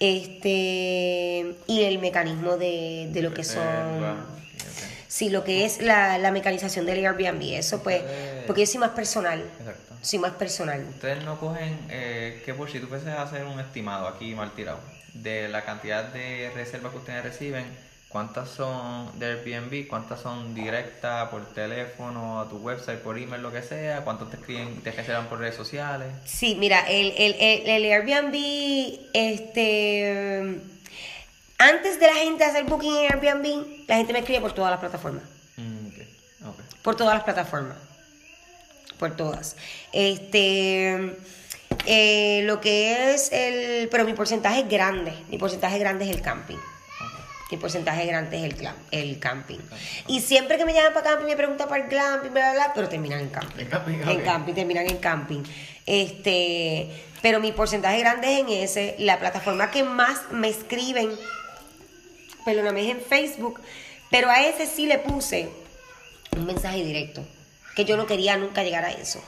este, 0.00 1.54
y 1.66 1.82
el 1.82 1.98
mecanismo 1.98 2.56
de, 2.56 3.08
de 3.12 3.22
lo 3.22 3.34
que 3.34 3.44
son... 3.44 4.38
Sí, 5.08 5.30
lo 5.30 5.42
que 5.42 5.64
es 5.64 5.80
la, 5.80 6.18
la 6.18 6.30
mecanización 6.30 6.84
del 6.84 7.04
Airbnb, 7.04 7.42
eso 7.54 7.82
pues, 7.82 8.02
porque 8.46 8.60
yo 8.60 8.66
soy 8.66 8.80
más 8.80 8.90
personal, 8.90 9.42
Exacto. 9.58 9.94
soy 10.02 10.18
más 10.18 10.32
personal. 10.32 10.84
Ustedes 10.90 11.24
no 11.24 11.40
cogen, 11.40 11.78
eh, 11.88 12.42
que 12.44 12.52
por 12.52 12.70
si 12.70 12.78
tú 12.78 12.88
fueses 12.88 13.08
a 13.08 13.22
hacer 13.22 13.44
un 13.44 13.58
estimado 13.58 14.06
aquí 14.06 14.34
mal 14.34 14.52
tirado, 14.52 14.78
de 15.14 15.48
la 15.48 15.64
cantidad 15.64 16.04
de 16.12 16.52
reservas 16.54 16.92
que 16.92 16.98
ustedes 16.98 17.24
reciben, 17.24 17.64
cuántas 18.08 18.48
son 18.48 19.18
de 19.18 19.26
Airbnb, 19.26 19.86
cuántas 19.86 20.20
son 20.20 20.54
directas 20.54 21.28
por 21.28 21.44
teléfono, 21.52 22.40
a 22.40 22.48
tu 22.48 22.56
website, 22.56 23.00
por 23.00 23.18
email, 23.18 23.42
lo 23.42 23.52
que 23.52 23.62
sea, 23.62 24.02
cuántos 24.02 24.30
te 24.30 24.36
escriben, 24.36 24.80
te 24.82 24.92
reservan 24.92 25.26
por 25.26 25.38
redes 25.38 25.56
sociales. 25.56 26.08
Sí, 26.24 26.56
mira, 26.58 26.80
el, 26.88 27.12
el, 27.16 27.34
el, 27.38 27.68
el 27.68 27.92
Airbnb, 27.92 28.98
este, 29.12 30.60
antes 31.58 32.00
de 32.00 32.06
la 32.06 32.14
gente 32.14 32.44
hacer 32.44 32.64
booking 32.64 32.96
en 32.96 33.12
Airbnb, 33.12 33.66
la 33.88 33.96
gente 33.96 34.12
me 34.12 34.20
escribe 34.20 34.40
por 34.40 34.52
todas 34.52 34.70
las 34.70 34.80
plataformas, 34.80 35.24
Mm, 35.56 35.88
por 36.82 36.96
todas 36.96 37.14
las 37.14 37.24
plataformas, 37.24 37.76
por 38.98 39.16
todas. 39.16 39.56
Este, 39.92 41.16
eh, 41.84 42.42
lo 42.44 42.60
que 42.60 43.12
es 43.12 43.32
el, 43.32 43.88
pero 43.88 44.04
mi 44.04 44.12
porcentaje 44.14 44.60
es 44.60 44.68
grande, 44.68 45.12
mi 45.28 45.36
porcentaje 45.36 45.78
grande 45.78 46.04
es 46.08 46.14
el 46.14 46.22
camping. 46.22 46.58
Mi 47.50 47.56
porcentaje 47.56 48.04
grande 48.06 48.36
es 48.38 48.44
el, 48.44 48.56
clam- 48.58 48.74
el 48.90 49.18
camping. 49.18 49.58
Y 50.06 50.20
siempre 50.20 50.58
que 50.58 50.64
me 50.66 50.74
llaman 50.74 50.92
para 50.92 51.10
camping 51.10 51.26
me 51.26 51.36
preguntan 51.36 51.68
para 51.68 51.82
el 51.84 51.88
glamping, 51.88 52.30
bla, 52.32 52.52
bla, 52.52 52.64
bla, 52.66 52.72
pero 52.74 52.88
terminan 52.88 53.20
en 53.20 53.30
camping. 53.30 53.60
En 53.60 53.68
camping, 53.68 53.92
En 53.94 54.18
ok. 54.18 54.24
camping, 54.24 54.52
terminan 54.54 54.86
en 54.86 54.98
camping. 54.98 55.42
Este, 55.86 56.90
pero 57.22 57.40
mi 57.40 57.52
porcentaje 57.52 57.98
grande 58.00 58.34
es 58.34 58.40
en 58.40 58.48
ese. 58.50 58.96
La 58.98 59.18
plataforma 59.18 59.70
que 59.70 59.82
más 59.82 60.30
me 60.30 60.48
escriben, 60.48 61.10
perdóname, 62.44 62.84
es 62.84 62.90
en 62.96 63.00
Facebook, 63.00 63.60
pero 64.10 64.28
a 64.30 64.44
ese 64.44 64.66
sí 64.66 64.86
le 64.86 64.98
puse 64.98 65.48
un 66.36 66.44
mensaje 66.44 66.84
directo, 66.84 67.24
que 67.74 67.84
yo 67.86 67.96
no 67.96 68.06
quería 68.06 68.36
nunca 68.36 68.62
llegar 68.62 68.84
a 68.84 68.90
eso. 68.92 69.22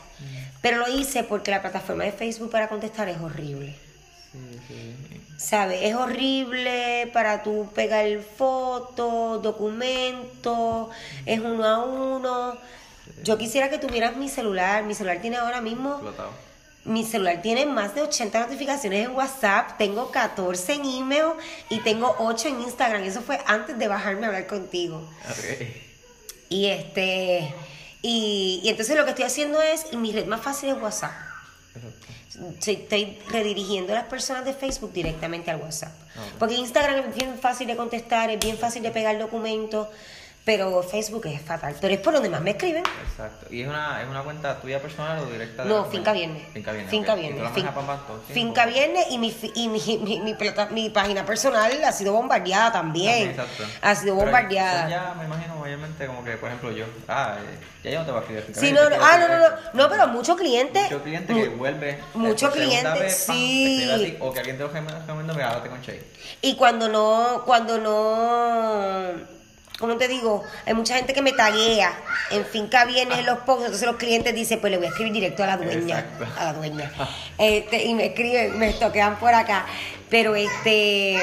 Pero 0.61 0.77
lo 0.77 0.89
hice 0.95 1.25
porque 1.25 1.51
la 1.51 1.63
plataforma 1.63 2.05
de 2.05 2.13
Facebook 2.13 2.51
para 2.51 2.69
contestar 2.69 3.09
es 3.09 3.17
horrible. 3.19 3.75
Sí, 4.33 4.39
sí. 4.69 5.20
¿Sabes? 5.41 5.81
Es 5.83 5.95
horrible 5.95 7.09
para 7.15 7.43
tú 7.43 7.67
pegar 7.75 8.07
fotos, 8.37 9.43
documentos, 9.43 10.89
es 11.25 11.41
uno 11.41 11.65
a 11.65 11.83
uno. 11.85 12.57
Yo 13.25 13.39
quisiera 13.39 13.71
que 13.71 13.79
tuvieras 13.79 14.17
mi 14.17 14.29
celular. 14.29 14.85
Mi 14.85 14.95
celular 14.95 15.21
tiene 15.23 15.39
ahora 15.39 15.63
mismo, 15.63 15.93
Explotado. 15.95 16.31
mi 16.85 17.05
celular 17.05 17.41
tiene 17.41 17.65
más 17.65 17.95
de 17.95 18.03
80 18.03 18.39
notificaciones 18.41 19.07
en 19.07 19.15
WhatsApp, 19.15 19.79
tengo 19.79 20.11
14 20.11 20.75
en 20.75 20.85
email 20.85 21.33
y 21.71 21.79
tengo 21.81 22.15
8 22.19 22.49
en 22.49 22.61
Instagram. 22.61 23.03
Eso 23.05 23.23
fue 23.23 23.41
antes 23.47 23.79
de 23.79 23.89
bajarme 23.89 24.25
a 24.27 24.29
hablar 24.29 24.47
contigo. 24.47 25.03
Y 26.51 26.67
este, 26.67 27.55
y, 28.03 28.61
y 28.63 28.69
entonces 28.69 28.95
lo 28.95 29.05
que 29.05 29.11
estoy 29.11 29.25
haciendo 29.25 29.61
es, 29.63 29.91
mi 29.95 30.13
red 30.13 30.27
más 30.27 30.43
fácil 30.43 30.69
es 30.69 30.77
WhatsApp. 30.83 31.13
Sí, 32.59 32.73
Estoy 32.73 33.19
redirigiendo 33.29 33.93
a 33.93 33.97
las 33.97 34.07
personas 34.07 34.45
de 34.45 34.55
Facebook 34.55 34.93
directamente 34.93 35.51
al 35.51 35.61
WhatsApp. 35.61 35.93
Ok. 36.17 36.39
Porque 36.39 36.55
Instagram 36.55 37.09
es 37.09 37.15
bien 37.15 37.39
fácil 37.39 37.67
de 37.67 37.77
contestar, 37.77 38.31
es 38.31 38.41
bien 38.41 38.57
fácil 38.57 38.83
de 38.83 38.91
pegar 38.91 39.19
documentos, 39.19 39.89
pero 40.45 40.83
Facebook 40.83 41.27
es 41.27 41.43
fatal. 41.43 41.77
Pero 41.81 41.95
es 41.95 42.01
por 42.01 42.15
donde 42.15 42.29
más 42.29 42.41
me 42.41 42.51
escriben. 42.53 42.83
Exacto. 43.09 43.47
¿Y 43.51 43.63
es 43.63 43.69
una, 43.69 44.03
es 44.03 44.09
una 44.09 44.23
cuenta 44.23 44.59
tuya 44.61 44.81
personal 44.81 45.19
o 45.19 45.27
directa 45.27 45.63
de 45.65 45.69
No? 45.69 45.85
Finca 45.85 46.13
Viernes. 46.13 46.43
Finca 46.53 46.73
Viernes. 46.73 46.91
Finca 46.91 47.13
ok. 47.13 47.19
¿Y 47.19 47.23
Viernes. 47.23 47.53
Fin-? 47.53 48.35
Finca 48.35 48.67
Viernes 48.67 49.07
y, 49.11 49.19
mi, 49.19 49.37
y 49.55 49.69
mi, 49.69 49.99
mi, 49.99 50.21
mi 50.21 50.35
plata- 50.35 50.71
mi 50.71 50.89
página 50.91 51.25
personal 51.27 51.73
ha 51.85 51.93
sido 51.93 52.13
bombardeada 52.13 52.73
también. 52.73 52.81
También, 52.81 53.31
exacto. 53.31 53.65
Ha 53.83 53.95
sido 53.95 54.15
bombardeada. 54.15 54.89
Ya, 54.89 55.15
me 55.19 55.25
imagino, 55.27 55.57
mayormente 55.57 56.07
como 56.07 56.25
que, 56.25 56.33
por 56.33 56.49
ejemplo, 56.49 56.73
yo, 56.73 56.87
ah, 57.09 57.37
eh, 57.39 57.59
ya 57.85 57.91
yo 57.91 57.99
no 58.01 58.07
te 58.07 58.11
voy 58.13 58.21
a 58.21 58.39
escribir. 58.39 58.57
Sí, 58.57 58.73
no, 58.73 58.89
no, 58.89 58.97
ah, 59.01 59.19
no, 59.19 59.29
no, 59.29 59.39
no, 59.39 59.57
no, 59.75 59.89
pero 59.89 60.09
muchos 60.09 60.37
clientes. 60.37 60.83
Muchos 60.85 61.03
clientes 61.03 61.37
que 61.37 61.49
vuelve. 61.51 61.99
muchos 62.15 62.51
por 62.51 62.59
segunda 62.59 62.95
clientes, 62.95 63.27
te 63.27 63.33
sí. 63.33 64.17
o 64.21 64.33
que 64.33 64.39
alguien 64.41 64.57
te 64.57 64.63
lo 64.65 64.69
recomienda, 64.71 65.35
mira, 65.35 65.51
háblate 65.51 65.69
con 65.69 65.81
Shay. 65.83 66.03
Y 66.43 66.57
cuando 66.57 66.89
no, 66.89 67.43
cuando 67.45 67.79
no, 67.79 69.40
¿cómo 69.81 69.97
te 69.97 70.07
digo? 70.07 70.45
Hay 70.67 70.75
mucha 70.75 70.95
gente 70.95 71.13
que 71.15 71.23
me 71.23 71.33
taguea 71.33 71.93
en 72.31 72.45
finca 72.45 72.85
viene 72.85 73.19
en 73.19 73.27
los 73.27 73.39
posts, 73.41 73.65
entonces 73.65 73.87
los 73.89 73.97
clientes 73.97 74.35
dicen, 74.35 74.61
pues 74.61 74.71
le 74.71 74.77
voy 74.77 74.87
a 74.87 74.91
escribir 74.91 75.13
directo 75.13 75.43
a 75.43 75.47
la 75.47 75.57
dueña, 75.57 75.99
Exacto. 75.99 76.27
a 76.39 76.45
la 76.45 76.53
dueña. 76.53 76.93
Este, 77.39 77.85
y 77.85 77.95
me 77.95 78.07
escriben, 78.07 78.59
me 78.59 78.73
toquean 78.75 79.19
por 79.19 79.35
acá. 79.35 79.67
Pero 80.09 80.37
este, 80.37 81.17
¡Hay 81.17 81.23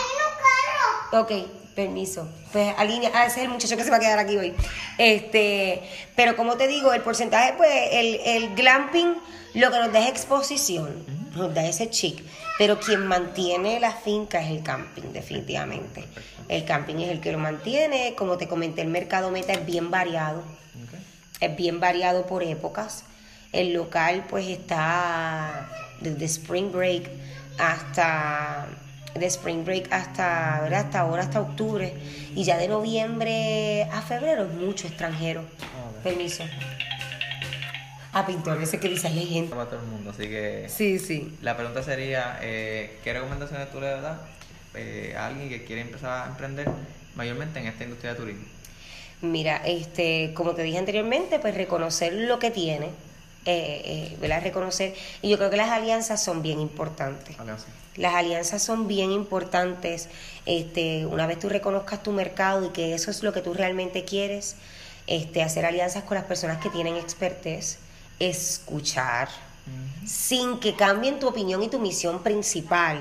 un 0.00 1.10
carro! 1.10 1.22
ok, 1.22 1.32
permiso. 1.74 2.28
Pues 2.52 2.72
alinea, 2.78 3.10
ah, 3.14 3.26
ese 3.26 3.40
es 3.40 3.44
el 3.46 3.50
muchacho 3.50 3.76
que 3.76 3.84
se 3.84 3.90
va 3.90 3.96
a 3.96 4.00
quedar 4.00 4.18
aquí 4.18 4.36
hoy. 4.36 4.54
Este, 4.96 5.82
pero 6.14 6.36
como 6.36 6.56
te 6.56 6.68
digo, 6.68 6.92
el 6.92 7.00
porcentaje, 7.02 7.54
pues, 7.56 7.70
el, 7.92 8.20
el 8.24 8.54
glamping 8.54 9.14
lo 9.54 9.70
que 9.70 9.78
nos 9.78 9.92
da 9.92 10.00
es 10.00 10.08
exposición, 10.08 10.90
nos 11.34 11.54
da 11.54 11.64
ese 11.64 11.90
chic. 11.90 12.22
Pero 12.58 12.78
quien 12.78 13.06
mantiene 13.06 13.80
la 13.80 13.92
finca 13.92 14.40
es 14.40 14.50
el 14.50 14.62
camping, 14.62 15.12
definitivamente. 15.12 16.04
El 16.48 16.64
camping 16.64 16.96
es 16.96 17.10
el 17.10 17.20
que 17.20 17.32
lo 17.32 17.38
mantiene. 17.38 18.14
Como 18.16 18.36
te 18.36 18.46
comenté, 18.46 18.82
el 18.82 18.88
mercado 18.88 19.30
meta 19.30 19.52
es 19.52 19.66
bien 19.66 19.90
variado. 19.90 20.42
Es 21.40 21.56
bien 21.56 21.80
variado 21.80 22.26
por 22.26 22.42
épocas. 22.42 23.04
El 23.52 23.72
local 23.72 24.24
pues 24.28 24.48
está 24.48 25.68
desde 26.00 26.24
Spring 26.24 26.72
Break 26.72 27.10
hasta 27.58 28.66
de 29.14 29.26
Spring 29.26 29.64
Break 29.64 29.92
hasta, 29.92 30.60
¿verdad? 30.62 30.80
hasta 30.80 31.00
ahora, 31.00 31.22
hasta 31.22 31.40
octubre. 31.40 31.94
Y 32.34 32.44
ya 32.44 32.58
de 32.58 32.68
noviembre 32.68 33.84
a 33.92 34.02
febrero, 34.02 34.46
mucho 34.46 34.88
extranjero. 34.88 35.40
Ok. 35.40 36.02
Permiso. 36.02 36.44
A 38.14 38.24
pintores, 38.26 38.70
que 38.70 38.88
dice 38.88 39.08
hay 39.08 39.26
gente. 39.26 39.54
Para 39.54 39.68
todo 39.68 39.80
el 39.80 39.86
mundo, 39.86 40.10
así 40.10 40.28
que. 40.28 40.66
Sí, 40.68 40.98
sí. 40.98 41.36
La 41.42 41.56
pregunta 41.56 41.82
sería, 41.82 42.38
eh, 42.42 42.98
¿qué 43.02 43.12
recomendaciones 43.12 43.70
tú 43.72 43.80
le 43.80 43.88
das 43.88 44.18
eh, 44.74 45.14
a 45.18 45.26
alguien 45.26 45.48
que 45.48 45.64
quiere 45.64 45.82
empezar 45.82 46.24
a 46.24 46.30
emprender 46.30 46.68
mayormente 47.16 47.58
en 47.58 47.66
esta 47.66 47.84
industria 47.84 48.14
de 48.14 48.20
turismo? 48.20 48.44
Mira, 49.20 49.56
este, 49.64 50.32
como 50.34 50.54
te 50.54 50.62
dije 50.62 50.78
anteriormente, 50.78 51.38
pues 51.38 51.54
reconocer 51.54 52.12
lo 52.12 52.38
que 52.38 52.50
tiene, 52.50 52.86
eh, 53.46 53.82
eh, 53.84 54.16
¿verdad? 54.20 54.42
Reconocer. 54.42 54.94
Y 55.22 55.30
yo 55.30 55.36
creo 55.36 55.50
que 55.50 55.56
las 55.56 55.70
alianzas 55.70 56.22
son 56.22 56.42
bien 56.42 56.60
importantes. 56.60 57.38
Alianza. 57.38 57.66
Las 57.96 58.14
alianzas 58.14 58.62
son 58.62 58.88
bien 58.88 59.12
importantes. 59.12 60.08
Este, 60.46 61.06
una 61.06 61.26
vez 61.26 61.38
tú 61.38 61.48
reconozcas 61.48 62.02
tu 62.02 62.12
mercado 62.12 62.66
y 62.66 62.68
que 62.70 62.94
eso 62.94 63.10
es 63.10 63.22
lo 63.22 63.32
que 63.32 63.40
tú 63.40 63.54
realmente 63.54 64.04
quieres, 64.04 64.56
este, 65.06 65.42
hacer 65.42 65.64
alianzas 65.64 66.04
con 66.04 66.16
las 66.16 66.24
personas 66.24 66.58
que 66.58 66.70
tienen 66.70 66.96
expertise, 66.96 67.78
escuchar, 68.18 69.28
sin 70.06 70.58
que 70.60 70.74
cambien 70.74 71.18
tu 71.18 71.28
opinión 71.28 71.62
y 71.62 71.68
tu 71.68 71.78
misión 71.78 72.22
principal. 72.22 73.00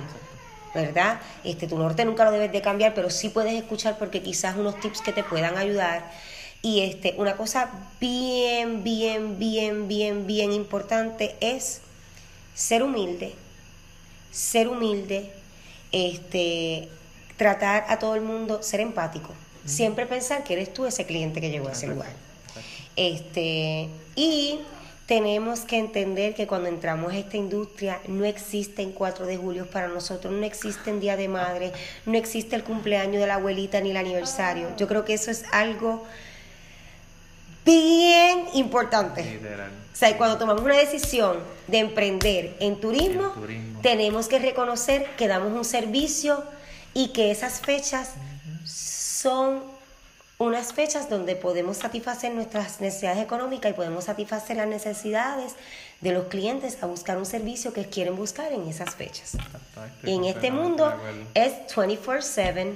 ¿Verdad? 0.74 1.22
Este, 1.44 1.68
tu 1.68 1.78
norte 1.78 2.04
nunca 2.04 2.26
lo 2.26 2.32
debes 2.32 2.52
de 2.52 2.62
cambiar, 2.62 2.96
pero 2.96 3.12
sí 3.12 3.30
puedes 3.30 3.54
escuchar 3.54 4.00
porque 4.00 4.24
quizás 4.24 4.56
unos 4.56 4.80
tips 4.80 5.02
que 5.02 5.14
te 5.14 5.24
puedan 5.24 5.56
ayudar. 5.56 6.12
Y 6.64 6.80
este, 6.80 7.14
una 7.18 7.36
cosa 7.36 7.70
bien, 8.00 8.84
bien, 8.84 9.38
bien, 9.38 9.88
bien, 9.88 10.26
bien 10.26 10.52
importante 10.52 11.36
es 11.42 11.82
ser 12.56 12.82
humilde, 12.82 13.36
ser 14.32 14.68
humilde, 14.68 15.32
este, 15.92 16.90
tratar 17.38 17.86
a 17.90 18.00
todo 18.00 18.16
el 18.16 18.22
mundo, 18.22 18.64
ser 18.64 18.80
empático. 18.80 19.34
Siempre 19.66 20.06
pensar 20.06 20.44
que 20.44 20.54
eres 20.54 20.74
tú 20.74 20.86
ese 20.86 21.06
cliente 21.06 21.40
que 21.40 21.50
llegó 21.50 21.70
a 21.70 21.74
ese 21.74 21.88
lugar. 21.88 22.12
Este, 22.96 23.90
y 24.16 24.60
tenemos 25.06 25.62
que 25.62 25.78
entender 25.78 26.34
que 26.34 26.48
cuando 26.48 26.70
entramos 26.70 27.12
a 27.12 27.18
esta 27.18 27.36
industria 27.36 28.00
no 28.08 28.24
existen 28.26 28.92
4 28.92 29.26
de 29.26 29.38
julio 29.38 29.66
para 29.66 29.90
nosotros, 29.90 30.34
no 30.34 30.46
existen 30.46 31.00
Día 31.02 31.18
de 31.18 31.28
Madre, 31.28 31.74
no 32.06 32.18
existe 32.18 32.56
el 32.56 32.64
cumpleaños 32.64 33.20
de 33.20 33.28
la 33.28 33.36
abuelita 33.36 33.82
ni 33.82 33.92
el 33.92 33.98
aniversario. 33.98 34.70
Yo 34.78 34.88
creo 34.88 35.04
que 35.04 35.14
eso 35.14 35.30
es 35.30 35.44
algo 35.52 36.06
bien 37.66 38.46
importante. 38.54 39.24
Literal. 39.24 39.72
O 39.92 39.96
sea, 39.96 40.18
cuando 40.18 40.38
tomamos 40.38 40.64
una 40.64 40.78
decisión 40.78 41.38
de 41.68 41.80
emprender 41.80 42.56
en 42.60 42.80
turismo, 42.80 43.34
En 43.36 43.42
turismo. 43.42 43.80
tenemos 43.82 44.28
que 44.28 44.40
reconocer 44.40 45.06
que 45.18 45.28
damos 45.28 45.52
un 45.52 45.66
servicio 45.66 46.44
y 46.94 47.10
que 47.10 47.30
esas 47.30 47.60
fechas 47.60 48.12
son 48.66 49.73
unas 50.44 50.74
fechas 50.74 51.10
donde 51.10 51.36
podemos 51.36 51.78
satisfacer 51.78 52.34
nuestras 52.34 52.82
necesidades 52.82 53.20
económicas 53.24 53.72
y 53.72 53.74
podemos 53.74 54.06
satisfacer 54.06 54.58
las 54.58 54.68
necesidades 54.68 55.54
de 56.02 56.12
los 56.12 56.26
clientes 56.28 56.78
a 56.82 56.86
buscar 56.86 57.18
un 57.18 57.26
servicio 57.26 57.74
que 57.74 57.86
quieren 57.90 58.16
buscar 58.16 58.52
en 58.52 58.68
esas 58.68 58.96
fechas. 58.96 59.38
Y 60.04 60.16
en 60.16 60.26
este 60.26 60.52
mundo 60.52 60.94
es 61.34 61.54
24/7 61.76 62.76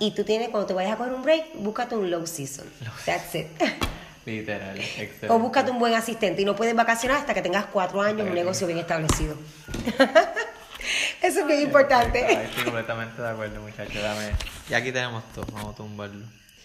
y 0.00 0.12
tú 0.12 0.24
tienes, 0.24 0.48
cuando 0.50 0.66
te 0.66 0.74
vayas 0.74 0.92
a 0.92 0.96
coger 0.96 1.12
un 1.12 1.22
break, 1.22 1.54
búscate 1.54 1.96
un 1.96 2.10
low 2.10 2.26
season. 2.26 2.66
That's 3.04 3.34
it. 3.34 3.46
Literal, 4.26 4.78
excelente. 4.78 5.30
O 5.30 5.38
búscate 5.38 5.70
un 5.70 5.78
buen 5.78 5.94
asistente 5.94 6.42
y 6.42 6.44
no 6.44 6.54
puedes 6.54 6.74
vacacionar 6.74 7.16
hasta 7.18 7.32
que 7.32 7.40
tengas 7.42 7.66
cuatro 7.66 8.02
años 8.02 8.22
un 8.22 8.28
Ok. 8.28 8.34
negocio 8.34 8.66
bien 8.66 8.78
establecido. 8.78 9.34
Eso 11.22 11.40
es 11.40 11.46
bien 11.46 11.62
importante. 11.62 12.44
Estoy 12.44 12.64
completamente 12.64 13.20
de 13.20 13.28
acuerdo, 13.28 13.60
muchachos. 13.60 14.00
Dame. 14.02 14.32
Y 14.70 14.74
aquí 14.74 14.92
tenemos 14.92 15.24
todo. 15.34 15.46
Vamos 15.52 15.74
a 15.74 15.76
tumbarlo. 15.76 16.24